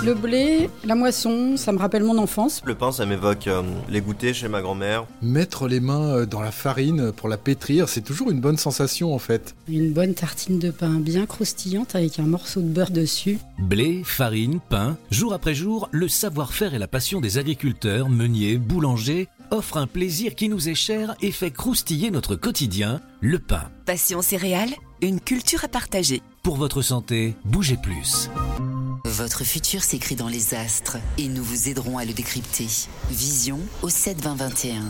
Le 0.04 0.16
blé, 0.16 0.70
la 0.84 0.96
moisson, 0.96 1.56
ça 1.56 1.72
me 1.72 1.78
rappelle 1.78 2.04
mon 2.04 2.18
enfance. 2.18 2.62
Le 2.66 2.76
pain, 2.76 2.92
ça 2.92 3.06
m'évoque 3.06 3.48
euh, 3.48 3.62
les 3.88 4.02
goûters 4.02 4.34
chez 4.34 4.50
ma 4.50 4.62
grand-mère. 4.62 5.06
Mettre 5.22 5.70
les 5.70 5.80
mains 5.80 6.18
euh, 6.18 6.26
dans 6.26 6.42
la 6.42 6.52
farine 6.52 7.14
pour 7.14 7.30
la 7.30 7.38
pétrir, 7.38 7.88
c'est 7.88 8.02
toujours 8.02 8.30
une 8.30 8.42
bonne 8.42 8.58
sensation 8.58 9.16
en 9.16 9.20
fait. 9.20 9.56
Une 9.70 9.94
bonne 9.94 10.14
tartine 10.14 10.60
de 10.60 10.72
pain 10.72 11.00
bien 11.00 11.26
croustillante 11.26 11.96
avec 11.96 12.20
un 12.20 12.26
morceau 12.26 12.60
de 12.60 12.68
beurre 12.68 12.92
dessus. 12.92 13.38
Blé, 13.60 14.02
farine, 14.04 14.60
pain, 14.70 14.98
jour 15.10 15.34
après 15.34 15.54
jour, 15.54 15.88
le 15.92 16.10
savoir-faire 16.10 16.74
et 16.74 16.80
la 16.80 16.90
passion 16.90 17.22
des 17.22 17.38
agriculteurs, 17.38 18.10
meuniers, 18.10 18.58
boulangers 18.58 19.30
offrent 19.52 19.78
un 19.78 19.88
plaisir 19.88 20.36
qui 20.36 20.50
nous 20.50 20.70
est 20.70 20.76
cher 20.76 21.16
et 21.22 21.32
fait 21.32 21.52
croustiller 21.52 22.12
notre 22.12 22.36
quotidien, 22.36 23.02
le 23.22 23.40
pain. 23.40 23.70
Passion 23.86 24.22
céréales, 24.22 24.74
une 25.02 25.20
culture 25.20 25.64
à 25.64 25.68
partager. 25.68 26.22
Pour 26.44 26.58
votre 26.58 26.82
santé, 26.82 27.36
bougez 27.46 27.78
plus. 27.78 28.30
Votre 29.06 29.44
futur 29.44 29.84
s'écrit 29.84 30.16
dans 30.16 30.30
les 30.30 30.54
astres 30.54 30.98
et 31.18 31.28
nous 31.28 31.44
vous 31.44 31.70
aiderons 31.70 31.98
à 31.98 32.06
le 32.06 32.14
décrypter. 32.14 32.68
Vision 33.12 33.60
au 33.82 33.90
7 33.90 34.22
20 34.22 34.36
21. 34.36 34.82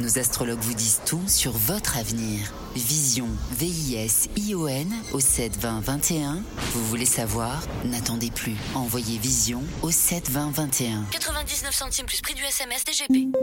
Nos 0.00 0.16
astrologues 0.16 0.60
vous 0.60 0.74
disent 0.74 1.00
tout 1.04 1.26
sur 1.26 1.50
votre 1.50 1.98
avenir. 1.98 2.52
Vision, 2.76 3.26
V-I-S-I-O-N 3.50 4.94
au 5.12 5.18
7 5.18 5.58
20 5.58 5.80
21. 5.80 6.42
Vous 6.72 6.86
voulez 6.86 7.04
savoir? 7.04 7.66
N'attendez 7.84 8.30
plus. 8.30 8.54
Envoyez 8.76 9.18
Vision 9.18 9.60
au 9.82 9.90
7 9.90 10.30
20 10.30 10.50
21. 10.52 11.02
99 11.10 11.74
centimes 11.74 12.06
plus 12.06 12.22
prix 12.22 12.34
du 12.34 12.44
SMS 12.44 12.84
DGP. 12.84 13.36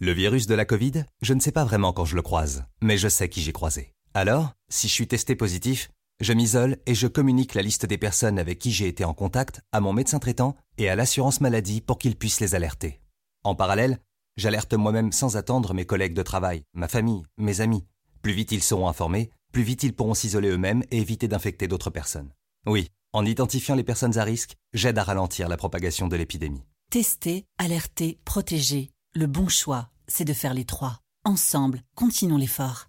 Le 0.00 0.12
virus 0.12 0.46
de 0.46 0.54
la 0.54 0.66
Covid, 0.66 1.04
je 1.22 1.32
ne 1.32 1.40
sais 1.40 1.50
pas 1.52 1.64
vraiment 1.64 1.94
quand 1.94 2.04
je 2.04 2.14
le 2.14 2.22
croise, 2.22 2.64
mais 2.82 2.98
je 2.98 3.08
sais 3.08 3.30
qui 3.30 3.40
j'ai 3.40 3.52
croisé. 3.52 3.94
Alors, 4.12 4.52
si 4.68 4.86
je 4.86 4.92
suis 4.92 5.08
testé 5.08 5.34
positif, 5.34 5.88
je 6.20 6.34
m'isole 6.34 6.76
et 6.84 6.94
je 6.94 7.06
communique 7.06 7.54
la 7.54 7.62
liste 7.62 7.86
des 7.86 7.96
personnes 7.96 8.38
avec 8.38 8.58
qui 8.58 8.70
j'ai 8.70 8.86
été 8.86 9.02
en 9.02 9.14
contact 9.14 9.62
à 9.72 9.80
mon 9.80 9.94
médecin 9.94 10.18
traitant 10.18 10.56
et 10.76 10.90
à 10.90 10.94
l'assurance 10.94 11.40
maladie 11.40 11.80
pour 11.80 11.96
qu'ils 11.96 12.16
puissent 12.16 12.40
les 12.40 12.54
alerter. 12.54 13.00
En 13.44 13.54
parallèle, 13.54 13.98
j'alerte 14.38 14.72
moi-même 14.72 15.12
sans 15.12 15.36
attendre 15.36 15.74
mes 15.74 15.84
collègues 15.84 16.14
de 16.14 16.22
travail, 16.22 16.62
ma 16.72 16.88
famille, 16.88 17.24
mes 17.36 17.60
amis. 17.60 17.84
Plus 18.22 18.32
vite 18.32 18.52
ils 18.52 18.62
seront 18.62 18.88
informés, 18.88 19.30
plus 19.52 19.62
vite 19.62 19.82
ils 19.82 19.92
pourront 19.92 20.14
s'isoler 20.14 20.48
eux-mêmes 20.48 20.84
et 20.90 20.98
éviter 20.98 21.28
d'infecter 21.28 21.68
d'autres 21.68 21.90
personnes. 21.90 22.32
Oui, 22.66 22.88
en 23.12 23.26
identifiant 23.26 23.74
les 23.74 23.84
personnes 23.84 24.16
à 24.16 24.24
risque, 24.24 24.54
j'aide 24.72 24.98
à 24.98 25.04
ralentir 25.04 25.48
la 25.48 25.56
propagation 25.56 26.08
de 26.08 26.16
l'épidémie. 26.16 26.64
Tester, 26.90 27.44
alerter, 27.58 28.18
protéger. 28.24 28.90
Le 29.14 29.26
bon 29.26 29.48
choix, 29.48 29.90
c'est 30.06 30.24
de 30.24 30.32
faire 30.32 30.54
les 30.54 30.64
trois. 30.64 31.00
Ensemble, 31.24 31.82
continuons 31.94 32.38
l'effort. 32.38 32.88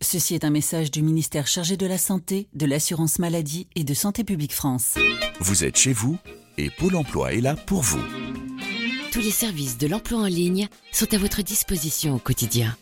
Ceci 0.00 0.34
est 0.34 0.44
un 0.44 0.50
message 0.50 0.90
du 0.90 1.02
ministère 1.02 1.46
chargé 1.46 1.76
de 1.76 1.86
la 1.86 1.98
Santé, 1.98 2.48
de 2.54 2.66
l'Assurance 2.66 3.18
Maladie 3.18 3.68
et 3.74 3.84
de 3.84 3.94
Santé 3.94 4.24
Publique 4.24 4.54
France. 4.54 4.94
Vous 5.40 5.64
êtes 5.64 5.76
chez 5.76 5.92
vous 5.92 6.18
et 6.56 6.70
Pôle 6.70 6.96
emploi 6.96 7.32
est 7.34 7.40
là 7.40 7.56
pour 7.56 7.82
vous. 7.82 8.02
Tous 9.14 9.20
les 9.20 9.30
services 9.30 9.78
de 9.78 9.86
l'emploi 9.86 10.18
en 10.18 10.26
ligne 10.26 10.66
sont 10.90 11.14
à 11.14 11.18
votre 11.18 11.40
disposition 11.40 12.16
au 12.16 12.18
quotidien. 12.18 12.76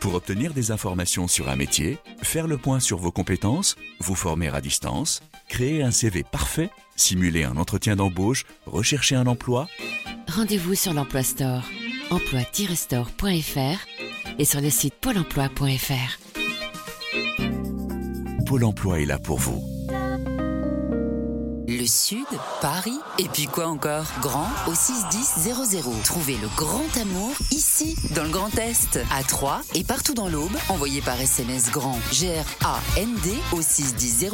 Pour 0.00 0.14
obtenir 0.14 0.54
des 0.54 0.70
informations 0.70 1.28
sur 1.28 1.50
un 1.50 1.56
métier, 1.56 1.98
faire 2.22 2.46
le 2.46 2.56
point 2.56 2.80
sur 2.80 2.96
vos 2.96 3.10
compétences, 3.10 3.76
vous 4.00 4.14
former 4.14 4.48
à 4.48 4.62
distance, 4.62 5.20
créer 5.50 5.82
un 5.82 5.90
CV 5.90 6.22
parfait, 6.22 6.70
simuler 6.96 7.44
un 7.44 7.58
entretien 7.58 7.94
d'embauche, 7.94 8.46
rechercher 8.64 9.16
un 9.16 9.26
emploi, 9.26 9.68
Rendez-vous 10.28 10.74
sur 10.74 10.94
l'Emploi 10.94 11.22
Store, 11.22 11.62
emploi-store.fr 12.08 14.38
et 14.38 14.44
sur 14.46 14.62
le 14.62 14.70
site 14.70 14.94
pôle 14.94 15.18
emploi.fr. 15.18 16.18
Pôle 18.46 18.64
emploi 18.64 19.02
est 19.02 19.06
là 19.06 19.18
pour 19.18 19.36
vous. 19.36 19.75
Le 21.68 21.84
Sud, 21.84 22.26
Paris, 22.60 22.98
et 23.18 23.28
puis 23.28 23.46
quoi 23.46 23.66
encore? 23.66 24.06
Grand 24.20 24.48
au 24.68 24.74
61000. 24.74 25.90
Trouvez 26.04 26.36
le 26.36 26.46
grand 26.56 26.96
amour 26.96 27.32
ici, 27.50 27.96
dans 28.14 28.22
le 28.22 28.28
Grand 28.28 28.56
Est, 28.56 29.00
à 29.10 29.24
Troyes 29.24 29.62
et 29.74 29.82
partout 29.82 30.14
dans 30.14 30.28
l'Aube. 30.28 30.56
Envoyez 30.68 31.00
par 31.00 31.20
SMS 31.20 31.72
grand 31.72 31.98
G-R-A-N-D 32.12 33.34
au 33.50 33.62
61000 33.62 34.30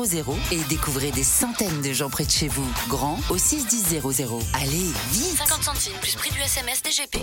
et 0.50 0.58
découvrez 0.68 1.10
des 1.10 1.22
centaines 1.22 1.80
de 1.80 1.94
gens 1.94 2.10
près 2.10 2.26
de 2.26 2.30
chez 2.30 2.48
vous. 2.48 2.66
Grand 2.88 3.18
au 3.30 3.38
61000. 3.38 4.02
Allez, 4.52 4.92
vite 5.12 5.38
50 5.38 5.62
centimes 5.62 5.98
plus 6.02 6.16
prix 6.16 6.30
du 6.32 6.40
SMS 6.40 6.82
DGP. 6.82 7.16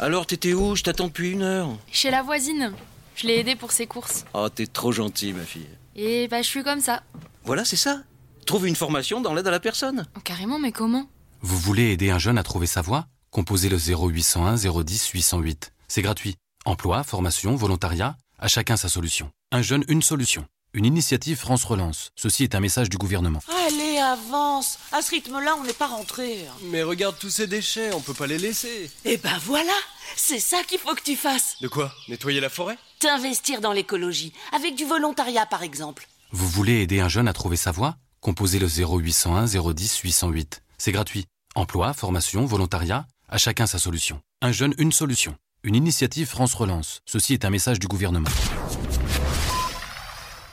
Alors, 0.00 0.24
t'étais 0.26 0.54
où? 0.54 0.74
Je 0.76 0.82
t'attends 0.82 1.08
depuis 1.08 1.32
une 1.32 1.42
heure. 1.42 1.76
Chez 1.92 2.10
la 2.10 2.22
voisine. 2.22 2.72
Je 3.16 3.26
l'ai 3.26 3.40
aidée 3.40 3.54
pour 3.56 3.72
ses 3.72 3.86
courses. 3.86 4.24
Oh, 4.32 4.48
t'es 4.48 4.66
trop 4.66 4.92
gentille, 4.92 5.34
ma 5.34 5.44
fille. 5.44 5.68
Et 5.94 6.26
bah, 6.28 6.40
je 6.40 6.46
suis 6.46 6.62
comme 6.62 6.80
ça. 6.80 7.02
Voilà, 7.44 7.66
c'est 7.66 7.76
ça 7.76 8.00
trouver 8.48 8.70
une 8.70 8.76
formation 8.76 9.20
dans 9.20 9.34
l'aide 9.34 9.46
à 9.46 9.50
la 9.50 9.60
personne. 9.60 10.06
Oh, 10.16 10.20
carrément, 10.24 10.58
mais 10.58 10.72
comment? 10.72 11.06
Vous 11.42 11.58
voulez 11.58 11.92
aider 11.92 12.08
un 12.10 12.18
jeune 12.18 12.38
à 12.38 12.42
trouver 12.42 12.66
sa 12.66 12.80
voie? 12.80 13.06
Composez 13.30 13.68
le 13.68 13.76
0801 13.76 14.56
010 14.56 15.08
808. 15.10 15.72
C'est 15.86 16.00
gratuit. 16.00 16.34
Emploi, 16.64 17.04
formation, 17.04 17.54
volontariat, 17.56 18.16
à 18.38 18.48
chacun 18.48 18.78
sa 18.78 18.88
solution. 18.88 19.30
Un 19.52 19.60
jeune, 19.60 19.84
une 19.88 20.00
solution. 20.00 20.46
Une 20.72 20.86
initiative 20.86 21.36
France 21.36 21.62
Relance. 21.64 22.10
Ceci 22.16 22.42
est 22.42 22.54
un 22.54 22.60
message 22.60 22.88
du 22.88 22.96
gouvernement. 22.96 23.40
Allez, 23.66 23.98
avance 23.98 24.78
À 24.92 25.02
ce 25.02 25.10
rythme-là, 25.10 25.54
on 25.60 25.64
n'est 25.64 25.74
pas 25.74 25.86
rentré. 25.86 26.46
Hein. 26.46 26.52
Mais 26.70 26.82
regarde 26.82 27.16
tous 27.18 27.30
ces 27.30 27.46
déchets, 27.46 27.92
on 27.92 28.00
peut 28.00 28.14
pas 28.14 28.26
les 28.26 28.38
laisser. 28.38 28.90
Eh 29.04 29.18
ben 29.18 29.38
voilà 29.44 29.72
C'est 30.16 30.40
ça 30.40 30.62
qu'il 30.66 30.78
faut 30.78 30.94
que 30.94 31.02
tu 31.02 31.16
fasses 31.16 31.56
De 31.60 31.68
quoi? 31.68 31.92
Nettoyer 32.08 32.40
la 32.40 32.48
forêt? 32.48 32.78
T'investir 32.98 33.60
dans 33.60 33.72
l'écologie, 33.72 34.32
avec 34.52 34.74
du 34.74 34.86
volontariat 34.86 35.44
par 35.44 35.62
exemple. 35.62 36.08
Vous 36.32 36.48
voulez 36.48 36.80
aider 36.80 37.00
un 37.00 37.08
jeune 37.10 37.28
à 37.28 37.34
trouver 37.34 37.56
sa 37.56 37.72
voie? 37.72 37.96
Composez 38.20 38.58
le 38.58 38.66
0801 38.66 39.46
010 39.46 39.98
808. 39.98 40.62
C'est 40.76 40.92
gratuit. 40.92 41.26
Emploi, 41.54 41.92
formation, 41.92 42.44
volontariat, 42.46 43.06
à 43.28 43.38
chacun 43.38 43.66
sa 43.66 43.78
solution. 43.78 44.20
Un 44.42 44.52
jeune, 44.52 44.74
une 44.78 44.92
solution. 44.92 45.36
Une 45.62 45.74
initiative 45.74 46.26
France 46.26 46.54
Relance. 46.54 47.00
Ceci 47.04 47.34
est 47.34 47.44
un 47.44 47.50
message 47.50 47.78
du 47.78 47.86
gouvernement. 47.86 48.28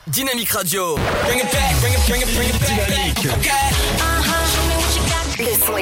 Dynamique 0.08 0.50
Radio. 0.50 0.96
Bring 1.26 1.40
it 1.40 1.52
back, 1.52 1.80
bring 1.82 1.94
it, 1.94 2.08
bring 2.08 2.22
it, 2.22 2.36
bring 2.36 2.50
it. 2.50 2.56
Dynamique. 2.66 3.24
Le 5.38 5.54
son. 5.66 5.76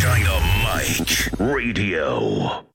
Dynamique 0.00 1.30
Radio. 1.38 2.71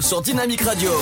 sur 0.00 0.22
Dynamic 0.22 0.60
Radio. 0.60 0.92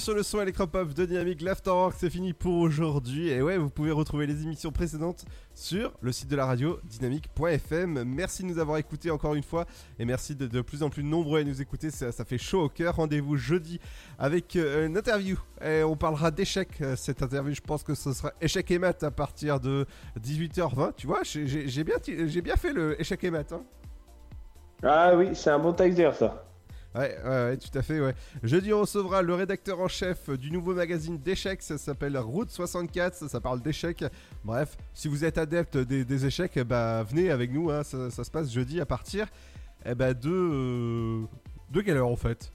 Sur 0.00 0.14
le 0.14 0.22
son 0.22 0.40
électropop 0.40 0.94
de 0.94 1.04
Dynamique 1.04 1.42
l'Afterwork, 1.42 1.94
c'est 1.98 2.08
fini 2.08 2.32
pour 2.32 2.54
aujourd'hui. 2.58 3.28
Et 3.28 3.42
ouais, 3.42 3.58
vous 3.58 3.68
pouvez 3.68 3.90
retrouver 3.90 4.26
les 4.26 4.42
émissions 4.44 4.72
précédentes 4.72 5.26
sur 5.52 5.92
le 6.00 6.10
site 6.10 6.28
de 6.28 6.36
la 6.36 6.46
radio 6.46 6.78
dynamique.fm. 6.84 8.04
Merci 8.04 8.42
de 8.42 8.48
nous 8.48 8.58
avoir 8.58 8.78
écoutés 8.78 9.10
encore 9.10 9.34
une 9.34 9.42
fois 9.42 9.66
et 9.98 10.06
merci 10.06 10.34
de, 10.34 10.46
de 10.46 10.62
plus 10.62 10.82
en 10.82 10.88
plus 10.88 11.04
nombreux 11.04 11.40
à 11.40 11.44
nous 11.44 11.60
écouter, 11.60 11.90
ça, 11.90 12.12
fait 12.24 12.38
chaud 12.38 12.62
au 12.64 12.68
cœur. 12.70 12.96
Rendez-vous 12.96 13.36
jeudi 13.36 13.78
avec 14.18 14.56
euh, 14.56 14.86
une 14.86 14.96
interview 14.96 15.38
et 15.62 15.82
on 15.82 15.96
parlera 15.96 16.30
d'échecs. 16.30 16.80
Euh, 16.80 16.96
Cette 16.96 17.22
interview, 17.22 17.54
je 17.54 17.60
pense 17.60 17.82
que 17.82 17.94
ce 17.94 18.14
sera 18.14 18.32
échec 18.40 18.70
et 18.70 18.78
maths 18.78 19.02
à 19.02 19.10
partir 19.10 19.60
de 19.60 19.84
18h20. 20.18 20.94
Tu 20.96 21.06
vois, 21.08 21.20
j'ai- 21.24 21.84
bien, 21.84 21.96
bien 22.42 22.56
fait 22.56 22.72
le 22.72 22.98
échec 22.98 23.22
et 23.24 23.30
maths. 23.30 23.52
hein. 23.52 23.62
Ah 24.82 25.14
oui, 25.14 25.30
c'est 25.34 25.50
un 25.50 25.58
bon 25.58 25.74
taxer 25.74 26.08
ça. 26.18 26.46
Ouais, 26.94 27.16
ouais, 27.22 27.28
ouais, 27.28 27.56
tout 27.56 27.78
à 27.78 27.82
fait, 27.82 28.00
ouais. 28.00 28.14
Jeudi, 28.42 28.72
on 28.72 28.80
recevra 28.80 29.22
le 29.22 29.34
rédacteur 29.34 29.78
en 29.80 29.86
chef 29.86 30.28
du 30.30 30.50
nouveau 30.50 30.74
magazine 30.74 31.18
d'échecs, 31.18 31.62
ça 31.62 31.78
s'appelle 31.78 32.18
Route 32.18 32.50
64, 32.50 33.14
ça, 33.14 33.28
ça 33.28 33.40
parle 33.40 33.62
d'échecs. 33.62 34.04
Bref, 34.44 34.76
si 34.92 35.06
vous 35.06 35.24
êtes 35.24 35.38
adepte 35.38 35.76
des, 35.76 36.26
échecs, 36.26 36.58
bah 36.60 37.04
venez 37.04 37.30
avec 37.30 37.52
nous, 37.52 37.70
hein, 37.70 37.84
ça, 37.84 38.10
se 38.10 38.30
passe 38.30 38.50
jeudi 38.52 38.80
à 38.80 38.86
partir 38.86 39.28
eh 39.86 39.94
bah, 39.94 40.14
de... 40.14 40.30
euh, 40.30 41.22
de 41.70 41.80
quelle 41.80 41.96
heure 41.96 42.08
en 42.08 42.16
fait? 42.16 42.52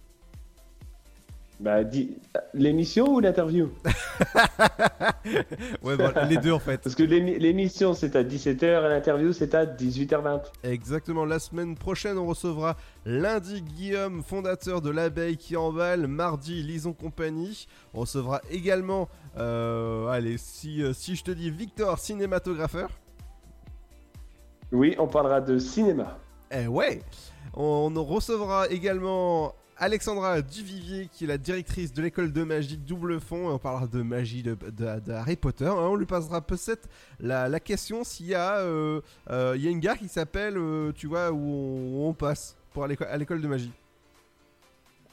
Bah, 1.59 1.77
l'émission 2.53 3.07
ou 3.13 3.19
l'interview? 3.21 3.69
Ouais, 5.81 5.97
bon, 5.97 6.11
les 6.29 6.37
deux 6.37 6.51
en 6.51 6.59
fait. 6.59 6.81
Parce 6.81 6.95
que 6.95 7.03
l'émi- 7.03 7.37
l'émission 7.39 7.93
c'est 7.93 8.15
à 8.15 8.23
17h 8.23 8.63
et 8.85 8.89
l'interview 8.89 9.33
c'est 9.33 9.55
à 9.55 9.65
18h20. 9.65 10.41
Exactement, 10.63 11.25
la 11.25 11.39
semaine 11.39 11.75
prochaine, 11.75 12.17
on 12.17 12.27
recevra 12.27 12.75
lundi 13.05 13.61
Guillaume, 13.61 14.21
fondateur 14.23 14.81
de 14.81 14.89
l'abeille 14.91 15.37
qui 15.37 15.55
emballe, 15.57 16.07
mardi 16.07 16.61
Lison 16.61 16.93
Compagnie. 16.93 17.67
On 17.93 18.01
recevra 18.01 18.41
également, 18.51 19.09
euh, 19.37 20.07
allez, 20.07 20.37
si, 20.37 20.83
euh, 20.83 20.93
si 20.93 21.15
je 21.15 21.23
te 21.23 21.31
dis 21.31 21.49
Victor, 21.49 21.97
cinématographeur. 21.99 22.89
Oui, 24.71 24.95
on 24.99 25.07
parlera 25.07 25.41
de 25.41 25.57
cinéma. 25.57 26.17
Eh 26.51 26.67
ouais 26.67 27.01
On 27.55 27.89
recevra 28.03 28.67
également 28.67 29.53
Alexandra 29.77 30.41
Duvivier, 30.41 31.09
qui 31.11 31.25
est 31.25 31.27
la 31.27 31.37
directrice 31.37 31.91
de 31.91 32.01
l'école 32.01 32.31
de 32.31 32.43
magie 32.43 32.77
Double 32.77 33.19
Fond, 33.19 33.49
on 33.49 33.57
parlera 33.57 33.87
de 33.87 34.01
magie 34.01 34.41
de, 34.41 34.55
Harry 35.11 35.35
Potter. 35.35 35.65
Hein. 35.65 35.75
On 35.75 35.95
lui 35.95 36.05
passera 36.05 36.39
peut-être 36.39 36.87
la, 37.19 37.59
question 37.59 38.05
s'il 38.05 38.27
y, 38.27 38.35
a, 38.35 38.59
euh, 38.59 39.01
euh, 39.29 39.55
y 39.57 39.67
a 39.67 39.69
une 39.69 39.81
gare 39.81 39.97
qui 39.97 40.07
s'appelle, 40.07 40.57
euh, 40.57 40.93
tu 40.93 41.07
vois, 41.07 41.31
où 41.31 42.07
on, 42.07 42.13
passe 42.13 42.55
pour 42.71 42.85
aller 42.85 42.97
à 43.09 43.17
l'école 43.17 43.41
de 43.41 43.47
magie. 43.47 43.71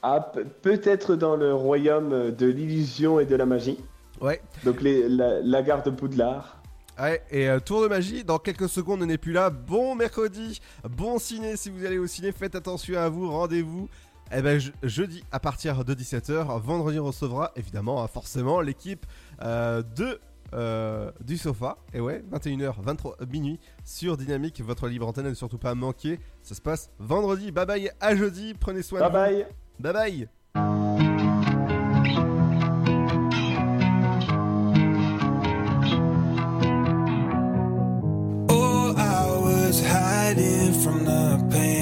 Ah, 0.01 0.31
peut-être 0.61 1.15
dans 1.15 1.35
le 1.35 1.53
royaume 1.53 2.31
de 2.31 2.45
l'illusion 2.45 3.19
et 3.19 3.25
de 3.25 3.35
la 3.35 3.45
magie. 3.45 3.79
Ouais. 4.21 4.41
Donc 4.63 4.77
la, 4.81 5.61
gare 5.61 5.83
de 5.83 5.89
Poudlard. 5.89 6.61
Ouais, 7.01 7.21
et 7.31 7.49
tour 7.65 7.81
de 7.81 7.87
magie, 7.87 8.23
dans 8.23 8.37
quelques 8.37 8.69
secondes, 8.69 9.01
on 9.01 9.07
n'est 9.07 9.17
plus 9.17 9.31
là. 9.33 9.49
Bon 9.49 9.95
mercredi, 9.95 10.61
bon 10.87 11.17
ciné 11.17 11.57
si 11.57 11.69
vous 11.69 11.85
allez 11.85 11.97
au 11.97 12.05
ciné, 12.07 12.31
faites 12.31 12.55
attention 12.55 12.97
à 12.99 13.09
vous, 13.09 13.29
rendez-vous 13.29 13.89
eh 14.35 14.41
ben, 14.41 14.59
jeudi 14.81 15.23
à 15.31 15.39
partir 15.39 15.85
de 15.85 15.93
17h, 15.93 16.59
vendredi 16.61 16.99
on 16.99 17.05
recevra 17.05 17.51
évidemment, 17.55 18.03
hein, 18.03 18.07
forcément, 18.07 18.61
l'équipe 18.61 19.05
euh, 19.43 19.83
de 19.95 20.19
euh, 20.53 21.11
du 21.23 21.37
sofa. 21.37 21.77
Et 21.93 21.99
ouais, 21.99 22.23
21h, 22.31 22.81
23 22.81 23.17
minuit 23.31 23.59
sur 23.83 24.17
Dynamique, 24.17 24.61
votre 24.61 24.87
libre 24.87 25.07
antenne, 25.07 25.27
ne 25.27 25.33
surtout 25.33 25.57
pas 25.57 25.75
manquer. 25.75 26.19
Ça 26.41 26.55
se 26.55 26.61
passe 26.61 26.89
vendredi. 26.99 27.51
Bye 27.51 27.65
bye 27.65 27.91
à 27.99 28.15
jeudi. 28.15 28.53
Prenez 28.59 28.81
soin 28.81 29.07
bye 29.09 29.09
de 29.09 29.43
vous. 29.43 29.43
Bye 29.79 29.93
bye. 29.93 29.93
Bye 29.93 30.27
bye. 41.53 41.72